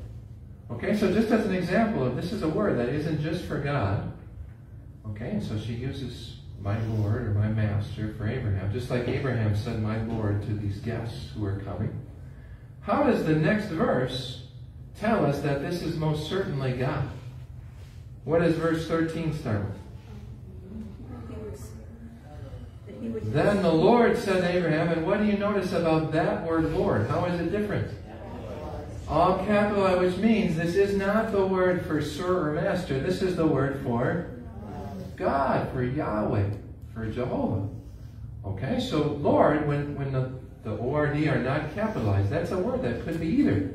Okay, 0.71 0.97
so 0.97 1.13
just 1.13 1.31
as 1.31 1.45
an 1.45 1.55
example 1.55 2.05
of 2.05 2.17
this 2.17 2.33
is 2.33 2.43
a 2.43 2.49
word 2.49 2.79
that 2.79 2.89
isn't 2.89 3.21
just 3.21 3.45
for 3.45 3.59
God. 3.59 4.13
Okay, 5.09 5.31
and 5.31 5.43
so 5.43 5.59
she 5.59 5.75
uses 5.75 6.37
my 6.61 6.79
Lord 6.87 7.27
or 7.27 7.31
my 7.31 7.49
Master 7.49 8.15
for 8.17 8.27
Abraham, 8.27 8.73
just 8.73 8.91
like 8.91 9.07
Abraham 9.07 9.55
said 9.55 9.83
my 9.83 10.03
Lord 10.05 10.43
to 10.47 10.55
these 10.55 10.79
guests 10.79 11.31
who 11.35 11.45
are 11.45 11.61
coming. 11.61 12.01
How 12.81 13.03
does 13.03 13.25
the 13.25 13.35
next 13.35 13.67
verse 13.67 14.45
tell 14.99 15.27
us 15.27 15.41
that 15.41 15.61
this 15.61 15.83
is 15.83 15.97
most 15.97 16.29
certainly 16.29 16.73
God? 16.73 17.09
What 18.25 18.41
does 18.41 18.57
verse 18.57 18.89
13 18.89 19.39
start 19.39 19.65
with? 19.65 19.75
Then 23.35 23.63
the 23.63 23.73
Lord 23.73 24.17
said 24.17 24.41
to 24.41 24.49
Abraham, 24.51 24.89
and 24.89 25.07
what 25.07 25.21
do 25.21 25.27
you 25.27 25.37
notice 25.37 25.73
about 25.73 26.13
that 26.13 26.47
word 26.47 26.73
Lord? 26.73 27.07
How 27.09 27.27
is 27.27 27.39
it 27.39 27.51
different? 27.51 27.91
All 29.07 29.45
capital, 29.45 29.99
which 29.99 30.17
means 30.17 30.57
this 30.57 30.75
is 30.75 30.97
not 30.97 31.31
the 31.31 31.47
word 31.47 31.85
for 31.85 32.01
sir 32.01 32.49
or 32.49 32.53
master. 32.55 32.99
This 32.99 33.21
is 33.21 33.37
the 33.37 33.47
word 33.47 33.83
for 33.83 34.31
God, 35.17 35.71
for 35.73 35.83
Yahweh, 35.83 36.49
for 36.95 37.07
Jehovah. 37.11 37.69
Okay, 38.47 38.81
so 38.81 39.03
Lord, 39.21 39.69
when, 39.69 39.95
when 39.97 40.13
the, 40.13 40.33
the 40.63 40.77
ORD 40.77 41.17
are 41.27 41.43
not 41.43 41.75
capitalized, 41.75 42.31
that's 42.31 42.53
a 42.53 42.59
word 42.59 42.83
that 42.83 43.05
could 43.05 43.21
be 43.21 43.29
either. 43.29 43.75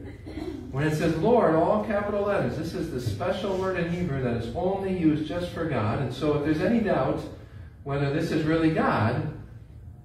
When 0.71 0.85
it 0.87 0.95
says 0.95 1.17
Lord, 1.17 1.55
all 1.55 1.83
capital 1.83 2.23
letters, 2.23 2.57
this 2.57 2.73
is 2.73 2.91
the 2.91 3.01
special 3.01 3.57
word 3.57 3.79
in 3.79 3.91
Hebrew 3.91 4.21
that 4.21 4.37
is 4.37 4.55
only 4.55 4.97
used 4.97 5.27
just 5.27 5.51
for 5.51 5.65
God. 5.65 5.99
And 5.99 6.13
so 6.13 6.37
if 6.37 6.45
there's 6.45 6.61
any 6.61 6.79
doubt 6.79 7.21
whether 7.83 8.13
this 8.13 8.31
is 8.31 8.45
really 8.45 8.71
God, 8.71 9.33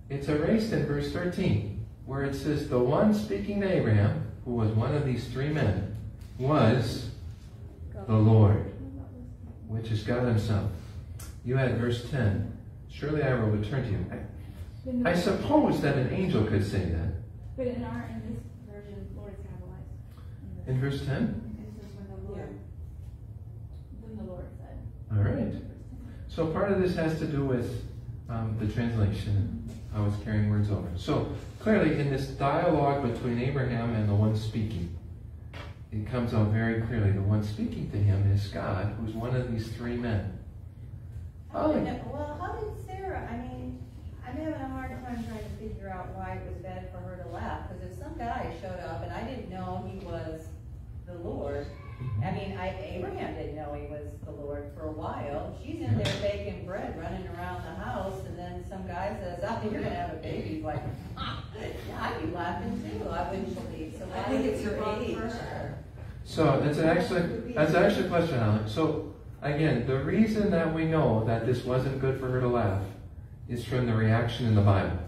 it's 0.08 0.28
erased 0.28 0.72
in 0.72 0.86
verse 0.86 1.12
13, 1.12 1.84
where 2.06 2.22
it 2.24 2.34
says, 2.34 2.68
The 2.68 2.78
one 2.78 3.14
speaking 3.14 3.60
to 3.60 3.70
Abraham, 3.70 4.30
who 4.44 4.52
was 4.52 4.70
one 4.70 4.94
of 4.94 5.04
these 5.04 5.28
three 5.28 5.48
men, 5.48 5.96
was 6.38 7.10
the 8.06 8.14
Lord, 8.14 8.72
which 9.66 9.90
is 9.90 10.02
God 10.02 10.26
Himself. 10.26 10.70
You 11.44 11.56
had 11.56 11.78
verse 11.78 12.10
10. 12.10 12.56
Surely 12.90 13.22
I 13.22 13.34
will 13.34 13.50
return 13.50 13.82
to 13.84 13.90
you. 13.90 15.04
I, 15.04 15.10
I 15.10 15.14
suppose 15.14 15.80
that 15.80 15.96
an 15.96 16.12
angel 16.12 16.44
could 16.44 16.64
say 16.64 16.84
that. 16.86 17.14
But 17.56 17.66
in 17.66 17.84
our, 17.84 18.08
in 18.10 18.34
this 18.34 18.42
version, 18.70 19.08
Lord 19.16 19.32
is 19.32 19.40
capitalized. 19.44 19.88
In 20.66 20.80
verse 20.80 21.04
10? 21.04 21.06
It 21.58 21.80
says 21.80 21.90
when 21.96 22.24
the 22.24 22.30
Lord, 22.30 22.58
when 24.00 24.16
the 24.16 24.24
Lord 24.24 24.46
said. 24.58 24.78
All 25.12 25.22
right. 25.22 25.54
So 26.28 26.46
part 26.46 26.72
of 26.72 26.80
this 26.80 26.96
has 26.96 27.18
to 27.18 27.26
do 27.26 27.44
with 27.44 27.84
um, 28.28 28.56
the 28.58 28.66
translation, 28.66 29.68
I 29.94 30.00
was 30.00 30.14
carrying 30.24 30.50
words 30.50 30.70
over. 30.70 30.88
So 30.96 31.32
clearly, 31.60 31.98
in 32.00 32.10
this 32.10 32.28
dialogue 32.28 33.02
between 33.12 33.38
Abraham 33.38 33.94
and 33.94 34.08
the 34.08 34.14
one 34.14 34.36
speaking, 34.36 34.96
it 35.92 36.06
comes 36.10 36.34
out 36.34 36.48
very 36.48 36.80
clearly 36.82 37.12
the 37.12 37.22
one 37.22 37.44
speaking 37.44 37.90
to 37.90 37.96
him 37.96 38.32
is 38.32 38.48
God, 38.48 38.96
who's 38.98 39.14
one 39.14 39.36
of 39.36 39.52
these 39.52 39.68
three 39.72 39.96
men. 39.96 40.38
How 41.52 41.72
did, 41.72 41.84
well, 42.10 42.36
how 42.40 42.58
did 42.58 42.84
Sarah, 42.84 43.28
I 43.30 43.36
mean, 43.36 43.78
I'm 44.26 44.36
having 44.36 44.54
a 44.54 44.68
hard 44.68 44.90
time 44.90 45.24
trying 45.24 45.44
to 45.44 45.50
figure 45.60 45.88
out 45.88 46.08
why 46.16 46.40
it 46.44 46.52
was 46.52 46.60
bad 46.62 46.90
for 46.90 46.98
her 46.98 47.22
to 47.22 47.28
laugh, 47.28 47.68
because 47.68 47.92
if 47.92 47.98
some 47.98 48.18
guy 48.18 48.52
showed 48.60 48.80
up 48.80 49.04
and 49.04 49.12
I 49.12 49.22
didn't 49.22 49.50
know 49.50 49.88
he 49.88 50.04
was 50.04 50.48
the 51.06 51.13
Lord, 51.24 51.66
I 52.22 52.30
mean, 52.32 52.56
I, 52.58 52.74
Abraham 52.80 53.34
didn't 53.34 53.56
know 53.56 53.74
he 53.74 53.86
was 53.86 54.06
the 54.24 54.30
Lord 54.30 54.70
for 54.76 54.88
a 54.88 54.92
while. 54.92 55.56
She's 55.62 55.80
in 55.80 55.96
there 55.96 56.12
baking 56.20 56.66
bread, 56.66 56.98
running 56.98 57.26
around 57.28 57.64
the 57.64 57.82
house, 57.82 58.20
and 58.26 58.38
then 58.38 58.64
some 58.68 58.86
guy 58.86 59.16
says, 59.20 59.40
oh, 59.42 59.60
you're 59.64 59.82
gonna 59.82 59.94
have 59.94 60.14
a 60.14 60.16
baby. 60.16 60.56
He's 60.56 60.64
like, 60.64 60.82
ah, 61.16 61.44
yeah, 61.58 61.66
I'd 62.00 62.20
be 62.20 62.32
laughing 62.32 62.82
too, 62.82 63.08
I 63.08 63.30
wouldn't 63.30 63.54
believe, 63.54 63.94
so 63.98 64.06
I 64.14 64.22
think 64.24 64.44
it's 64.44 64.62
you 64.62 64.70
her 64.70 65.00
age. 65.00 65.32
So 66.24 66.60
that's 66.62 66.78
an 66.78 66.88
excellent, 66.88 67.54
that's 67.54 67.74
an 67.74 67.84
excellent 67.84 68.10
question, 68.10 68.38
Alan. 68.38 68.68
So 68.68 69.14
again, 69.42 69.86
the 69.86 69.98
reason 69.98 70.50
that 70.50 70.74
we 70.74 70.86
know 70.86 71.24
that 71.26 71.46
this 71.46 71.64
wasn't 71.64 72.00
good 72.00 72.18
for 72.18 72.28
her 72.28 72.40
to 72.40 72.48
laugh 72.48 72.82
is 73.48 73.64
from 73.64 73.86
the 73.86 73.94
reaction 73.94 74.46
in 74.46 74.54
the 74.54 74.62
Bible. 74.62 74.98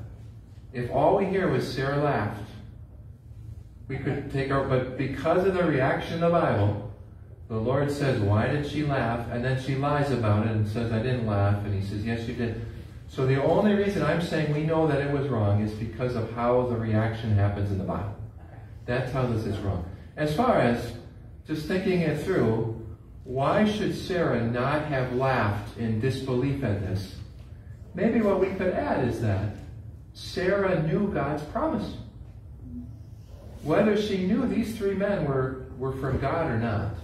If 0.73 0.91
all 0.91 1.17
we 1.17 1.25
hear 1.25 1.49
was 1.49 1.67
Sarah 1.67 2.03
laughed, 2.03 2.43
we 3.89 3.97
could 3.99 4.33
take 4.33 4.51
our, 4.51 4.65
but 4.65 4.99
because 4.99 5.47
of 5.47 5.55
the 5.55 5.65
reaction 5.65 6.15
in 6.15 6.21
the 6.21 6.31
Bible, 6.31 6.93
the 7.49 7.57
Lord 7.57 7.91
says, 7.91 8.21
why 8.21 8.49
did 8.49 8.67
she 8.67 8.85
laugh? 8.85 9.29
And 9.31 9.45
then 9.45 9.63
she 9.63 9.77
lies 9.77 10.11
about 10.11 10.47
it 10.47 10.53
and 10.53 10.67
says, 10.67 10.91
I 10.91 10.99
didn't 10.99 11.27
laugh. 11.27 11.65
And 11.65 11.73
he 11.73 11.87
says, 11.87 12.05
yes, 12.05 12.27
you 12.27 12.35
did. 12.35 12.67
So 13.09 13.25
the 13.25 13.43
only 13.43 13.75
reason 13.75 14.03
I'm 14.03 14.21
saying 14.21 14.53
we 14.53 14.65
know 14.65 14.89
that 14.89 15.01
it 15.01 15.13
was 15.13 15.29
wrong 15.29 15.63
is 15.63 15.73
because 15.73 16.17
of 16.17 16.33
how 16.33 16.67
the 16.67 16.77
reaction 16.77 17.35
happens 17.37 17.71
in 17.71 17.79
the 17.79 17.85
Bible. 17.85 18.17
That 18.87 19.13
tells 19.13 19.31
us 19.37 19.47
it's 19.47 19.59
wrong. 19.59 19.89
As 20.17 20.35
far 20.35 20.59
as 20.59 20.95
just 21.47 21.67
thinking 21.67 22.01
it 22.01 22.21
through, 22.21 22.85
why 23.23 23.65
should 23.65 23.97
Sarah 23.97 24.45
not 24.45 24.87
have 24.87 25.13
laughed 25.13 25.79
in 25.79 26.01
disbelief 26.01 26.65
at 26.65 26.81
this? 26.81 27.15
Maybe 27.95 28.21
what 28.21 28.41
we 28.41 28.49
could 28.49 28.73
add 28.75 29.07
is 29.07 29.21
that 29.21 29.55
Sarah 30.13 30.83
knew 30.83 31.13
God's 31.13 31.43
promise. 31.45 31.95
Whether 33.67 34.01
she 34.01 34.27
knew 34.29 34.47
these 34.47 34.79
three 34.79 34.95
men 34.95 35.25
were, 35.25 35.67
were 35.77 35.91
from 35.91 36.21
God 36.21 36.47
or 36.47 36.57
not, 36.57 36.95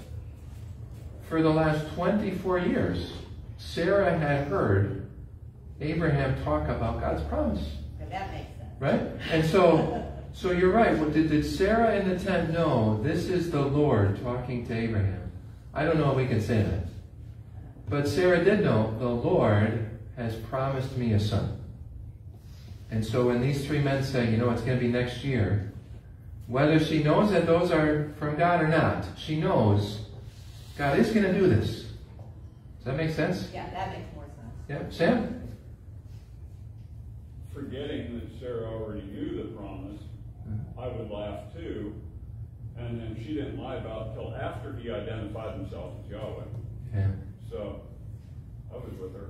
for 1.28 1.42
the 1.42 1.50
last 1.50 1.92
24 1.96 2.60
years, 2.60 3.12
Sarah 3.58 4.16
had 4.16 4.46
heard 4.46 5.10
Abraham 5.80 6.40
talk 6.44 6.68
about 6.68 7.00
God's 7.00 7.24
promise. 7.24 7.66
That 7.98 8.30
makes 8.30 8.56
sense. 8.56 8.70
Right? 8.78 9.00
And 9.32 9.44
so, 9.44 10.06
so 10.32 10.52
you're 10.52 10.70
right. 10.70 10.96
Well, 10.96 11.10
did, 11.10 11.30
did 11.30 11.44
Sarah 11.44 11.96
in 11.96 12.08
the 12.08 12.16
tent 12.16 12.52
know 12.52 13.02
this 13.02 13.24
is 13.24 13.50
the 13.50 13.62
Lord 13.62 14.22
talking 14.22 14.64
to 14.68 14.72
Abraham? 14.72 15.32
I 15.74 15.84
don't 15.84 15.98
know 15.98 16.12
if 16.12 16.16
we 16.16 16.28
can 16.28 16.40
say 16.40 16.62
that. 16.62 16.86
But 17.88 18.06
Sarah 18.06 18.44
did 18.44 18.62
know 18.62 18.94
the 19.00 19.08
Lord 19.08 19.90
has 20.16 20.36
promised 20.36 20.96
me 20.96 21.14
a 21.14 21.18
son. 21.18 21.58
And 22.92 23.04
so 23.04 23.26
when 23.26 23.40
these 23.40 23.66
three 23.66 23.80
men 23.80 24.04
say, 24.04 24.30
you 24.30 24.36
know, 24.36 24.50
it's 24.50 24.62
going 24.62 24.78
to 24.78 24.84
be 24.84 24.92
next 24.92 25.24
year, 25.24 25.71
whether 26.53 26.78
she 26.78 27.03
knows 27.03 27.30
that 27.30 27.46
those 27.46 27.70
are 27.70 28.12
from 28.18 28.36
God 28.36 28.61
or 28.61 28.68
not, 28.68 29.07
she 29.16 29.40
knows 29.40 30.03
God 30.76 30.98
is 30.98 31.11
going 31.11 31.24
to 31.24 31.32
do 31.32 31.48
this. 31.48 31.86
Does 32.76 32.84
that 32.84 32.96
make 32.96 33.11
sense? 33.11 33.48
Yeah, 33.55 33.70
that 33.70 33.92
makes 33.92 34.14
more 34.14 34.26
sense. 34.26 34.55
Yeah. 34.68 34.90
Sam? 34.90 35.38
forgetting 37.55 38.18
that 38.18 38.40
Sarah 38.40 38.66
already 38.66 39.03
knew 39.03 39.36
the 39.36 39.48
promise, 39.57 40.00
I 40.78 40.88
would 40.88 41.11
laugh 41.11 41.53
too. 41.55 41.94
And 42.76 42.98
then 43.00 43.16
she 43.22 43.34
didn't 43.34 43.59
lie 43.59 43.76
about 43.76 44.09
it 44.09 44.14
till 44.14 44.34
after 44.34 44.74
he 44.76 44.90
identified 44.90 45.59
himself 45.59 45.92
as 46.05 46.11
Yahweh. 46.11 46.44
Yeah. 46.94 47.11
So 47.50 47.82
I 48.72 48.76
was 48.76 48.92
with 48.98 49.14
her. 49.14 49.28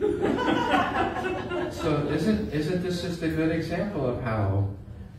So 1.72 2.08
isn't 2.08 2.52
isn't 2.52 2.82
this 2.82 3.02
just 3.02 3.22
a 3.22 3.28
good 3.28 3.50
example 3.52 4.06
of 4.06 4.22
how, 4.22 4.68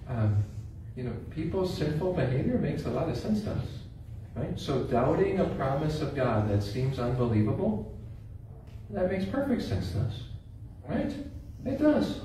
um, 0.07 0.43
you 0.95 1.03
know, 1.03 1.13
people's 1.29 1.75
sinful 1.77 2.13
behavior 2.13 2.57
makes 2.57 2.85
a 2.85 2.89
lot 2.89 3.09
of 3.09 3.17
sense 3.17 3.41
to 3.43 3.51
us, 3.51 3.65
right? 4.35 4.59
So 4.59 4.83
doubting 4.83 5.39
a 5.39 5.45
promise 5.45 6.01
of 6.01 6.15
God 6.15 6.49
that 6.49 6.61
seems 6.61 6.99
unbelievable, 6.99 7.97
that 8.89 9.09
makes 9.09 9.25
perfect 9.25 9.61
sense 9.61 9.91
to 9.93 10.01
us, 10.01 10.23
right? 10.87 11.13
It 11.65 11.79
does. 11.79 12.21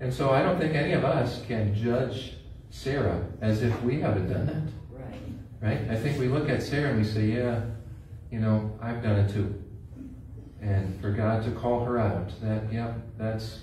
And 0.00 0.12
so 0.12 0.30
I 0.30 0.42
don't 0.42 0.58
think 0.58 0.74
any 0.74 0.92
of 0.92 1.04
us 1.04 1.42
can 1.46 1.74
judge 1.74 2.34
Sarah 2.70 3.26
as 3.40 3.62
if 3.62 3.82
we 3.82 4.00
haven't 4.00 4.32
done 4.32 4.46
that, 4.46 5.00
Right. 5.00 5.20
right? 5.60 5.90
I 5.90 5.96
think 5.96 6.18
we 6.18 6.28
look 6.28 6.48
at 6.48 6.62
Sarah 6.62 6.90
and 6.90 6.98
we 6.98 7.04
say, 7.04 7.26
yeah, 7.26 7.62
you 8.30 8.38
know, 8.38 8.78
I've 8.80 9.02
done 9.02 9.18
it 9.20 9.32
too 9.32 9.64
and 10.60 11.00
for 11.00 11.10
God 11.12 11.44
to 11.44 11.50
call 11.52 11.84
her 11.84 11.98
out, 11.98 12.30
that 12.42 12.72
yeah, 12.72 12.94
that's 13.16 13.60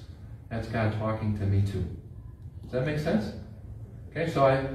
that's 0.49 0.67
God 0.67 0.97
talking 0.97 1.37
to 1.39 1.45
me 1.45 1.61
too. 1.61 1.85
Does 2.63 2.71
that 2.71 2.85
make 2.85 2.99
sense? 2.99 3.33
Okay, 4.15 4.31
so 4.31 4.45
I 4.45 4.65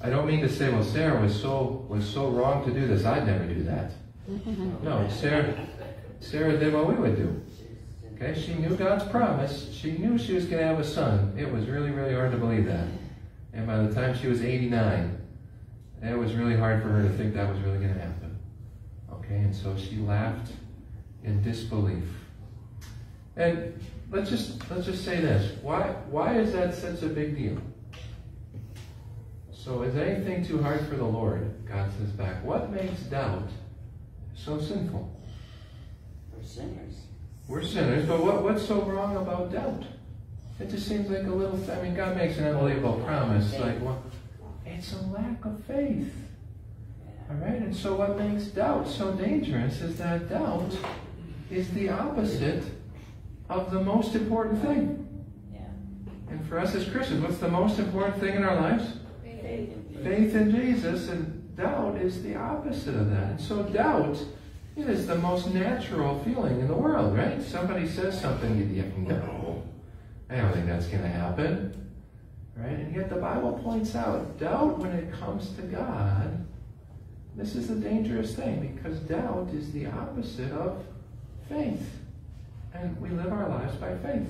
I 0.00 0.10
don't 0.10 0.26
mean 0.26 0.40
to 0.40 0.48
say, 0.48 0.70
well, 0.70 0.82
Sarah 0.82 1.20
was 1.20 1.40
so 1.40 1.86
was 1.88 2.08
so 2.08 2.28
wrong 2.28 2.64
to 2.64 2.72
do 2.72 2.86
this. 2.86 3.04
I'd 3.04 3.26
never 3.26 3.44
do 3.46 3.62
that. 3.64 3.92
No, 4.82 5.08
Sarah 5.08 5.66
Sarah 6.20 6.58
did 6.58 6.74
what 6.74 6.88
we 6.88 6.94
would 6.94 7.16
do. 7.16 7.40
Okay, 8.14 8.38
she 8.38 8.54
knew 8.54 8.74
God's 8.76 9.04
promise. 9.04 9.72
She 9.72 9.92
knew 9.92 10.18
she 10.18 10.34
was 10.34 10.46
going 10.46 10.58
to 10.58 10.66
have 10.66 10.80
a 10.80 10.84
son. 10.84 11.34
It 11.38 11.50
was 11.50 11.66
really, 11.66 11.90
really 11.90 12.14
hard 12.14 12.32
to 12.32 12.36
believe 12.36 12.66
that. 12.66 12.86
And 13.52 13.66
by 13.66 13.78
the 13.78 13.94
time 13.94 14.18
she 14.18 14.26
was 14.26 14.42
89, 14.42 15.16
it 16.02 16.18
was 16.18 16.34
really 16.34 16.56
hard 16.56 16.82
for 16.82 16.88
her 16.88 17.02
to 17.02 17.08
think 17.10 17.34
that 17.34 17.48
was 17.48 17.60
really 17.60 17.78
going 17.78 17.94
to 17.94 18.00
happen. 18.00 18.38
Okay, 19.12 19.36
and 19.36 19.54
so 19.54 19.76
she 19.76 19.98
laughed 19.98 20.52
in 21.22 21.42
disbelief. 21.42 22.04
And 23.36 23.80
let's 24.10 24.30
just 24.30 24.68
let's 24.70 24.86
just 24.86 25.04
say 25.04 25.20
this. 25.20 25.56
Why 25.62 25.82
why 26.10 26.38
is 26.38 26.52
that 26.52 26.74
such 26.74 27.02
a 27.02 27.08
big 27.08 27.36
deal? 27.36 27.58
So 29.58 29.82
is 29.82 29.96
anything 29.96 30.44
too 30.44 30.62
hard 30.62 30.86
for 30.86 30.94
the 30.94 31.04
Lord? 31.04 31.66
God 31.66 31.90
says 31.98 32.10
back. 32.10 32.44
What 32.44 32.70
makes 32.70 33.00
doubt 33.02 33.48
so 34.36 34.60
sinful? 34.60 35.12
We're 36.32 36.44
sinners. 36.44 36.94
We're 37.48 37.64
sinners, 37.64 38.06
but 38.06 38.22
what, 38.22 38.44
what's 38.44 38.64
so 38.64 38.82
wrong 38.82 39.16
about 39.16 39.50
doubt? 39.52 39.82
It 40.60 40.70
just 40.70 40.86
seems 40.86 41.10
like 41.10 41.24
a 41.26 41.30
little. 41.30 41.58
I 41.72 41.82
mean, 41.82 41.96
God 41.96 42.16
makes 42.16 42.38
an 42.38 42.46
unbelievable 42.46 43.02
promise. 43.04 43.52
Like, 43.58 43.82
well, 43.82 44.00
it's 44.64 44.92
a 44.92 45.02
lack 45.06 45.44
of 45.44 45.62
faith. 45.64 46.14
All 47.28 47.36
right, 47.36 47.54
and 47.54 47.74
so 47.74 47.96
what 47.96 48.16
makes 48.16 48.44
doubt 48.44 48.86
so 48.86 49.12
dangerous 49.12 49.80
is 49.80 49.98
that 49.98 50.30
doubt 50.30 50.76
is 51.50 51.68
the 51.70 51.88
opposite 51.88 52.62
of 53.48 53.72
the 53.72 53.80
most 53.80 54.14
important 54.14 54.62
thing. 54.62 55.24
Yeah. 55.52 55.60
And 56.30 56.46
for 56.46 56.60
us 56.60 56.76
as 56.76 56.88
Christians, 56.88 57.22
what's 57.22 57.38
the 57.38 57.48
most 57.48 57.80
important 57.80 58.20
thing 58.20 58.36
in 58.36 58.44
our 58.44 58.54
lives? 58.54 58.84
Faith. 60.02 60.34
In 60.34 60.50
Jesus, 60.50 61.08
and 61.08 61.56
doubt 61.56 61.96
is 61.96 62.22
the 62.22 62.36
opposite 62.36 62.94
of 62.94 63.10
that. 63.10 63.30
And 63.30 63.40
so 63.40 63.62
doubt 63.64 64.22
is 64.76 65.06
the 65.06 65.16
most 65.16 65.52
natural 65.52 66.18
feeling 66.20 66.60
in 66.60 66.68
the 66.68 66.74
world, 66.74 67.16
right? 67.16 67.42
Somebody 67.42 67.88
says 67.88 68.20
something, 68.20 68.56
you 68.58 68.82
think, 68.82 68.96
no, 68.98 69.62
I 70.30 70.36
don't 70.36 70.52
think 70.52 70.66
that's 70.66 70.86
going 70.86 71.02
to 71.02 71.08
happen. 71.08 71.74
Right? 72.56 72.72
And 72.72 72.94
yet 72.94 73.08
the 73.08 73.16
Bible 73.16 73.60
points 73.62 73.94
out 73.94 74.38
doubt 74.38 74.78
when 74.78 74.90
it 74.90 75.12
comes 75.12 75.50
to 75.50 75.62
God, 75.62 76.44
this 77.36 77.54
is 77.54 77.70
a 77.70 77.76
dangerous 77.76 78.34
thing 78.34 78.74
because 78.74 78.98
doubt 79.00 79.48
is 79.54 79.72
the 79.72 79.86
opposite 79.86 80.50
of 80.52 80.84
faith. 81.48 81.88
And 82.74 83.00
we 83.00 83.10
live 83.10 83.32
our 83.32 83.48
lives 83.48 83.76
by 83.76 83.96
faith. 83.98 84.26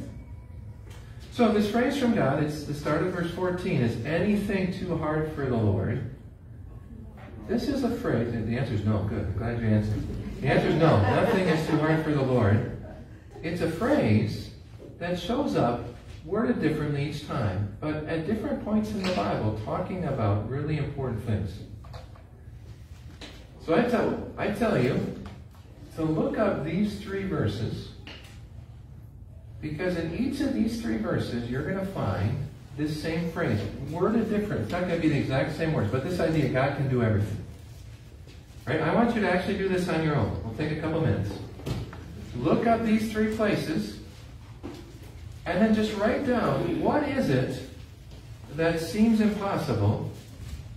So 1.33 1.53
this 1.53 1.71
phrase 1.71 1.97
from 1.97 2.15
God, 2.15 2.43
it's 2.43 2.65
the 2.65 2.75
start 2.75 3.03
of 3.03 3.13
verse 3.13 3.31
14, 3.31 3.81
is 3.81 4.05
anything 4.05 4.73
too 4.73 4.97
hard 4.97 5.33
for 5.33 5.47
the 5.47 5.57
Lord? 5.57 6.11
This 7.47 7.69
is 7.69 7.85
a 7.85 7.91
phrase, 7.91 8.33
the 8.33 8.59
answer 8.59 8.75
is 8.75 8.85
no. 8.85 8.99
Good. 9.05 9.39
Glad 9.39 9.61
you 9.61 9.69
answered. 9.69 10.03
The 10.41 10.49
answer 10.49 10.69
is 10.69 10.75
no. 10.75 11.01
Nothing 11.01 11.49
is 11.49 11.67
too 11.67 11.79
hard 11.79 12.05
for 12.05 12.11
the 12.11 12.23
Lord. 12.23 12.77
It's 13.43 13.63
a 13.63 13.71
phrase 13.71 14.51
that 14.99 15.19
shows 15.19 15.57
up 15.57 15.85
worded 16.25 16.61
differently 16.61 17.09
each 17.09 17.27
time, 17.27 17.75
but 17.81 18.05
at 18.05 18.27
different 18.27 18.63
points 18.65 18.91
in 18.91 19.03
the 19.03 19.13
Bible, 19.15 19.59
talking 19.65 20.05
about 20.05 20.49
really 20.51 20.77
important 20.77 21.25
things. 21.25 21.53
So 23.65 23.75
I 23.75 23.83
tell, 23.85 24.31
I 24.37 24.49
tell 24.49 24.77
you 24.77 25.01
to 25.97 26.03
look 26.03 26.39
up 26.39 26.65
these 26.65 27.01
three 27.01 27.25
verses 27.25 27.89
because 29.61 29.97
in 29.97 30.17
each 30.17 30.41
of 30.41 30.55
these 30.55 30.81
three 30.81 30.99
verses 30.99 31.51
you're 31.51 31.63
going 31.63 31.79
to 31.79 31.93
find 31.93 32.47
this 32.77 33.03
same 33.03 33.31
phrase, 33.33 33.61
worded 33.91 34.31
different. 34.31 34.63
It's 34.63 34.71
not 34.71 34.83
going 34.83 34.95
to 34.95 35.01
be 35.01 35.09
the 35.09 35.19
exact 35.19 35.57
same 35.57 35.73
words, 35.73 35.91
but 35.91 36.05
this 36.05 36.21
idea 36.21 36.49
God 36.49 36.77
can 36.77 36.89
do 36.89 37.03
everything. 37.03 37.45
Right? 38.65 38.81
I 38.81 38.95
want 38.95 39.15
you 39.15 39.21
to 39.23 39.31
actually 39.31 39.59
do 39.59 39.69
this 39.69 39.89
on 39.89 40.05
your 40.05 40.15
own. 40.15 40.41
We'll 40.45 40.55
take 40.55 40.77
a 40.77 40.81
couple 40.81 41.01
minutes. 41.01 41.31
Look 42.37 42.67
up 42.67 42.85
these 42.85 43.11
three 43.11 43.35
places 43.35 43.99
and 45.45 45.61
then 45.61 45.75
just 45.75 45.97
write 45.97 46.27
down 46.27 46.81
what 46.81 47.03
is 47.09 47.31
it 47.31 47.69
that 48.55 48.81
seems 48.81 49.21
impossible 49.21 50.13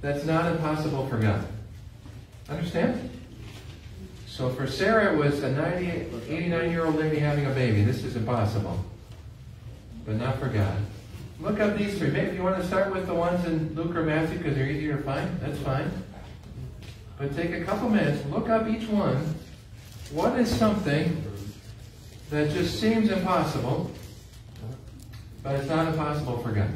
that's 0.01 0.25
not 0.25 0.51
impossible 0.51 1.07
for 1.07 1.17
God. 1.17 1.45
Understand? 2.49 3.10
So 4.31 4.49
for 4.49 4.65
Sarah, 4.65 5.13
it 5.13 5.17
was 5.17 5.43
a 5.43 5.51
90, 5.51 6.07
89 6.29 6.71
year 6.71 6.85
old 6.85 6.95
lady 6.95 7.19
having 7.19 7.47
a 7.47 7.49
baby. 7.49 7.83
This 7.83 8.05
is 8.05 8.15
impossible. 8.15 8.79
But 10.05 10.15
not 10.15 10.39
for 10.39 10.47
God. 10.47 10.77
Look 11.41 11.59
up 11.59 11.77
these 11.77 11.97
three. 11.97 12.11
Maybe 12.11 12.37
you 12.37 12.43
want 12.43 12.55
to 12.55 12.65
start 12.65 12.93
with 12.93 13.07
the 13.07 13.13
ones 13.13 13.45
in 13.45 13.75
Luke 13.75 13.93
or 13.93 14.03
Matthew 14.03 14.37
because 14.37 14.55
they're 14.55 14.69
easier 14.69 14.95
to 14.95 15.03
find, 15.03 15.37
that's 15.41 15.59
fine. 15.59 15.91
But 17.17 17.35
take 17.35 17.51
a 17.51 17.65
couple 17.65 17.89
minutes, 17.89 18.25
look 18.27 18.47
up 18.47 18.69
each 18.69 18.87
one. 18.87 19.17
What 20.11 20.39
is 20.39 20.49
something 20.49 21.23
that 22.29 22.51
just 22.51 22.79
seems 22.79 23.11
impossible, 23.11 23.91
but 25.43 25.55
it's 25.55 25.67
not 25.67 25.89
impossible 25.89 26.37
for 26.37 26.53
God? 26.53 26.71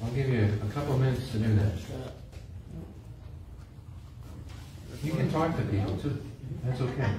I'll 0.00 0.12
give 0.12 0.28
you 0.28 0.48
a 0.62 0.72
couple 0.72 0.96
minutes 0.96 1.32
to 1.32 1.38
do 1.38 1.54
that. 1.56 1.72
You 5.04 5.12
can 5.12 5.30
talk 5.30 5.54
to 5.54 5.62
people 5.64 5.98
too. 5.98 6.18
That's 6.64 6.80
okay. 6.80 7.10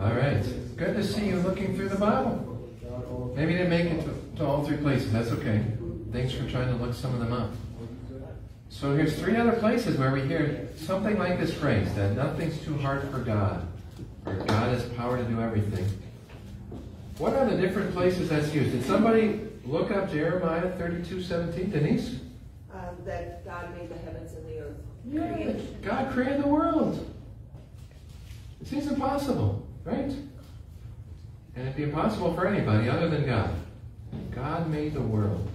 All 0.00 0.12
right. 0.14 0.42
Good 0.76 0.96
to 0.96 1.04
see 1.04 1.26
you 1.26 1.36
looking 1.40 1.76
through 1.76 1.88
the 1.88 1.98
Bible. 1.98 2.48
Maybe 3.36 3.52
you 3.52 3.58
didn't 3.58 3.70
make 3.70 3.86
it 3.86 4.04
to, 4.04 4.36
to 4.38 4.46
all 4.46 4.64
three 4.64 4.76
places. 4.78 5.12
That's 5.12 5.30
okay. 5.30 5.64
Thanks 6.12 6.32
for 6.32 6.48
trying 6.48 6.68
to 6.68 6.84
look 6.84 6.94
some 6.94 7.14
of 7.14 7.20
them 7.20 7.32
up. 7.32 7.50
So 8.68 8.96
here's 8.96 9.18
three 9.18 9.36
other 9.36 9.52
places 9.52 9.98
where 9.98 10.10
we 10.10 10.22
hear 10.22 10.68
something 10.76 11.18
like 11.18 11.38
this 11.38 11.52
phrase 11.52 11.92
that 11.94 12.16
nothing's 12.16 12.58
too 12.64 12.76
hard 12.78 13.08
for 13.10 13.18
God, 13.18 13.66
or 14.26 14.34
God 14.34 14.74
has 14.74 14.84
power 14.90 15.18
to 15.18 15.24
do 15.24 15.40
everything. 15.40 15.86
What 17.18 17.34
are 17.34 17.48
the 17.48 17.56
different 17.56 17.92
places 17.92 18.30
that's 18.30 18.52
used? 18.54 18.72
Did 18.72 18.84
somebody 18.84 19.40
look 19.64 19.90
up 19.90 20.10
Jeremiah 20.10 20.70
32, 20.78 21.22
17? 21.22 21.70
Denise? 21.70 22.16
Um, 22.72 22.80
that 23.04 23.44
God 23.44 23.76
made 23.76 23.90
the 23.90 23.98
heavens 23.98 24.32
and 24.32 24.46
the 24.46 24.58
earth. 24.60 24.76
Yeah, 25.06 25.52
God 25.82 26.10
created 26.12 26.42
the 26.42 26.48
world. 26.48 27.11
It 28.62 28.68
seems 28.68 28.86
impossible, 28.86 29.66
right? 29.84 30.12
And 31.54 31.66
it'd 31.66 31.76
be 31.76 31.82
impossible 31.82 32.32
for 32.34 32.46
anybody 32.46 32.88
other 32.88 33.08
than 33.08 33.26
God. 33.26 33.50
God 34.30 34.70
made 34.70 34.94
the 34.94 35.00
world. 35.00 35.48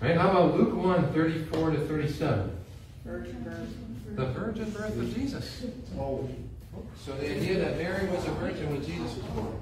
Right? 0.00 0.16
How 0.16 0.30
about 0.30 0.56
Luke 0.56 0.74
1, 0.74 1.12
34 1.12 1.70
to 1.70 1.78
37? 1.86 2.58
Virgin 3.04 3.42
birth. 3.42 4.16
The 4.16 4.26
virgin 4.26 4.70
birth 4.70 4.98
of 4.98 5.14
Jesus. 5.14 5.66
Oh. 5.98 6.28
So 7.04 7.14
the 7.16 7.36
idea 7.36 7.58
that 7.60 7.76
Mary 7.76 8.06
was 8.08 8.26
a 8.26 8.30
virgin 8.32 8.70
when 8.70 8.84
Jesus 8.84 9.14
was 9.16 9.24
born. 9.26 9.56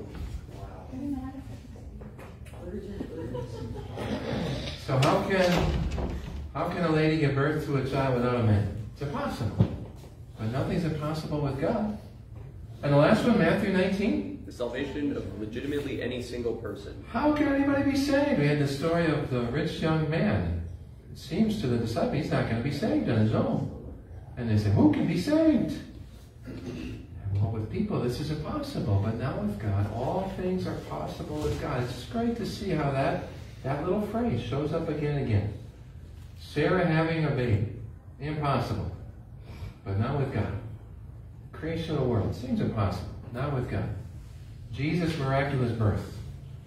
So 4.86 4.98
how 4.98 5.22
can 5.28 5.72
how 6.54 6.68
can 6.68 6.84
a 6.84 6.90
lady 6.90 7.18
give 7.18 7.34
birth 7.34 7.66
to 7.66 7.76
a 7.76 7.88
child 7.88 8.16
without 8.16 8.36
a 8.36 8.42
man? 8.44 8.76
It's 8.92 9.02
impossible. 9.02 9.68
But 10.38 10.46
nothing's 10.46 10.84
impossible 10.84 11.40
with 11.40 11.60
God. 11.60 11.98
And 12.85 12.93
the 12.93 12.99
last 12.99 13.24
one, 13.24 13.39
Matthew 13.39 13.72
19. 13.72 14.43
The 14.45 14.53
salvation 14.53 15.16
of 15.16 15.41
legitimately 15.41 16.03
any 16.03 16.20
single 16.20 16.53
person. 16.57 17.03
How 17.09 17.32
can 17.32 17.49
anybody 17.49 17.93
be 17.93 17.97
saved? 17.97 18.39
We 18.39 18.47
had 18.47 18.59
the 18.59 18.68
story 18.68 19.07
of 19.07 19.30
the 19.30 19.41
rich 19.45 19.80
young 19.80 20.11
man. 20.11 20.68
It 21.11 21.18
seems 21.18 21.62
to 21.62 21.66
the 21.66 21.78
disciples 21.78 22.14
he's 22.14 22.30
not 22.30 22.45
going 22.51 22.62
to 22.62 22.62
be 22.62 22.70
saved 22.70 23.09
on 23.09 23.20
his 23.20 23.35
own. 23.35 23.70
And 24.37 24.51
they 24.51 24.59
said, 24.59 24.72
Who 24.72 24.93
can 24.93 25.07
be 25.07 25.18
saved? 25.18 25.80
And 26.45 27.07
well, 27.32 27.53
with 27.53 27.72
people, 27.72 28.01
this 28.01 28.20
is 28.20 28.30
impossible. 28.30 29.01
But 29.03 29.14
now 29.14 29.41
with 29.41 29.59
God, 29.59 29.91
all 29.95 30.30
things 30.37 30.66
are 30.66 30.76
possible 30.91 31.37
with 31.37 31.59
God. 31.62 31.82
It's 31.85 31.95
just 31.95 32.12
great 32.12 32.37
to 32.37 32.45
see 32.45 32.68
how 32.68 32.91
that, 32.91 33.28
that 33.62 33.82
little 33.82 34.07
phrase 34.09 34.43
shows 34.43 34.74
up 34.74 34.91
again 34.91 35.16
and 35.16 35.26
again. 35.26 35.55
Sarah 36.39 36.87
having 36.87 37.24
a 37.24 37.30
baby. 37.30 37.66
Impossible. 38.20 38.95
But 39.87 39.99
not 39.99 40.18
with 40.18 40.35
God. 40.35 40.53
Creation 41.64 41.92
of 41.92 42.02
the 42.02 42.06
world. 42.06 42.34
Seems 42.34 42.60
impossible. 42.60 43.08
Not 43.32 43.54
with 43.54 43.70
God. 43.70 43.88
Jesus' 44.70 45.16
miraculous 45.16 45.72
birth. 45.72 46.18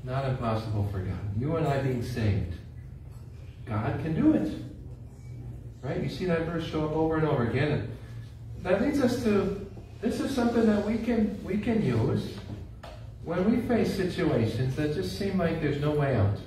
Not 0.04 0.26
impossible 0.26 0.90
for 0.92 0.98
God. 0.98 1.40
You 1.40 1.56
and 1.58 1.68
I 1.68 1.82
being 1.82 2.02
saved. 2.02 2.56
God 3.68 4.02
can 4.02 4.16
do 4.16 4.34
it. 4.34 4.52
Right? 5.84 6.02
You 6.02 6.10
see 6.10 6.26
that 6.26 6.48
verse 6.48 6.66
show 6.66 6.84
up 6.84 6.94
over 6.94 7.18
and 7.18 7.28
over 7.28 7.48
again. 7.48 7.74
And 7.74 7.98
that 8.64 8.82
leads 8.82 9.00
us 9.00 9.22
to 9.22 9.70
this 10.02 10.20
is 10.20 10.34
something 10.34 10.66
that 10.66 10.84
we 10.84 10.98
can 10.98 11.40
we 11.44 11.60
can 11.60 11.86
use 11.86 12.36
when 13.24 13.52
we 13.52 13.68
face 13.68 13.96
situations 13.96 14.76
that 14.78 14.96
just 14.96 15.20
seem 15.20 15.38
like 15.38 15.62
there's 15.62 15.80
no 15.80 15.92
way 15.92 16.16
out. 16.16 16.40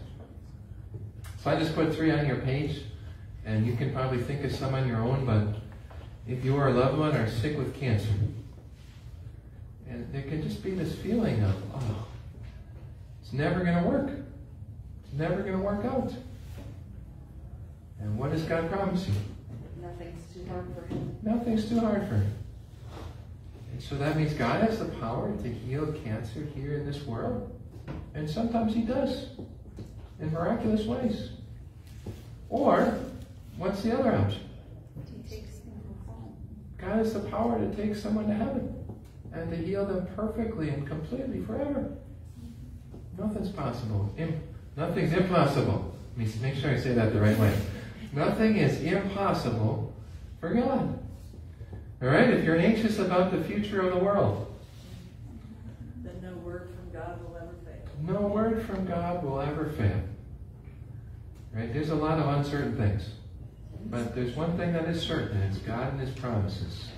So 1.45 1.53
I 1.53 1.57
just 1.57 1.77
put 1.77 1.95
three 1.95 2.11
on 2.11 2.27
your 2.27 2.39
page. 2.39 2.83
And 3.45 3.65
you 3.65 3.77
can 3.77 3.93
probably 3.93 4.21
think 4.21 4.43
of 4.43 4.51
some 4.51 4.75
on 4.75 4.89
your 4.89 5.03
own, 5.03 5.25
but 5.25 5.61
if 6.27 6.45
you 6.45 6.57
or 6.57 6.69
a 6.69 6.73
loved 6.73 6.99
one 6.99 7.17
are 7.17 7.29
sick 7.29 7.57
with 7.57 7.79
cancer, 7.79 8.09
and 9.89 10.13
there 10.13 10.23
can 10.23 10.43
just 10.43 10.63
be 10.63 10.71
this 10.71 10.95
feeling 10.97 11.43
of, 11.43 11.55
oh, 11.75 12.07
it's 13.21 13.33
never 13.33 13.61
going 13.61 13.83
to 13.83 13.89
work. 13.89 14.11
It's 15.05 15.13
never 15.15 15.43
going 15.43 15.53
to 15.53 15.59
work 15.59 15.85
out. 15.85 16.13
And 18.01 18.17
what 18.19 18.31
does 18.31 18.43
God 18.43 18.71
promise 18.71 19.07
you? 19.07 19.15
Nothing's 19.83 20.33
too 20.33 20.47
hard 20.49 20.67
for 20.75 20.87
him. 20.87 21.17
Nothing's 21.23 21.69
too 21.69 21.81
hard 21.81 22.09
for 22.09 22.15
him. 22.15 22.35
And 23.73 23.83
so 23.83 23.97
that 23.97 24.17
means 24.17 24.33
God 24.35 24.63
has 24.63 24.79
the 24.79 24.87
power 24.87 25.35
to 25.37 25.49
heal 25.49 25.93
cancer 26.05 26.47
here 26.55 26.75
in 26.75 26.87
this 26.87 27.03
world. 27.05 27.51
And 28.15 28.29
sometimes 28.29 28.75
he 28.75 28.83
does 28.83 29.29
in 30.21 30.33
miraculous 30.33 30.85
ways. 30.85 31.31
Or, 32.49 32.99
what's 33.57 33.83
the 33.83 33.99
other 33.99 34.15
option? 34.15 34.43
He 35.23 35.37
takes 35.37 35.59
them 35.59 35.81
home. 36.07 36.37
God 36.81 36.97
has 36.97 37.13
the 37.15 37.21
power 37.21 37.59
to 37.59 37.75
take 37.77 37.95
someone 37.95 38.27
to 38.29 38.35
heaven 38.35 38.75
and 39.33 39.51
to 39.51 39.57
heal 39.57 39.85
them 39.87 40.07
perfectly 40.17 40.71
and 40.71 40.87
completely 40.87 41.41
forever. 41.43 41.93
Nothing's 43.19 43.51
possible. 43.51 44.13
Im- 44.17 44.41
nothing's 44.77 45.13
impossible. 45.13 45.95
Let 46.17 46.27
me 46.27 46.33
make 46.43 46.55
sure 46.55 46.71
I 46.71 46.77
say 46.79 46.95
that 46.95 47.13
the 47.13 47.21
right 47.21 47.39
way. 47.39 47.55
Nothing 48.13 48.57
is 48.57 48.81
impossible 48.83 49.95
for 50.41 50.53
God. 50.55 50.99
All 52.03 52.09
right? 52.09 52.31
If 52.31 52.45
you're 52.45 52.57
anxious 52.57 52.99
about 52.99 53.31
the 53.31 53.45
future 53.45 53.81
of 53.83 53.93
the 53.95 54.03
world, 54.03 54.47
Then 56.03 56.15
no 56.23 56.33
word 56.39 56.71
from 56.75 56.99
God 56.99 57.21
will 57.23 57.37
ever 57.37 57.55
fail. 57.65 58.15
no 58.15 58.27
word 58.27 58.63
from 58.67 58.87
God 58.87 59.23
will 59.23 59.41
ever 59.41 59.67
fail. 59.77 60.01
Right? 61.55 61.73
There's 61.73 61.91
a 61.91 61.95
lot 61.95 62.19
of 62.19 62.27
uncertain 62.27 62.77
things. 62.77 63.11
But 63.87 64.15
there's 64.15 64.37
one 64.37 64.57
thing 64.57 64.73
that 64.73 64.85
is 64.85 65.03
certain, 65.03 65.41
and 65.41 65.53
it's 65.55 65.63
God 65.63 65.93
and 65.93 66.01
His 66.01 66.11
promises. 66.11 66.89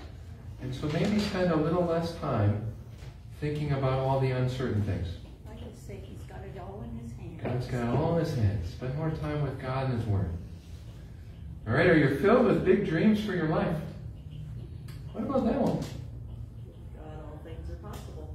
And 0.60 0.74
so 0.74 0.86
maybe 0.88 1.18
spend 1.18 1.50
a 1.50 1.56
little 1.56 1.84
less 1.84 2.14
time 2.16 2.72
thinking 3.40 3.72
about 3.72 3.98
all 3.98 4.20
the 4.20 4.30
uncertain 4.30 4.82
things. 4.84 5.08
I 5.50 5.54
just 5.54 5.86
say 5.86 6.00
he's 6.04 6.22
got 6.28 6.38
it 6.44 6.58
all 6.60 6.84
in 6.84 6.98
his 7.00 7.12
hands. 7.18 7.40
God's 7.42 7.66
got 7.66 7.92
it 7.92 7.98
all 7.98 8.18
in 8.18 8.24
His 8.24 8.34
hands. 8.34 8.70
Spend 8.70 8.96
more 8.96 9.10
time 9.10 9.42
with 9.42 9.60
God 9.60 9.90
and 9.90 9.98
His 9.98 10.08
Word. 10.08 10.30
All 11.66 11.74
right, 11.74 11.88
are 11.88 11.96
you 11.96 12.16
filled 12.18 12.46
with 12.46 12.64
big 12.64 12.86
dreams 12.86 13.24
for 13.24 13.32
your 13.32 13.48
life? 13.48 13.76
What 15.12 15.24
about 15.24 15.44
that 15.46 15.60
one? 15.60 15.78
God, 16.96 17.24
all 17.24 17.40
things 17.44 17.70
are 17.70 17.88
possible. 17.88 18.34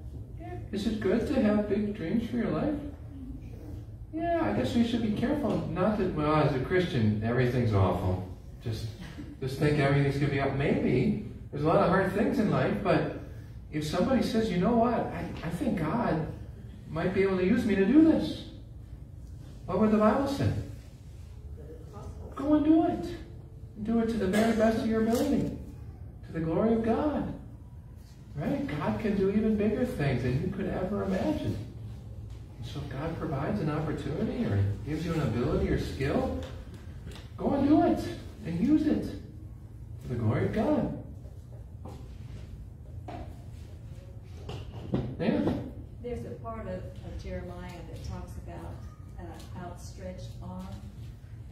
Is 0.71 0.87
it 0.87 0.99
good 0.99 1.27
to 1.27 1.41
have 1.41 1.69
big 1.69 1.95
dreams 1.95 2.29
for 2.29 2.37
your 2.37 2.49
life? 2.49 2.75
Yeah, 4.13 4.41
I 4.41 4.53
guess 4.53 4.75
we 4.75 4.85
should 4.85 5.01
be 5.01 5.11
careful. 5.11 5.67
Not 5.71 5.97
that, 5.99 6.13
well, 6.13 6.35
as 6.35 6.55
a 6.55 6.59
Christian, 6.59 7.21
everything's 7.23 7.73
awful. 7.73 8.27
Just, 8.69 8.85
just 9.39 9.59
think 9.59 9.79
everything's 9.79 10.17
going 10.17 10.29
to 10.29 10.35
be 10.35 10.41
up. 10.41 10.55
Maybe. 10.55 11.25
There's 11.51 11.63
a 11.63 11.67
lot 11.67 11.77
of 11.77 11.89
hard 11.89 12.11
things 12.13 12.39
in 12.39 12.51
life, 12.51 12.75
but 12.83 13.19
if 13.71 13.85
somebody 13.85 14.21
says, 14.21 14.51
you 14.51 14.57
know 14.57 14.75
what, 14.75 14.93
I, 14.93 15.25
I 15.43 15.49
think 15.49 15.79
God 15.79 16.27
might 16.89 17.13
be 17.13 17.21
able 17.21 17.37
to 17.37 17.45
use 17.45 17.65
me 17.65 17.75
to 17.75 17.85
do 17.85 18.03
this, 18.03 18.43
what 19.65 19.79
would 19.79 19.91
the 19.91 19.97
Bible 19.97 20.27
say? 20.27 20.51
Go 22.35 22.53
and 22.55 22.65
do 22.65 22.85
it. 22.85 23.05
Do 23.83 23.99
it 23.99 24.07
to 24.07 24.13
the 24.13 24.27
very 24.27 24.55
best 24.55 24.79
of 24.79 24.87
your 24.87 25.03
ability, 25.03 25.57
to 26.25 26.33
the 26.33 26.39
glory 26.39 26.73
of 26.73 26.83
God. 26.83 27.33
Right? 28.35 28.67
God 28.79 28.99
can 28.99 29.17
do 29.17 29.31
even 29.31 29.55
bigger 29.55 29.85
things 29.85 30.23
than 30.23 30.41
you 30.41 30.55
could 30.55 30.67
ever 30.67 31.03
imagine. 31.03 31.57
So 32.63 32.79
if 32.79 32.89
God 32.91 33.17
provides 33.17 33.61
an 33.61 33.69
opportunity 33.69 34.45
or 34.45 34.63
gives 34.85 35.05
you 35.05 35.13
an 35.13 35.21
ability 35.21 35.69
or 35.69 35.79
skill, 35.79 36.39
go 37.37 37.53
and 37.53 37.67
do 37.67 37.83
it 37.83 37.99
and 38.47 38.65
use 38.65 38.87
it 38.87 39.03
to 39.03 40.07
the 40.07 40.15
glory 40.15 40.45
of 40.45 40.53
God. 40.53 41.03
Yeah. 45.19 45.53
There's 46.01 46.25
a 46.25 46.35
part 46.41 46.67
of, 46.67 46.75
of 46.75 47.21
Jeremiah 47.21 47.69
that 47.89 48.09
talks 48.09 48.31
about 48.47 48.75
uh, 49.19 49.65
outstretched 49.65 50.29
arm. 50.41 50.67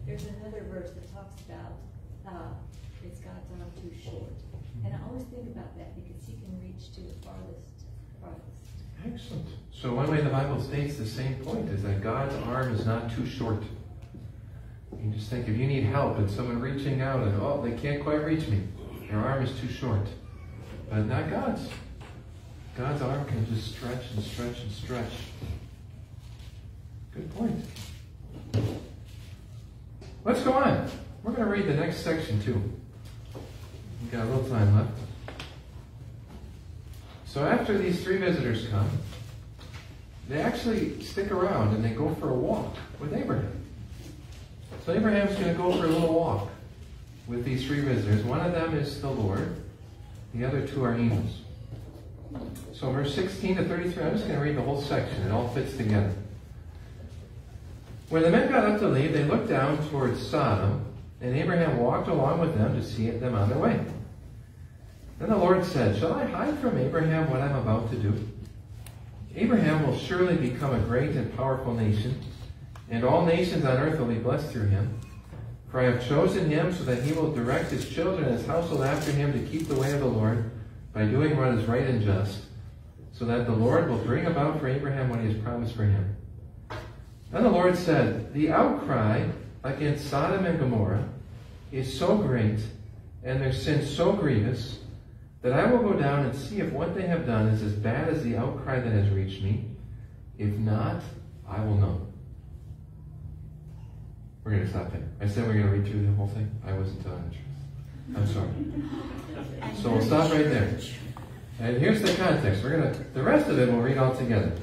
There's 0.07 0.23
another 0.25 0.65
verse 0.71 0.91
that 0.91 1.13
talks 1.13 1.35
about 1.41 1.73
uh, 2.27 2.53
it's 3.03 3.19
God's 3.19 3.51
arm 3.59 3.71
too 3.81 3.91
short. 4.03 4.31
And 4.85 4.93
I 4.93 4.97
always 5.09 5.23
think 5.25 5.47
about 5.47 5.75
that 5.77 5.95
because 5.95 6.25
he 6.25 6.33
can 6.33 6.59
reach 6.61 6.93
to 6.93 7.01
the 7.01 7.13
farthest, 7.25 7.85
farthest. 8.21 8.55
Excellent. 9.05 9.47
So 9.73 9.93
one 9.93 10.09
way 10.09 10.21
the 10.21 10.29
Bible 10.29 10.61
states 10.61 10.95
the 10.95 11.05
same 11.05 11.35
point 11.35 11.69
is 11.69 11.83
that 11.83 12.01
God's 12.01 12.35
arm 12.47 12.73
is 12.73 12.85
not 12.85 13.13
too 13.13 13.25
short. 13.25 13.63
You 15.03 15.11
just 15.11 15.29
think 15.29 15.47
if 15.47 15.57
you 15.57 15.67
need 15.67 15.83
help 15.83 16.17
and 16.17 16.29
someone 16.29 16.59
reaching 16.59 17.01
out 17.01 17.21
and 17.21 17.41
oh 17.41 17.61
they 17.61 17.71
can't 17.77 18.03
quite 18.03 18.23
reach 18.23 18.47
me, 18.47 18.63
their 19.09 19.19
arm 19.19 19.43
is 19.43 19.59
too 19.59 19.69
short. 19.69 20.07
But 20.89 21.05
not 21.05 21.29
God's. 21.29 21.67
God's 22.77 23.01
arm 23.01 23.25
can 23.25 23.45
just 23.53 23.75
stretch 23.75 24.11
and 24.13 24.23
stretch 24.23 24.61
and 24.61 24.71
stretch. 24.71 25.11
Good 27.13 27.33
point. 27.35 27.65
Let's 30.25 30.41
go 30.41 30.53
on. 30.53 30.89
We're 31.23 31.31
going 31.31 31.45
to 31.45 31.51
read 31.51 31.67
the 31.67 31.73
next 31.73 31.97
section 31.97 32.41
too. 32.41 32.61
We've 34.01 34.11
got 34.11 34.25
a 34.25 34.29
little 34.29 34.49
time 34.49 34.75
left. 34.75 34.91
So 37.25 37.45
after 37.45 37.77
these 37.77 38.03
three 38.03 38.17
visitors 38.17 38.67
come, 38.67 38.89
they 40.27 40.41
actually 40.41 41.01
stick 41.03 41.31
around 41.31 41.75
and 41.75 41.83
they 41.83 41.89
go 41.89 42.13
for 42.15 42.29
a 42.29 42.33
walk 42.33 42.75
with 42.99 43.13
Abraham. 43.13 43.64
So 44.85 44.93
Abraham's 44.93 45.33
going 45.35 45.47
to 45.47 45.55
go 45.55 45.71
for 45.71 45.85
a 45.85 45.89
little 45.89 46.13
walk 46.13 46.49
with 47.25 47.43
these 47.43 47.65
three 47.65 47.79
visitors. 47.79 48.23
One 48.23 48.39
of 48.39 48.51
them 48.51 48.75
is 48.75 49.01
the 49.01 49.09
Lord, 49.09 49.55
the 50.35 50.45
other 50.45 50.67
two 50.67 50.83
are 50.83 50.93
angels. 50.93 51.41
So 52.71 52.91
verse 52.91 53.15
16 53.15 53.55
to 53.55 53.63
33, 53.63 54.03
I'm 54.03 54.11
just 54.11 54.27
going 54.27 54.39
to 54.39 54.45
read 54.45 54.55
the 54.55 54.61
whole 54.61 54.79
section. 54.79 55.23
It 55.23 55.31
all 55.31 55.47
fits 55.47 55.75
together. 55.75 56.13
When 58.09 58.21
the 58.21 58.29
men 58.29 58.51
got 58.51 58.63
up 58.63 58.79
to 58.81 58.87
leave, 58.87 59.13
they 59.13 59.23
looked 59.23 59.49
down 59.49 59.77
towards 59.89 60.21
Sodom, 60.25 60.85
and 61.19 61.35
Abraham 61.35 61.77
walked 61.77 62.07
along 62.07 62.39
with 62.39 62.55
them 62.55 62.79
to 62.79 62.85
see 62.85 63.09
them 63.09 63.33
on 63.33 63.49
their 63.49 63.57
way. 63.57 63.79
Then 65.17 65.29
the 65.29 65.37
Lord 65.37 65.65
said, 65.65 65.97
Shall 65.97 66.13
I 66.13 66.25
hide 66.25 66.59
from 66.59 66.77
Abraham 66.77 67.31
what 67.31 67.41
I'm 67.41 67.55
about 67.55 67.89
to 67.89 67.97
do? 67.97 68.13
Abraham 69.35 69.87
will 69.87 69.97
surely 69.97 70.35
become 70.35 70.75
a 70.75 70.79
great 70.79 71.11
and 71.11 71.35
powerful 71.35 71.73
nation, 71.73 72.21
and 72.89 73.03
all 73.03 73.25
nations 73.25 73.65
on 73.65 73.77
earth 73.77 73.99
will 73.99 74.07
be 74.07 74.15
blessed 74.15 74.51
through 74.51 74.67
him. 74.67 74.99
For 75.69 75.81
I 75.81 75.85
have 75.85 76.07
chosen 76.07 76.49
him 76.49 76.73
so 76.73 76.83
that 76.83 77.03
he 77.03 77.13
will 77.13 77.33
direct 77.33 77.71
his 77.71 77.89
children 77.89 78.23
and 78.23 78.37
his 78.37 78.45
household 78.45 78.83
after 78.83 79.11
him 79.11 79.33
to 79.33 79.39
keep 79.39 79.67
the 79.67 79.75
way 79.75 79.91
of 79.91 79.99
the 79.99 80.05
Lord 80.05 80.51
by 80.93 81.05
doing 81.05 81.35
what 81.35 81.49
is 81.49 81.65
right 81.65 81.85
and 81.85 82.01
just, 82.01 82.43
so 83.11 83.25
that 83.25 83.45
the 83.45 83.51
Lord 83.51 83.89
will 83.89 83.97
bring 83.97 84.25
about 84.25 84.59
for 84.59 84.67
Abraham 84.67 85.09
what 85.09 85.19
he 85.19 85.27
has 85.27 85.37
promised 85.41 85.75
for 85.75 85.83
him. 85.83 86.15
Then 87.31 87.43
the 87.43 87.49
Lord 87.49 87.75
said, 87.75 88.33
The 88.33 88.51
outcry 88.51 89.27
against 89.63 90.09
Sodom 90.09 90.45
and 90.45 90.57
Gomorrah 90.57 91.09
is 91.71 91.97
so 91.97 92.17
great, 92.17 92.59
and 93.23 93.41
their 93.41 93.51
sin 93.51 93.85
so 93.85 94.13
grievous, 94.13 94.79
that 95.41 95.51
I 95.51 95.65
will 95.65 95.79
go 95.79 95.93
down 95.93 96.25
and 96.25 96.35
see 96.35 96.59
if 96.59 96.71
what 96.71 96.95
they 96.95 97.07
have 97.07 97.25
done 97.25 97.47
is 97.49 97.61
as 97.61 97.73
bad 97.73 98.07
as 98.07 98.23
the 98.23 98.37
outcry 98.37 98.79
that 98.79 98.91
has 98.91 99.09
reached 99.09 99.43
me. 99.43 99.65
If 100.37 100.53
not, 100.53 101.01
I 101.47 101.63
will 101.63 101.75
know. 101.75 102.04
We're 104.45 104.51
going 104.51 104.63
to 104.63 104.69
stop 104.69 104.91
there. 104.91 105.01
I 105.19 105.27
said 105.27 105.47
we're 105.47 105.53
going 105.53 105.65
to 105.65 105.71
read 105.71 105.87
through 105.87 106.05
the 106.05 106.13
whole 106.13 106.27
thing. 106.27 106.49
I 106.67 106.73
wasn't 106.73 107.01
telling 107.01 107.23
the 107.29 107.35
truth. 107.35 108.15
I'm 108.15 108.27
sorry. 108.27 108.49
So 109.81 109.91
we'll 109.91 110.01
stop 110.01 110.31
right 110.31 110.45
there. 110.45 110.79
And 111.59 111.77
here's 111.77 112.01
the 112.01 112.13
context. 112.13 112.63
We're 112.63 112.77
gonna 112.77 112.95
the 113.13 113.21
rest 113.21 113.49
of 113.49 113.59
it 113.59 113.69
we'll 113.69 113.81
read 113.81 113.97
all 113.97 114.15
together. 114.15 114.53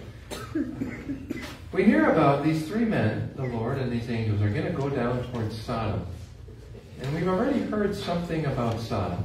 We 1.72 1.84
hear 1.84 2.10
about 2.10 2.44
these 2.44 2.66
three 2.66 2.84
men, 2.84 3.32
the 3.36 3.44
Lord 3.44 3.78
and 3.78 3.92
these 3.92 4.08
angels, 4.08 4.40
are 4.40 4.48
going 4.48 4.66
to 4.66 4.72
go 4.72 4.88
down 4.88 5.30
towards 5.30 5.60
Sodom. 5.60 6.06
And 7.00 7.14
we've 7.14 7.28
already 7.28 7.60
heard 7.60 7.94
something 7.94 8.46
about 8.46 8.80
Sodom. 8.80 9.24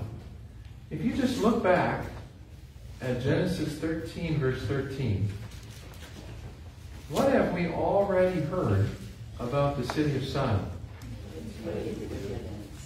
If 0.89 1.03
you 1.03 1.13
just 1.13 1.41
look 1.41 1.63
back 1.63 2.05
at 3.01 3.21
Genesis 3.21 3.77
13, 3.79 4.39
verse 4.39 4.61
13, 4.63 5.29
what 7.09 7.31
have 7.31 7.53
we 7.53 7.67
already 7.67 8.41
heard 8.41 8.89
about 9.39 9.77
the 9.77 9.93
city 9.93 10.15
of 10.15 10.25
Sodom? 10.25 10.65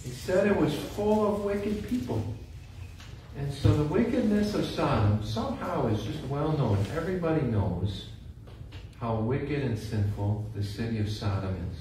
He 0.03 0.09
said 0.09 0.47
it 0.47 0.55
was 0.55 0.73
full 0.73 1.35
of 1.35 1.43
wicked 1.43 1.87
people. 1.87 2.23
And 3.37 3.53
so 3.53 3.73
the 3.75 3.83
wickedness 3.83 4.53
of 4.55 4.65
Sodom 4.65 5.23
somehow 5.23 5.87
is 5.87 6.03
just 6.03 6.23
well 6.25 6.51
known. 6.51 6.85
Everybody 6.95 7.41
knows 7.43 8.07
how 8.99 9.15
wicked 9.15 9.63
and 9.63 9.77
sinful 9.77 10.45
the 10.55 10.63
city 10.63 10.99
of 10.99 11.09
Sodom 11.09 11.55
is. 11.71 11.77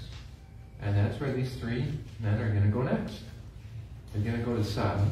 And 0.81 0.97
that's 0.97 1.21
where 1.21 1.33
these 1.33 1.55
three 1.57 1.85
men 2.21 2.41
are 2.41 2.51
going 2.51 2.63
to 2.63 2.69
go 2.69 2.83
next. 2.83 3.21
They're 4.13 4.23
going 4.23 4.39
to 4.39 4.45
go 4.45 4.57
to 4.57 4.65
Sodom. 4.65 5.11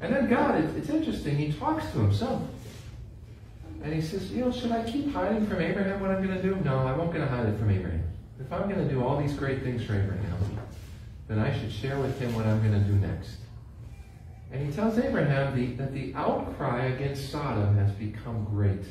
And 0.00 0.14
then 0.14 0.28
God, 0.28 0.62
it, 0.62 0.76
it's 0.76 0.88
interesting, 0.88 1.36
he 1.36 1.52
talks 1.52 1.90
to 1.92 1.98
himself. 1.98 2.42
And 3.82 3.92
he 3.92 4.00
says, 4.00 4.30
you 4.32 4.44
know, 4.44 4.52
should 4.52 4.72
I 4.72 4.88
keep 4.90 5.12
hiding 5.12 5.46
from 5.46 5.60
Abraham 5.60 6.00
what 6.00 6.10
I'm 6.10 6.24
going 6.26 6.36
to 6.36 6.42
do? 6.42 6.56
No, 6.64 6.78
I 6.78 6.96
won't 6.96 7.12
going 7.12 7.26
to 7.26 7.30
hide 7.30 7.46
it 7.46 7.58
from 7.58 7.70
Abraham. 7.70 8.02
If 8.38 8.52
I'm 8.52 8.68
going 8.68 8.86
to 8.86 8.92
do 8.92 9.02
all 9.02 9.16
these 9.16 9.32
great 9.34 9.62
things 9.62 9.84
for 9.84 9.94
Abraham, 9.94 10.36
then 11.28 11.38
I 11.38 11.58
should 11.58 11.72
share 11.72 11.98
with 11.98 12.18
him 12.18 12.34
what 12.34 12.46
I'm 12.46 12.60
going 12.60 12.80
to 12.80 12.88
do 12.88 12.94
next. 12.94 13.36
And 14.52 14.64
he 14.64 14.72
tells 14.72 14.98
Abraham 14.98 15.56
the, 15.56 15.74
that 15.74 15.92
the 15.92 16.14
outcry 16.14 16.86
against 16.86 17.30
Sodom 17.30 17.76
has 17.76 17.90
become 17.92 18.44
great. 18.44 18.84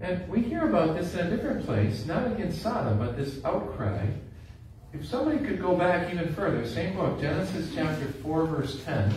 And 0.00 0.26
we 0.28 0.40
hear 0.40 0.68
about 0.68 0.96
this 0.96 1.14
in 1.14 1.26
a 1.26 1.30
different 1.30 1.66
place, 1.66 2.06
not 2.06 2.26
against 2.26 2.62
Sodom, 2.62 2.98
but 2.98 3.16
this 3.16 3.44
outcry. 3.44 4.06
If 4.92 5.06
somebody 5.06 5.38
could 5.38 5.60
go 5.60 5.76
back 5.76 6.12
even 6.12 6.32
further, 6.34 6.66
same 6.66 6.96
book, 6.96 7.20
Genesis 7.20 7.72
chapter 7.74 8.06
4, 8.06 8.46
verse 8.46 8.84
10. 8.84 9.14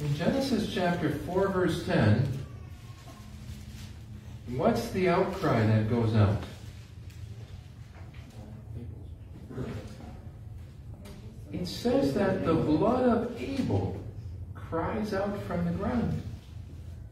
In 0.00 0.14
Genesis 0.16 0.72
chapter 0.72 1.10
4, 1.10 1.48
verse 1.48 1.84
10, 1.84 2.41
what's 4.56 4.90
the 4.90 5.08
outcry 5.08 5.66
that 5.66 5.88
goes 5.88 6.14
out? 6.14 6.42
It 11.52 11.66
says 11.66 12.14
that 12.14 12.44
the 12.44 12.54
blood 12.54 13.04
of 13.04 13.40
Abel 13.40 14.00
cries 14.54 15.12
out 15.12 15.40
from 15.42 15.64
the 15.64 15.72
ground. 15.72 16.22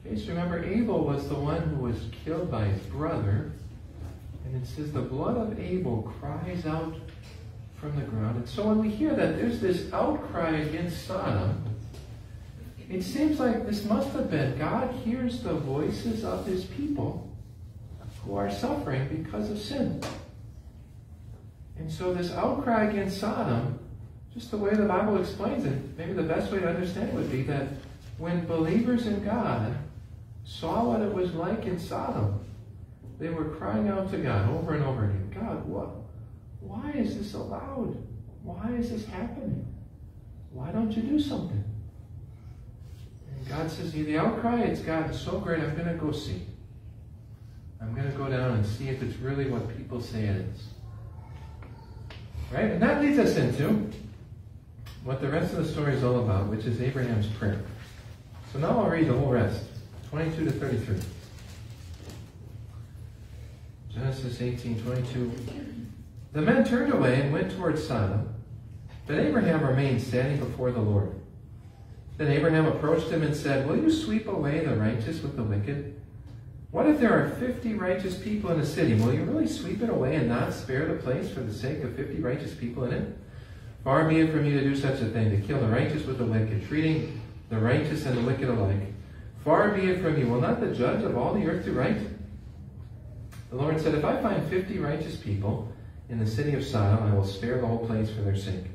Okay, 0.06 0.18
so 0.18 0.28
remember, 0.28 0.64
Abel 0.64 1.04
was 1.04 1.28
the 1.28 1.34
one 1.34 1.60
who 1.60 1.76
was 1.84 1.96
killed 2.24 2.50
by 2.50 2.64
his 2.64 2.80
brother. 2.86 3.52
And 4.44 4.62
it 4.62 4.66
says 4.66 4.92
the 4.92 5.02
blood 5.02 5.36
of 5.36 5.60
Abel 5.60 6.12
cries 6.18 6.66
out 6.66 6.94
from 7.76 7.94
the 7.96 8.02
ground. 8.02 8.36
And 8.36 8.48
so 8.48 8.66
when 8.66 8.78
we 8.78 8.88
hear 8.88 9.14
that 9.14 9.36
there's 9.36 9.60
this 9.60 9.92
outcry 9.92 10.56
against 10.56 11.06
Sodom, 11.06 11.62
it 12.88 13.02
seems 13.02 13.38
like 13.38 13.66
this 13.66 13.84
must 13.84 14.10
have 14.14 14.30
been 14.30 14.58
God 14.58 14.92
hears 15.04 15.42
the 15.42 15.54
voices 15.54 16.24
of 16.24 16.46
his 16.46 16.64
people 16.64 17.29
who 18.24 18.36
are 18.36 18.50
suffering 18.50 19.08
because 19.08 19.50
of 19.50 19.58
sin. 19.58 20.00
And 21.78 21.90
so 21.90 22.12
this 22.12 22.30
outcry 22.32 22.84
against 22.84 23.18
Sodom, 23.18 23.78
just 24.34 24.50
the 24.50 24.58
way 24.58 24.74
the 24.74 24.84
Bible 24.84 25.20
explains 25.20 25.64
it, 25.64 25.96
maybe 25.96 26.12
the 26.12 26.22
best 26.22 26.52
way 26.52 26.60
to 26.60 26.68
understand 26.68 27.08
it 27.08 27.14
would 27.14 27.32
be 27.32 27.42
that 27.44 27.68
when 28.18 28.46
believers 28.46 29.06
in 29.06 29.24
God 29.24 29.76
saw 30.44 30.84
what 30.84 31.00
it 31.00 31.12
was 31.12 31.32
like 31.32 31.64
in 31.64 31.78
Sodom, 31.78 32.40
they 33.18 33.30
were 33.30 33.44
crying 33.44 33.88
out 33.88 34.10
to 34.10 34.18
God 34.18 34.50
over 34.50 34.74
and 34.74 34.84
over 34.84 35.04
again, 35.04 35.30
God, 35.34 35.66
what? 35.66 35.90
Why 36.60 36.90
is 36.92 37.16
this 37.16 37.34
allowed? 37.34 37.96
Why 38.42 38.70
is 38.72 38.90
this 38.90 39.06
happening? 39.06 39.66
Why 40.52 40.70
don't 40.72 40.92
you 40.92 41.02
do 41.02 41.18
something? 41.18 41.64
And 43.34 43.48
God 43.48 43.70
says, 43.70 43.92
the 43.92 44.18
outcry, 44.18 44.62
it's 44.62 44.80
gotten 44.80 45.14
so 45.14 45.38
great, 45.38 45.62
I'm 45.62 45.74
going 45.74 45.88
to 45.88 45.94
go 45.94 46.12
see. 46.12 46.42
I'm 47.80 47.94
going 47.94 48.10
to 48.10 48.16
go 48.16 48.28
down 48.28 48.52
and 48.52 48.66
see 48.66 48.88
if 48.88 49.02
it's 49.02 49.16
really 49.16 49.46
what 49.46 49.76
people 49.76 50.00
say 50.00 50.24
it 50.24 50.36
is. 50.36 50.66
Right? 52.52 52.72
And 52.72 52.82
that 52.82 53.00
leads 53.00 53.18
us 53.18 53.36
into 53.36 53.90
what 55.04 55.20
the 55.20 55.28
rest 55.28 55.54
of 55.54 55.64
the 55.64 55.72
story 55.72 55.94
is 55.94 56.04
all 56.04 56.18
about, 56.20 56.48
which 56.48 56.66
is 56.66 56.80
Abraham's 56.80 57.26
prayer. 57.26 57.60
So 58.52 58.58
now 58.58 58.80
I'll 58.80 58.90
read 58.90 59.08
the 59.08 59.14
whole 59.14 59.30
rest, 59.30 59.64
22 60.10 60.44
to 60.44 60.50
33. 60.50 61.00
Genesis 63.94 64.40
18, 64.40 64.82
22. 64.82 65.32
The 66.32 66.42
men 66.42 66.64
turned 66.64 66.92
away 66.92 67.20
and 67.20 67.32
went 67.32 67.50
towards 67.56 67.86
Sodom, 67.86 68.34
but 69.06 69.18
Abraham 69.18 69.64
remained 69.64 70.02
standing 70.02 70.38
before 70.38 70.70
the 70.70 70.80
Lord. 70.80 71.12
Then 72.16 72.28
Abraham 72.28 72.66
approached 72.66 73.08
him 73.08 73.22
and 73.22 73.34
said, 73.34 73.66
Will 73.66 73.76
you 73.76 73.90
sweep 73.90 74.28
away 74.28 74.64
the 74.64 74.76
righteous 74.76 75.22
with 75.22 75.36
the 75.36 75.42
wicked? 75.42 75.89
What 76.70 76.86
if 76.86 77.00
there 77.00 77.12
are 77.12 77.30
fifty 77.30 77.74
righteous 77.74 78.16
people 78.16 78.52
in 78.52 78.60
a 78.60 78.66
city? 78.66 78.94
Will 78.94 79.12
you 79.12 79.24
really 79.24 79.48
sweep 79.48 79.82
it 79.82 79.90
away 79.90 80.14
and 80.14 80.28
not 80.28 80.52
spare 80.52 80.86
the 80.86 81.02
place 81.02 81.28
for 81.28 81.40
the 81.40 81.52
sake 81.52 81.82
of 81.82 81.96
fifty 81.96 82.20
righteous 82.20 82.54
people 82.54 82.84
in 82.84 82.92
it? 82.92 83.18
Far 83.82 84.08
be 84.08 84.20
it 84.20 84.30
from 84.30 84.44
you 84.44 84.60
to 84.60 84.64
do 84.64 84.76
such 84.76 85.00
a 85.00 85.06
thing, 85.06 85.30
to 85.30 85.46
kill 85.46 85.60
the 85.60 85.66
righteous 85.66 86.04
with 86.04 86.18
the 86.18 86.24
wicked, 86.24 86.68
treating 86.68 87.20
the 87.48 87.58
righteous 87.58 88.06
and 88.06 88.16
the 88.16 88.22
wicked 88.22 88.48
alike. 88.48 88.92
Far 89.44 89.70
be 89.70 89.90
it 89.90 90.00
from 90.00 90.16
you. 90.18 90.28
Will 90.28 90.40
not 90.40 90.60
the 90.60 90.72
judge 90.72 91.02
of 91.02 91.16
all 91.16 91.34
the 91.34 91.44
earth 91.46 91.64
do 91.64 91.72
right? 91.72 91.98
The 93.48 93.56
Lord 93.56 93.80
said, 93.80 93.94
If 93.96 94.04
I 94.04 94.22
find 94.22 94.48
fifty 94.48 94.78
righteous 94.78 95.16
people 95.16 95.72
in 96.08 96.20
the 96.20 96.26
city 96.26 96.54
of 96.54 96.64
Sodom, 96.64 97.10
I 97.10 97.14
will 97.16 97.24
spare 97.24 97.60
the 97.60 97.66
whole 97.66 97.84
place 97.84 98.10
for 98.10 98.20
their 98.20 98.36
sake. 98.36 98.66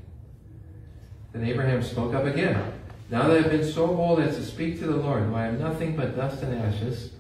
Then 1.32 1.46
Abraham 1.46 1.82
spoke 1.82 2.14
up 2.14 2.26
again. 2.26 2.74
Now 3.10 3.28
that 3.28 3.38
I 3.38 3.41
have 3.41 3.52
been 3.52 3.72
so 3.72 3.88
bold 3.88 4.20
as 4.20 4.36
to 4.36 4.43
speak 4.43 4.80
to 4.80 4.88
the 4.88 4.98
Lord, 4.98 5.24
who 5.24 5.36
I 5.36 5.46
am 5.46 5.60
nothing 5.60 5.96
but 5.96 6.18
dust 6.18 6.43
and 6.43 6.58
ashes, 6.58 7.12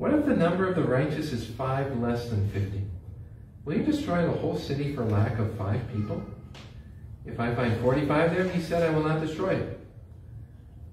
what 0.00 0.14
if 0.14 0.24
the 0.24 0.34
number 0.34 0.66
of 0.66 0.76
the 0.76 0.82
righteous 0.82 1.30
is 1.30 1.44
five 1.44 1.94
less 2.00 2.30
than 2.30 2.48
fifty? 2.52 2.82
Will 3.66 3.76
you 3.76 3.82
destroy 3.82 4.22
the 4.22 4.32
whole 4.32 4.56
city 4.56 4.94
for 4.94 5.04
lack 5.04 5.38
of 5.38 5.54
five 5.58 5.92
people? 5.92 6.24
If 7.26 7.38
I 7.38 7.54
find 7.54 7.78
forty-five 7.82 8.34
there, 8.34 8.48
he 8.48 8.62
said, 8.62 8.82
I 8.82 8.94
will 8.94 9.02
not 9.02 9.20
destroy 9.20 9.50
it. 9.50 9.78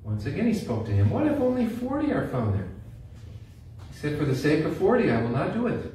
Once 0.03 0.25
again 0.25 0.45
he 0.45 0.53
spoke 0.53 0.85
to 0.87 0.91
him, 0.91 1.09
What 1.09 1.25
if 1.25 1.39
only 1.39 1.67
forty 1.67 2.11
are 2.11 2.27
found 2.27 2.55
there? 2.55 2.67
He 3.93 3.97
said, 3.97 4.19
For 4.19 4.25
the 4.25 4.35
sake 4.35 4.65
of 4.65 4.75
forty, 4.75 5.09
I 5.09 5.21
will 5.21 5.29
not 5.29 5.53
do 5.53 5.67
it. 5.67 5.85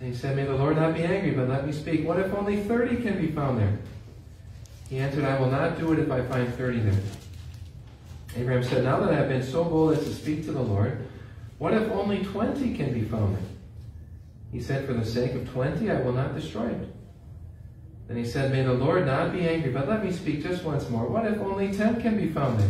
And 0.00 0.12
he 0.12 0.18
said, 0.18 0.34
May 0.34 0.44
the 0.44 0.56
Lord 0.56 0.74
not 0.74 0.94
be 0.94 1.04
angry, 1.04 1.30
but 1.30 1.48
let 1.48 1.64
me 1.64 1.72
speak. 1.72 2.04
What 2.04 2.18
if 2.18 2.34
only 2.34 2.64
thirty 2.64 2.96
can 2.96 3.16
be 3.16 3.30
found 3.30 3.60
there? 3.60 3.78
He 4.90 4.98
answered, 4.98 5.22
I 5.22 5.38
will 5.38 5.52
not 5.52 5.78
do 5.78 5.92
it 5.92 6.00
if 6.00 6.10
I 6.10 6.22
find 6.22 6.52
thirty 6.52 6.80
there. 6.80 7.00
Abraham 8.36 8.64
said, 8.64 8.82
Now 8.82 8.98
that 8.98 9.12
I 9.12 9.14
have 9.18 9.28
been 9.28 9.44
so 9.44 9.62
bold 9.62 9.96
as 9.96 10.02
to 10.02 10.12
speak 10.12 10.44
to 10.46 10.52
the 10.52 10.62
Lord, 10.62 11.06
what 11.62 11.74
if 11.74 11.92
only 11.92 12.24
twenty 12.24 12.74
can 12.74 12.92
be 12.92 13.04
found? 13.04 13.38
He 14.50 14.60
said, 14.60 14.84
For 14.84 14.94
the 14.94 15.06
sake 15.06 15.34
of 15.34 15.48
twenty, 15.52 15.92
I 15.92 16.00
will 16.00 16.12
not 16.12 16.34
destroy 16.34 16.66
it. 16.66 16.88
Then 18.08 18.16
he 18.16 18.24
said, 18.24 18.50
May 18.50 18.64
the 18.64 18.72
Lord 18.72 19.06
not 19.06 19.32
be 19.32 19.48
angry, 19.48 19.70
but 19.70 19.88
let 19.88 20.04
me 20.04 20.10
speak 20.10 20.42
just 20.42 20.64
once 20.64 20.90
more. 20.90 21.06
What 21.06 21.24
if 21.24 21.38
only 21.38 21.72
ten 21.72 22.02
can 22.02 22.16
be 22.16 22.28
found? 22.28 22.60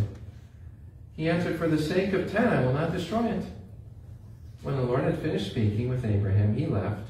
He 1.17 1.31
answered, 1.31 1.59
For 1.59 1.69
the 1.69 1.81
sake 1.81 2.13
of 2.13 2.31
ten, 2.31 2.47
I 2.47 2.63
will 2.67 2.75
not 2.75 2.93
destroy 2.93 3.29
it. 3.29 3.47
When 4.61 4.77
the 4.77 4.83
Lord 4.83 5.05
had 5.05 5.23
finished 5.23 5.53
speaking 5.53 5.89
with 5.89 6.05
Abraham, 6.05 6.55
he 6.55 6.67
left, 6.67 7.09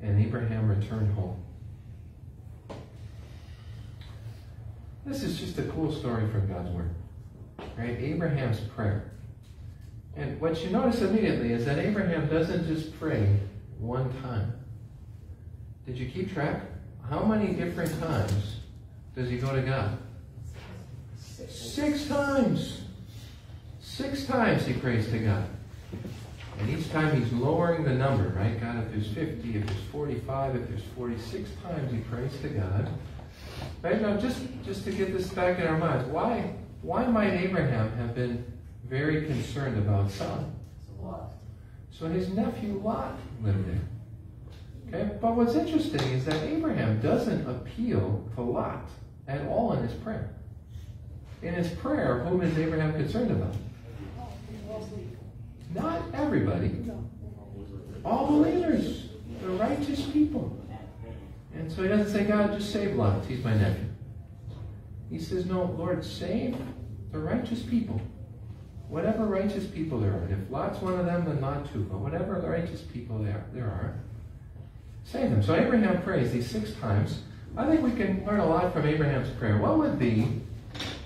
and 0.00 0.24
Abraham 0.24 0.68
returned 0.68 1.12
home. 1.14 1.42
This 5.04 5.24
is 5.24 5.40
just 5.40 5.58
a 5.58 5.64
cool 5.64 5.90
story 5.90 6.28
from 6.28 6.46
God's 6.46 6.70
Word. 6.70 6.90
Right? 7.76 7.98
Abraham's 7.98 8.60
prayer. 8.60 9.10
And 10.18 10.40
what 10.40 10.62
you 10.64 10.70
notice 10.70 11.00
immediately 11.00 11.52
is 11.52 11.64
that 11.64 11.78
Abraham 11.78 12.28
doesn't 12.28 12.66
just 12.66 12.98
pray 12.98 13.38
one 13.78 14.12
time. 14.20 14.52
Did 15.86 15.96
you 15.96 16.10
keep 16.10 16.34
track? 16.34 16.62
How 17.08 17.22
many 17.22 17.52
different 17.54 17.98
times 18.00 18.56
does 19.14 19.30
he 19.30 19.38
go 19.38 19.54
to 19.54 19.62
God? 19.62 19.96
Six 21.16 22.06
times. 22.06 22.82
Six 23.80 24.24
times 24.26 24.66
he 24.66 24.74
prays 24.74 25.08
to 25.10 25.18
God. 25.20 25.48
And 26.58 26.68
each 26.68 26.90
time 26.90 27.20
he's 27.20 27.32
lowering 27.32 27.84
the 27.84 27.94
number, 27.94 28.30
right? 28.30 28.60
God, 28.60 28.84
if 28.84 28.90
there's 28.90 29.08
50, 29.12 29.56
if 29.56 29.66
there's 29.66 29.80
45, 29.92 30.56
if 30.56 30.68
there's 30.68 30.82
46 30.96 31.50
times 31.62 31.92
he 31.92 31.98
prays 31.98 32.32
to 32.40 32.48
God. 32.48 32.92
Right 33.82 34.02
now, 34.02 34.16
just, 34.16 34.40
just 34.64 34.82
to 34.84 34.90
get 34.90 35.16
this 35.16 35.28
back 35.28 35.60
in 35.60 35.66
our 35.68 35.78
minds, 35.78 36.08
why, 36.08 36.54
why 36.82 37.06
might 37.06 37.34
Abraham 37.34 37.92
have 37.92 38.16
been 38.16 38.44
very 38.88 39.26
concerned 39.26 39.78
about 39.78 40.10
Sodom? 40.10 40.52
So 41.90 42.06
his 42.06 42.28
nephew 42.28 42.80
Lot 42.84 43.16
lived 43.42 43.68
there. 43.68 45.00
Okay? 45.00 45.18
But 45.20 45.34
what's 45.34 45.54
interesting 45.56 46.00
is 46.12 46.24
that 46.26 46.40
Abraham 46.44 47.00
doesn't 47.00 47.48
appeal 47.48 48.28
to 48.36 48.42
Lot 48.42 48.88
at 49.26 49.44
all 49.48 49.72
in 49.72 49.82
his 49.82 49.92
prayer. 49.94 50.30
In 51.42 51.54
his 51.54 51.68
prayer, 51.70 52.20
whom 52.20 52.40
is 52.42 52.56
Abraham 52.56 52.92
concerned 52.92 53.32
about? 53.32 53.54
Not 55.74 56.02
everybody. 56.14 56.84
All 58.04 58.26
believers. 58.26 59.08
The 59.42 59.50
righteous 59.50 60.06
people. 60.06 60.56
And 61.54 61.70
so 61.70 61.82
he 61.82 61.88
doesn't 61.88 62.12
say, 62.12 62.24
God, 62.24 62.56
just 62.56 62.72
save 62.72 62.94
Lot. 62.94 63.24
He's 63.26 63.42
my 63.42 63.54
nephew. 63.54 63.86
He 65.10 65.18
says, 65.18 65.46
no, 65.46 65.64
Lord, 65.64 66.04
save 66.04 66.56
the 67.10 67.18
righteous 67.18 67.62
people. 67.62 68.00
Whatever 68.88 69.26
righteous 69.26 69.66
people 69.66 70.00
there 70.00 70.12
are. 70.12 70.22
And 70.22 70.32
if 70.32 70.50
Lot's 70.50 70.80
one 70.80 70.98
of 70.98 71.04
them, 71.04 71.26
then 71.26 71.40
Lot 71.40 71.70
too. 71.72 71.86
But 71.90 71.98
whatever 71.98 72.34
righteous 72.34 72.80
people 72.80 73.18
there, 73.18 73.44
there 73.52 73.66
are, 73.66 73.94
save 75.04 75.30
them. 75.30 75.42
So 75.42 75.54
Abraham 75.54 76.02
prays 76.02 76.32
these 76.32 76.50
six 76.50 76.72
times. 76.74 77.22
I 77.56 77.66
think 77.66 77.82
we 77.82 77.92
can 77.92 78.24
learn 78.24 78.40
a 78.40 78.46
lot 78.46 78.72
from 78.72 78.86
Abraham's 78.86 79.28
prayer. 79.36 79.58
What 79.58 79.78
would 79.78 79.98
be 79.98 80.40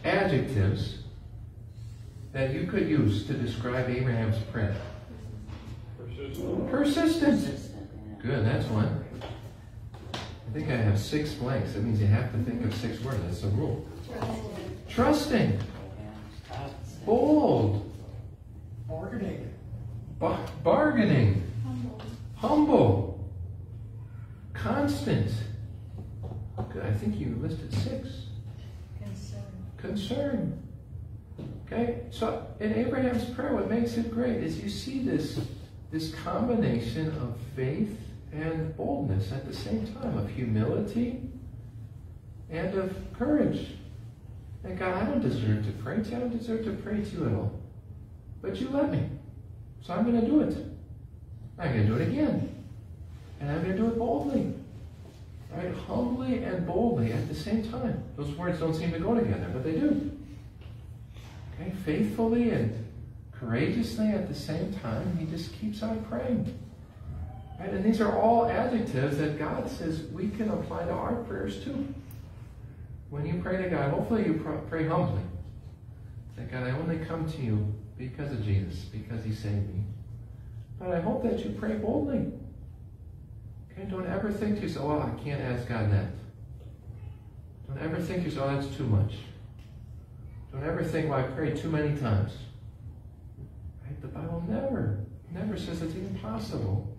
adjectives 0.05 0.99
that 2.33 2.55
you 2.55 2.67
could 2.67 2.89
use 2.89 3.27
to 3.27 3.35
describe 3.35 3.89
Abraham's 3.91 4.39
prayer? 4.53 4.77
Persistent. 5.99 6.71
Persistent. 6.71 8.21
Good, 8.23 8.45
that's 8.45 8.67
one. 8.67 9.05
I 10.15 10.53
think 10.53 10.69
I 10.69 10.77
have 10.77 10.99
six 10.99 11.33
blanks. 11.33 11.73
That 11.73 11.83
means 11.83 12.01
you 12.01 12.07
have 12.07 12.31
to 12.33 12.39
think 12.39 12.65
of 12.65 12.75
six 12.75 13.03
words. 13.03 13.19
That's 13.25 13.43
a 13.45 13.49
rule. 13.49 13.87
Trusting. 14.89 15.59
Bold. 17.05 17.91
Bargaining. 18.89 19.53
Ba- 20.19 20.47
bargaining. 20.63 21.43
Humble. 22.37 23.21
constant. 24.55 25.31
Good, 26.73 26.85
I 26.85 26.93
think 26.93 27.19
you 27.19 27.37
listed 27.41 27.73
six. 27.73 28.27
Concern. 29.03 29.43
Concern. 29.77 30.63
Okay, 31.67 32.01
so 32.11 32.47
in 32.61 32.73
Abraham's 32.75 33.25
prayer, 33.31 33.55
what 33.55 33.69
makes 33.69 33.97
it 33.97 34.11
great 34.11 34.39
is 34.39 34.61
you 34.61 34.69
see 34.69 35.03
this, 35.03 35.41
this 35.91 36.15
combination 36.15 37.09
of 37.19 37.37
faith 37.57 37.99
and 38.33 38.77
boldness 38.77 39.33
at 39.33 39.47
the 39.47 39.55
same 39.55 39.87
time, 39.95 40.17
of 40.17 40.31
humility 40.31 41.21
and 42.51 42.75
of 42.75 42.95
courage. 43.19 43.69
And 44.65 44.79
God, 44.79 44.95
I 44.95 45.05
don't 45.05 45.21
deserve 45.21 45.67
to 45.67 45.73
pray 45.83 45.97
to 45.97 46.09
you. 46.09 46.17
I 46.17 46.21
don't 46.21 46.37
deserve 46.37 46.65
to 46.65 46.73
pray 46.73 47.03
to 47.03 47.11
you 47.11 47.27
at 47.27 47.35
all. 47.35 47.61
But 48.41 48.61
you 48.61 48.69
let 48.71 48.93
me. 48.93 49.09
So 49.83 49.95
I'm 49.95 50.05
going 50.05 50.21
to 50.21 50.27
do 50.27 50.41
it. 50.41 50.57
I'm 51.59 51.73
going 51.73 51.87
to 51.87 51.87
do 51.87 51.97
it 51.97 52.09
again. 52.09 52.65
And 53.41 53.51
I'm 53.51 53.63
going 53.63 53.73
to 53.73 53.79
do 53.79 53.89
it 53.89 53.99
boldly. 53.99 54.55
Right? 55.55 55.75
Humbly 55.75 56.45
and 56.45 56.67
boldly 56.67 57.13
at 57.13 57.29
the 57.29 57.35
same 57.35 57.69
time. 57.71 58.03
Those 58.17 58.35
words 58.37 58.61
don't 58.61 58.75
seem 58.75 58.93
to 58.93 58.99
go 58.99 59.15
together, 59.15 59.49
but 59.53 59.65
they 59.65 59.73
do. 59.73 60.11
Okay? 61.55 61.73
Faithfully 61.85 62.51
and 62.51 62.85
courageously 63.33 64.09
at 64.09 64.29
the 64.29 64.35
same 64.35 64.73
time, 64.75 65.17
he 65.19 65.27
just 65.27 65.53
keeps 65.61 65.83
on 65.83 66.03
praying. 66.05 66.59
Right? 67.59 67.71
And 67.71 67.85
these 67.85 68.01
are 68.01 68.17
all 68.17 68.47
adjectives 68.47 69.19
that 69.19 69.39
God 69.39 69.69
says 69.69 70.05
we 70.13 70.29
can 70.29 70.51
apply 70.51 70.85
to 70.85 70.93
our 70.93 71.15
prayers 71.25 71.63
too. 71.63 71.93
When 73.13 73.27
you 73.27 73.43
pray 73.43 73.63
to 73.63 73.69
God, 73.69 73.91
hopefully 73.91 74.25
you 74.25 74.65
pray 74.71 74.89
humbly. 74.89 75.21
Say, 76.35 76.45
God, 76.51 76.67
I 76.67 76.71
only 76.71 76.97
come 76.97 77.31
to 77.31 77.43
you 77.43 77.75
because 77.99 78.33
of 78.33 78.43
Jesus, 78.43 78.87
because 78.87 79.23
he 79.23 79.35
saved 79.35 79.69
me. 79.69 79.85
But 80.81 80.93
I 80.93 81.01
hope 81.03 81.23
that 81.25 81.45
you 81.45 81.51
pray 81.51 81.75
boldly. 81.75 82.33
Okay, 83.71 83.87
don't 83.91 84.07
ever 84.07 84.33
think 84.33 84.57
to 84.57 84.63
yourself, 84.63 84.87
oh, 84.87 85.01
I 85.03 85.23
can't 85.23 85.43
ask 85.43 85.69
God 85.69 85.93
that. 85.93 86.07
Don't 87.69 87.83
ever 87.83 88.01
think 88.01 88.23
to 88.23 88.31
yourself, 88.31 88.49
oh, 88.51 88.55
that's 88.59 88.75
too 88.75 88.87
much. 88.87 89.13
Don't 90.51 90.65
ever 90.65 90.83
think, 90.83 91.11
well, 91.11 91.19
I 91.19 91.25
prayed 91.25 91.59
too 91.59 91.69
many 91.69 91.95
times. 91.99 92.33
Right? 93.85 94.01
The 94.01 94.09
Bible 94.09 94.43
never, 94.49 95.01
never 95.35 95.59
says 95.59 95.83
it's 95.83 95.95
impossible. 95.95 96.31
possible. 96.31 96.97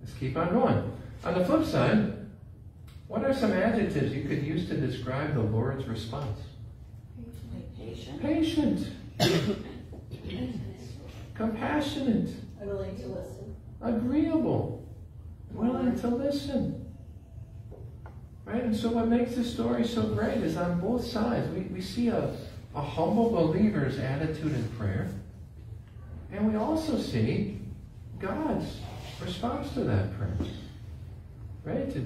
Let's 0.00 0.14
keep 0.14 0.36
on 0.36 0.48
going. 0.48 0.92
On 1.22 1.34
the 1.38 1.44
flip 1.44 1.64
side, 1.64 2.17
what 3.08 3.24
are 3.24 3.34
some 3.34 3.52
adjectives 3.52 4.12
you 4.12 4.24
could 4.24 4.42
use 4.42 4.68
to 4.68 4.76
describe 4.76 5.34
the 5.34 5.40
Lord's 5.40 5.86
response? 5.86 6.40
Patient. 7.78 8.20
Patient. 8.20 8.86
Compassionate. 11.34 12.30
Willing 12.60 12.96
to 12.96 13.06
listen. 13.06 13.56
Agreeable. 13.80 14.86
Willing 15.52 15.98
to 16.00 16.08
listen. 16.08 16.84
Right? 18.44 18.62
And 18.62 18.76
so 18.76 18.90
what 18.90 19.08
makes 19.08 19.36
this 19.36 19.52
story 19.52 19.86
so 19.86 20.02
great 20.02 20.38
is 20.38 20.56
on 20.56 20.80
both 20.80 21.04
sides, 21.04 21.48
we, 21.50 21.62
we 21.62 21.80
see 21.80 22.08
a, 22.08 22.34
a 22.74 22.80
humble 22.80 23.30
believer's 23.30 23.98
attitude 23.98 24.54
in 24.54 24.68
prayer. 24.78 25.08
And 26.32 26.50
we 26.50 26.58
also 26.58 26.98
see 26.98 27.60
God's 28.18 28.66
response 29.20 29.72
to 29.74 29.80
that 29.84 30.16
prayer. 30.18 30.36
Right? 31.64 31.90
To, 31.92 32.04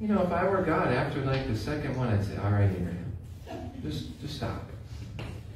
you 0.00 0.08
know, 0.08 0.22
if 0.22 0.32
I 0.32 0.48
were 0.48 0.62
God, 0.62 0.88
after 0.88 1.20
like 1.20 1.46
the 1.46 1.56
second 1.56 1.96
one, 1.96 2.08
I'd 2.08 2.24
say, 2.24 2.36
all 2.36 2.50
right, 2.50 2.70
Abraham, 2.70 3.12
just, 3.82 4.20
just 4.20 4.36
stop. 4.36 4.62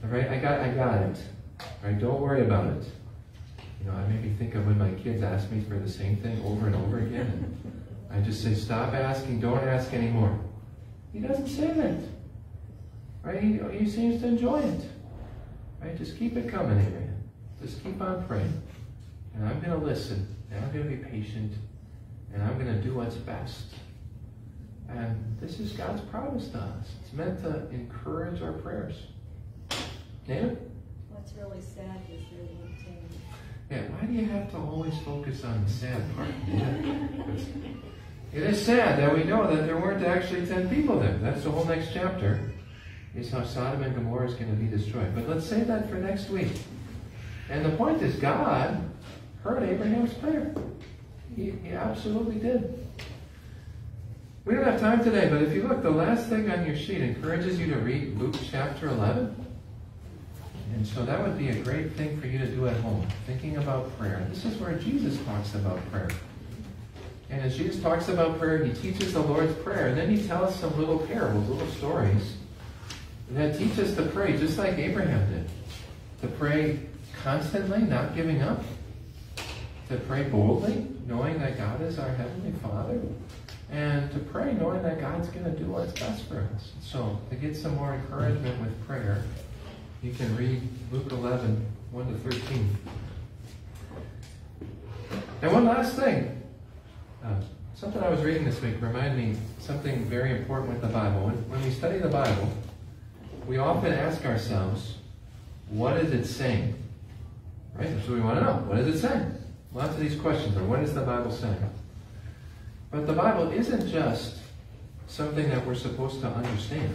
All 0.05 0.11
right, 0.11 0.29
I 0.29 0.39
got, 0.39 0.61
I 0.61 0.71
got 0.71 1.03
it. 1.03 1.19
All 1.61 1.91
right, 1.91 1.99
don't 1.99 2.21
worry 2.21 2.43
about 2.43 2.67
it. 2.67 2.85
You 3.81 3.91
know, 3.91 3.97
I 3.97 4.07
maybe 4.07 4.31
think 4.35 4.55
of 4.55 4.67
when 4.67 4.79
my 4.79 4.91
kids 5.03 5.23
ask 5.23 5.51
me 5.51 5.61
for 5.63 5.79
the 5.79 5.89
same 5.89 6.17
thing 6.17 6.43
over 6.45 6.67
and 6.67 6.77
over 6.77 6.99
again. 6.99 7.57
I 8.11 8.21
just 8.21 8.43
say, 8.43 8.55
stop 8.55 8.95
asking, 8.95 9.41
don't 9.41 9.63
ask 9.65 9.93
anymore. 9.93 10.39
He 11.13 11.21
doesn't 11.21 11.49
say 11.49 11.73
that. 11.73 12.01
Right? 13.23 13.41
He, 13.41 13.61
he 13.73 13.89
seems 13.89 14.23
to 14.23 14.29
enjoy 14.29 14.61
it. 14.61 14.85
Right? 15.81 15.97
Just 15.97 16.19
keep 16.19 16.37
it 16.37 16.49
coming, 16.49 16.79
Abraham. 16.79 17.23
Just 17.61 17.83
keep 17.83 18.01
on 18.01 18.27
praying. 18.27 18.63
And 19.35 19.47
I'm 19.47 19.61
going 19.61 19.79
to 19.79 19.85
listen. 19.85 20.35
And 20.51 20.65
I'm 20.65 20.73
going 20.73 20.89
to 20.89 20.97
be 20.97 21.05
patient. 21.05 21.53
And 22.33 22.43
I'm 22.43 22.55
going 22.59 22.73
to 22.75 22.81
do 22.83 22.95
what's 22.95 23.17
best. 23.17 23.67
And 24.89 25.37
this 25.41 25.61
is 25.61 25.73
God's 25.73 26.01
promise 26.03 26.49
to 26.49 26.59
us. 26.59 26.87
It's 27.03 27.13
meant 27.13 27.43
to 27.43 27.69
encourage 27.71 28.41
our 28.43 28.53
prayers. 28.53 28.95
Nana? 30.27 30.57
What's 31.11 31.33
really 31.35 31.61
sad 31.61 32.01
is 32.11 32.23
ten. 32.31 32.99
Yeah, 33.71 33.83
why 33.93 34.07
do 34.07 34.13
you 34.15 34.27
have 34.27 34.51
to 34.53 34.57
always 34.57 34.99
focus 35.01 35.45
on 35.45 35.63
the 35.63 35.71
sad 35.71 36.03
part? 36.17 36.31
it 38.33 38.43
is 38.43 38.65
sad 38.65 38.99
that 38.99 39.15
we 39.15 39.25
know 39.25 39.55
that 39.55 39.67
there 39.67 39.77
weren't 39.77 40.05
actually 40.05 40.47
ten 40.47 40.69
people 40.71 40.99
there. 40.99 41.19
That's 41.19 41.45
the 41.45 41.51
whole 41.51 41.67
next 41.67 41.93
chapter, 41.93 42.41
is 43.15 43.31
how 43.31 43.45
Sodom 43.45 43.83
and 43.83 43.95
Gomorrah 43.95 44.29
is 44.29 44.35
going 44.35 44.51
to 44.51 44.57
be 44.57 44.69
destroyed. 44.75 45.15
But 45.15 45.29
let's 45.29 45.47
save 45.47 45.67
that 45.67 45.91
for 45.91 45.97
next 45.97 46.31
week. 46.31 46.53
And 47.51 47.65
the 47.65 47.71
point 47.71 48.01
is, 48.03 48.17
God 48.17 48.83
heard 49.43 49.63
Abraham's 49.63 50.15
prayer. 50.15 50.55
He, 51.37 51.51
he 51.51 51.73
absolutely 51.73 52.37
did. 52.37 52.88
We 54.49 54.55
don't 54.55 54.65
have 54.65 54.81
time 54.81 55.05
today, 55.05 55.29
but 55.29 55.43
if 55.43 55.53
you 55.53 55.69
look, 55.69 55.83
the 55.83 55.91
last 55.91 56.31
thing 56.31 56.51
on 56.51 56.65
your 56.65 56.75
sheet 56.75 57.03
encourages 57.03 57.61
you 57.61 57.67
to 57.67 57.81
read 57.81 58.17
Luke 58.17 58.35
chapter 58.51 58.89
11. 58.89 59.47
And 60.73 60.87
so 60.87 61.05
that 61.05 61.23
would 61.23 61.37
be 61.37 61.51
a 61.51 61.57
great 61.57 61.93
thing 61.93 62.19
for 62.19 62.29
you 62.29 62.39
to 62.39 62.47
do 62.47 62.67
at 62.67 62.79
home, 62.79 63.07
thinking 63.27 63.59
about 63.59 63.95
prayer. 63.99 64.27
This 64.31 64.47
is 64.47 64.57
where 64.57 64.73
Jesus 64.79 65.23
talks 65.27 65.55
about 65.55 65.79
prayer. 65.93 66.09
And 67.29 67.43
as 67.43 67.59
Jesus 67.59 67.83
talks 67.83 68.09
about 68.09 68.39
prayer, 68.39 68.65
he 68.65 68.73
teaches 68.73 69.13
the 69.13 69.21
Lord's 69.21 69.55
Prayer. 69.57 69.89
And 69.89 69.99
then 69.99 70.09
he 70.09 70.27
tells 70.27 70.59
some 70.59 70.75
little 70.79 71.01
parables, 71.01 71.47
little 71.47 71.69
stories 71.73 72.39
that 73.33 73.59
teach 73.59 73.79
us 73.79 73.95
to 73.97 74.03
pray 74.03 74.39
just 74.39 74.57
like 74.57 74.79
Abraham 74.79 75.31
did. 75.31 75.51
To 76.23 76.29
pray 76.39 76.81
constantly, 77.23 77.83
not 77.83 78.17
giving 78.17 78.41
up. 78.41 78.63
To 79.91 79.99
pray 79.99 80.23
boldly, 80.23 80.87
knowing 81.07 81.39
that 81.39 81.59
God 81.59 81.83
is 81.83 81.99
our 81.99 82.15
Heavenly 82.15 82.53
Father 82.63 82.99
and 83.71 84.11
to 84.13 84.19
pray 84.19 84.55
knowing 84.55 84.83
that 84.83 85.01
God's 85.01 85.29
going 85.29 85.45
to 85.45 85.51
do 85.51 85.67
what's 85.67 85.93
best 85.93 86.25
for 86.25 86.49
us. 86.55 86.73
So, 86.81 87.21
to 87.31 87.37
get 87.37 87.57
some 87.57 87.77
more 87.77 87.95
encouragement 87.95 88.61
with 88.61 88.87
prayer, 88.87 89.23
you 90.03 90.13
can 90.13 90.35
read 90.37 90.63
Luke 90.91 91.11
11, 91.11 91.67
1 91.91 92.13
to 92.13 92.31
13. 92.31 92.79
And 95.43 95.53
one 95.53 95.65
last 95.67 95.97
thing. 95.97 96.43
Uh, 97.25 97.35
something 97.75 98.03
I 98.03 98.09
was 98.09 98.23
reading 98.23 98.45
this 98.45 98.61
week 98.63 98.81
reminded 98.81 99.17
me 99.17 99.39
something 99.61 100.05
very 100.07 100.33
important 100.33 100.71
with 100.71 100.81
the 100.81 100.89
Bible. 100.89 101.27
When, 101.27 101.35
when 101.51 101.63
we 101.63 101.71
study 101.71 101.99
the 101.99 102.09
Bible, 102.09 102.49
we 103.47 103.59
often 103.59 103.93
ask 103.93 104.25
ourselves, 104.25 104.97
what 105.69 105.97
is 105.97 106.13
it 106.13 106.27
saying? 106.27 106.75
Right? 107.75 107.89
That's 107.89 108.09
what 108.09 108.15
we 108.17 108.21
want 108.21 108.39
to 108.39 108.45
know. 108.45 108.55
What 108.67 108.79
is 108.79 108.95
it 108.95 108.99
saying? 109.07 109.35
Lots 109.73 109.95
of 109.95 110.01
these 110.01 110.17
questions 110.17 110.57
are, 110.57 110.65
what 110.65 110.81
is 110.81 110.95
the 110.95 111.03
Bible 111.03 111.31
saying? 111.31 111.57
But 112.91 113.07
the 113.07 113.13
Bible 113.13 113.51
isn't 113.51 113.91
just 113.91 114.37
something 115.07 115.49
that 115.51 115.67
we're 115.67 115.75
supposed 115.75 116.21
to 116.23 116.29
understand. 116.29 116.95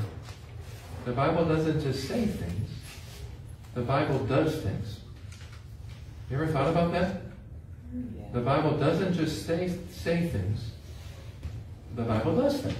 The 1.06 1.12
Bible 1.12 1.46
doesn't 1.46 1.82
just 1.82 2.08
say 2.08 2.26
things. 2.26 2.70
The 3.74 3.82
Bible 3.82 4.20
does 4.20 4.62
things. 4.62 5.00
You 6.30 6.38
ever 6.38 6.48
thought 6.48 6.70
about 6.70 6.91
that? 6.94 7.22
Yeah. 7.94 8.24
The 8.32 8.39
Bible 8.39 8.78
doesn't 8.78 9.14
just 9.14 9.46
say, 9.46 9.78
say 9.91 10.28
things. 10.28 10.72
The 11.96 12.04
Bible 12.04 12.36
does 12.36 12.62
things. 12.62 12.78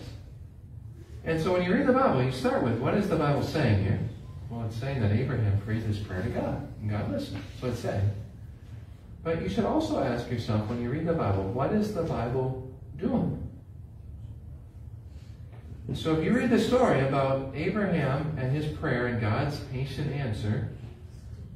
And 1.26 1.41
so 1.41 1.53
when 1.53 1.64
you 1.64 1.74
read 1.74 1.88
the 1.88 1.93
Bible, 1.93 2.24
you 2.24 2.32
start 2.32 2.64
with, 2.64 2.80
what 2.80 2.95
is 2.95 3.09
the 3.09 3.16
Bible 3.16 3.43
saying 3.43 3.84
here? 3.84 3.99
Well, 4.49 4.66
it's 4.66 4.76
saying 4.76 5.01
that 5.01 5.11
Abraham 5.11 5.59
prayed 5.61 5.84
this 5.84 5.99
prayer 5.99 6.22
to 6.22 6.30
God, 6.30 6.68
and 6.82 6.89
God 6.89 7.11
listened. 7.11 7.43
So 7.59 7.68
it's 7.68 7.80
saying. 7.80 8.09
But 9.24 9.41
you 9.41 9.49
should 9.49 9.66
also 9.66 10.03
ask 10.03 10.30
yourself, 10.30 10.68
when 10.70 10.82
you 10.82 10.89
read 10.89 11.05
the 11.05 11.14
Bible, 11.14 11.43
what 11.43 11.72
is 11.74 11.93
the 11.93 12.03
Bible 12.03 12.62
And 15.88 15.97
so 15.97 16.16
if 16.16 16.24
you 16.24 16.32
read 16.32 16.49
the 16.49 16.60
story 16.60 17.01
about 17.01 17.51
Abraham 17.56 18.36
and 18.38 18.56
his 18.56 18.66
prayer 18.78 19.08
and 19.08 19.20
God's 19.20 19.60
patient 19.72 20.12
answer, 20.14 20.70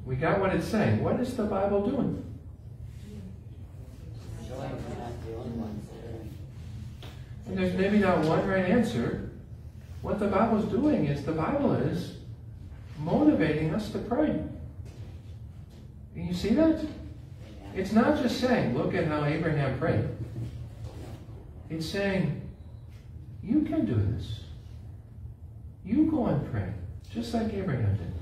we 0.04 0.16
got 0.16 0.40
what 0.40 0.54
it's 0.54 0.66
saying. 0.66 1.02
What 1.02 1.20
is 1.20 1.36
the 1.36 1.44
Bible 1.44 1.88
doing? 1.88 2.24
And 7.46 7.56
there's 7.56 7.74
maybe 7.74 7.98
not 7.98 8.24
one 8.24 8.46
right 8.46 8.66
answer. 8.66 9.30
What 10.02 10.18
the 10.18 10.28
Bible's 10.28 10.66
doing 10.66 11.06
is 11.06 11.24
the 11.24 11.32
Bible 11.32 11.72
is 11.72 12.18
motivating 12.98 13.74
us 13.74 13.90
to 13.90 13.98
pray. 13.98 14.42
Can 16.14 16.26
you 16.26 16.34
see 16.34 16.50
that? 16.50 16.84
It's 17.74 17.92
not 17.92 18.20
just 18.20 18.40
saying, 18.40 18.76
look 18.76 18.94
at 18.94 19.06
how 19.06 19.24
Abraham 19.24 19.78
prayed. 19.78 20.08
It's 21.70 21.86
saying, 21.86 22.40
you 23.42 23.62
can 23.62 23.84
do 23.84 23.94
this. 23.94 24.40
You 25.84 26.10
go 26.10 26.26
and 26.26 26.50
pray, 26.50 26.72
just 27.12 27.32
like 27.34 27.52
Abraham 27.54 27.96
did. 27.96 28.12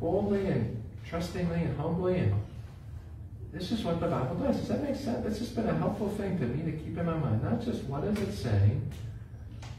Boldly 0.00 0.46
and 0.46 0.82
trustingly 1.08 1.60
and 1.62 1.78
humbly 1.78 2.18
and 2.18 2.34
this 3.52 3.70
is 3.70 3.84
what 3.84 4.00
the 4.00 4.06
Bible 4.06 4.34
does. 4.36 4.56
Does 4.56 4.68
that 4.68 4.82
make 4.82 4.96
sense? 4.96 5.22
This 5.24 5.38
has 5.40 5.50
been 5.50 5.68
a 5.68 5.74
helpful 5.76 6.08
thing 6.08 6.38
to 6.38 6.46
me 6.46 6.72
to 6.72 6.78
keep 6.78 6.96
in 6.96 7.04
my 7.04 7.16
mind. 7.16 7.44
Not 7.44 7.62
just 7.62 7.84
what 7.84 8.02
is 8.04 8.18
it 8.18 8.32
saying, 8.32 8.90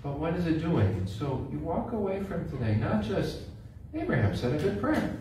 but 0.04 0.20
what 0.20 0.36
is 0.36 0.46
it 0.46 0.62
doing? 0.62 1.08
So 1.08 1.48
you 1.52 1.58
walk 1.58 1.92
away 1.92 2.22
from 2.22 2.48
today, 2.50 2.76
not 2.76 3.04
just 3.04 3.40
Abraham 3.96 4.36
said 4.36 4.54
a 4.54 4.64
good 4.64 4.80
prayer, 4.80 5.18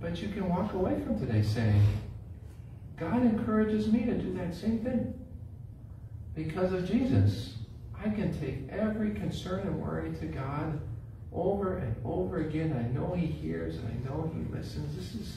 but 0.00 0.20
you 0.20 0.28
can 0.28 0.48
walk 0.48 0.72
away 0.72 1.00
from 1.02 1.18
today 1.20 1.42
saying, 1.42 1.82
God 2.98 3.22
encourages 3.22 3.92
me 3.92 4.04
to 4.06 4.14
do 4.14 4.34
that 4.34 4.52
same 4.52 4.80
thing. 4.80 5.14
Because 6.34 6.72
of 6.72 6.88
Jesus, 6.88 7.54
I 7.98 8.08
can 8.10 8.38
take 8.40 8.68
every 8.70 9.12
concern 9.12 9.60
and 9.60 9.80
worry 9.80 10.12
to 10.20 10.26
God 10.26 10.80
over 11.32 11.78
and 11.78 11.94
over 12.04 12.38
again. 12.38 12.72
I 12.76 12.92
know 12.92 13.14
He 13.14 13.26
hears 13.26 13.76
and 13.76 13.88
I 13.88 14.08
know 14.08 14.32
He 14.34 14.54
listens. 14.54 14.96
This 14.96 15.14
is, 15.20 15.36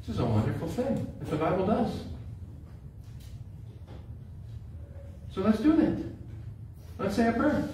this 0.00 0.14
is 0.16 0.20
a 0.20 0.24
wonderful 0.24 0.68
thing 0.68 1.06
that 1.20 1.30
the 1.30 1.36
Bible 1.36 1.66
does. 1.66 1.92
So 5.32 5.40
let's 5.40 5.60
do 5.60 5.76
that. 5.76 6.04
Let's 6.98 7.16
say 7.16 7.28
a 7.28 7.32
prayer. 7.32 7.68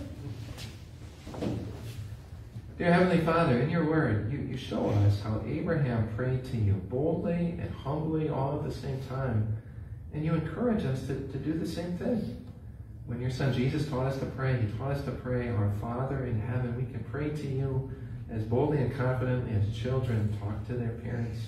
Dear 2.79 2.93
Heavenly 2.93 3.25
Father, 3.25 3.59
in 3.59 3.71
your 3.71 3.85
word, 3.85 4.31
you, 4.31 4.39
you 4.39 4.57
show 4.57 4.91
us 4.91 5.21
how 5.21 5.43
Abraham 5.49 6.09
prayed 6.15 6.45
to 6.53 6.57
you 6.57 6.75
boldly 6.75 7.59
and 7.61 7.75
humbly 7.75 8.29
all 8.29 8.57
at 8.61 8.65
the 8.65 8.73
same 8.73 9.01
time. 9.09 9.57
And 10.15 10.25
you 10.25 10.35
encourage 10.35 10.85
us 10.85 11.01
to, 11.09 11.15
to 11.15 11.39
do 11.39 11.55
the 11.55 11.67
same 11.67 11.99
thing. 11.99 12.48
When 13.09 13.23
your 13.23 13.31
son 13.31 13.55
Jesus 13.55 13.89
taught 13.89 14.05
us 14.05 14.19
to 14.19 14.27
pray, 14.27 14.61
he 14.61 14.67
taught 14.77 14.91
us 14.91 15.03
to 15.07 15.11
pray, 15.11 15.49
Our 15.49 15.73
Father 15.81 16.27
in 16.27 16.39
heaven. 16.39 16.77
We 16.77 16.93
can 16.93 17.03
pray 17.11 17.31
to 17.31 17.47
you 17.47 17.91
as 18.31 18.43
boldly 18.45 18.83
and 18.83 18.95
confidently 18.95 19.57
as 19.57 19.75
children 19.75 20.37
talk 20.39 20.67
to 20.67 20.75
their 20.75 20.91
parents. 20.91 21.41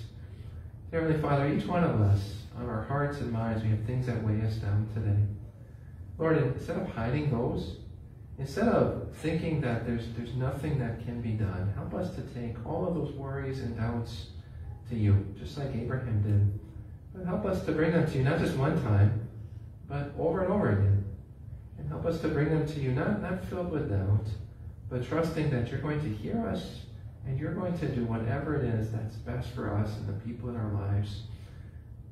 Heavenly 0.91 1.21
Father, 1.21 1.47
each 1.53 1.67
one 1.67 1.83
of 1.83 2.01
us, 2.01 2.33
on 2.57 2.67
our 2.67 2.81
hearts 2.85 3.19
and 3.19 3.31
minds, 3.31 3.61
we 3.61 3.69
have 3.69 3.83
things 3.85 4.07
that 4.07 4.23
weigh 4.23 4.41
us 4.41 4.55
down 4.55 4.89
today. 4.95 5.21
Lord, 6.17 6.37
instead 6.39 6.77
of 6.77 6.89
hiding 6.89 7.29
those, 7.29 7.75
instead 8.39 8.67
of 8.67 9.13
thinking 9.17 9.61
that 9.61 9.85
there's, 9.85 10.07
there's 10.17 10.33
nothing 10.33 10.79
that 10.79 11.05
can 11.05 11.21
be 11.21 11.33
done, 11.33 11.71
help 11.75 11.93
us 11.93 12.15
to 12.15 12.21
take 12.33 12.55
all 12.65 12.87
of 12.87 12.95
those 12.95 13.11
worries 13.11 13.59
and 13.59 13.77
doubts 13.77 14.29
to 14.89 14.95
you, 14.95 15.27
just 15.39 15.59
like 15.59 15.75
Abraham 15.75 16.23
did. 16.23 16.59
But 17.13 17.27
help 17.27 17.45
us 17.45 17.63
to 17.65 17.71
bring 17.71 17.91
them 17.91 18.09
to 18.09 18.17
you, 18.17 18.23
not 18.23 18.39
just 18.39 18.57
one 18.57 18.81
time, 18.81 19.29
but 19.87 20.11
over 20.17 20.43
and 20.43 20.51
over 20.51 20.71
again. 20.71 21.00
And 21.81 21.89
help 21.89 22.05
us 22.05 22.21
to 22.21 22.27
bring 22.27 22.49
them 22.49 22.67
to 22.67 22.79
you, 22.79 22.91
not, 22.91 23.21
not 23.23 23.43
filled 23.45 23.71
with 23.71 23.89
doubt, 23.89 24.27
but 24.87 25.03
trusting 25.03 25.49
that 25.49 25.71
you're 25.71 25.81
going 25.81 25.99
to 25.99 26.09
hear 26.09 26.47
us 26.47 26.81
and 27.25 27.39
you're 27.39 27.53
going 27.53 27.77
to 27.79 27.87
do 27.87 28.05
whatever 28.05 28.55
it 28.55 28.63
is 28.63 28.91
that's 28.91 29.15
best 29.15 29.49
for 29.49 29.73
us 29.73 29.97
and 29.97 30.07
the 30.07 30.25
people 30.25 30.49
in 30.49 30.55
our 30.55 30.71
lives. 30.73 31.23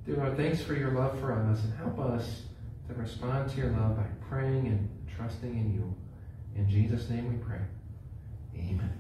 Dear 0.05 0.17
Lord, 0.17 0.37
thanks 0.37 0.61
for 0.61 0.73
your 0.73 0.91
love 0.91 1.19
for 1.19 1.33
us 1.33 1.63
and 1.63 1.73
help 1.75 1.99
us 1.99 2.41
to 2.87 2.95
respond 2.95 3.51
to 3.51 3.57
your 3.57 3.69
love 3.71 3.95
by 3.95 4.05
praying 4.27 4.67
and 4.67 4.89
trusting 5.15 5.51
in 5.51 5.73
you. 5.73 5.95
In 6.55 6.67
Jesus' 6.67 7.09
name 7.09 7.29
we 7.29 7.37
pray. 7.43 7.61
Amen. 8.55 8.98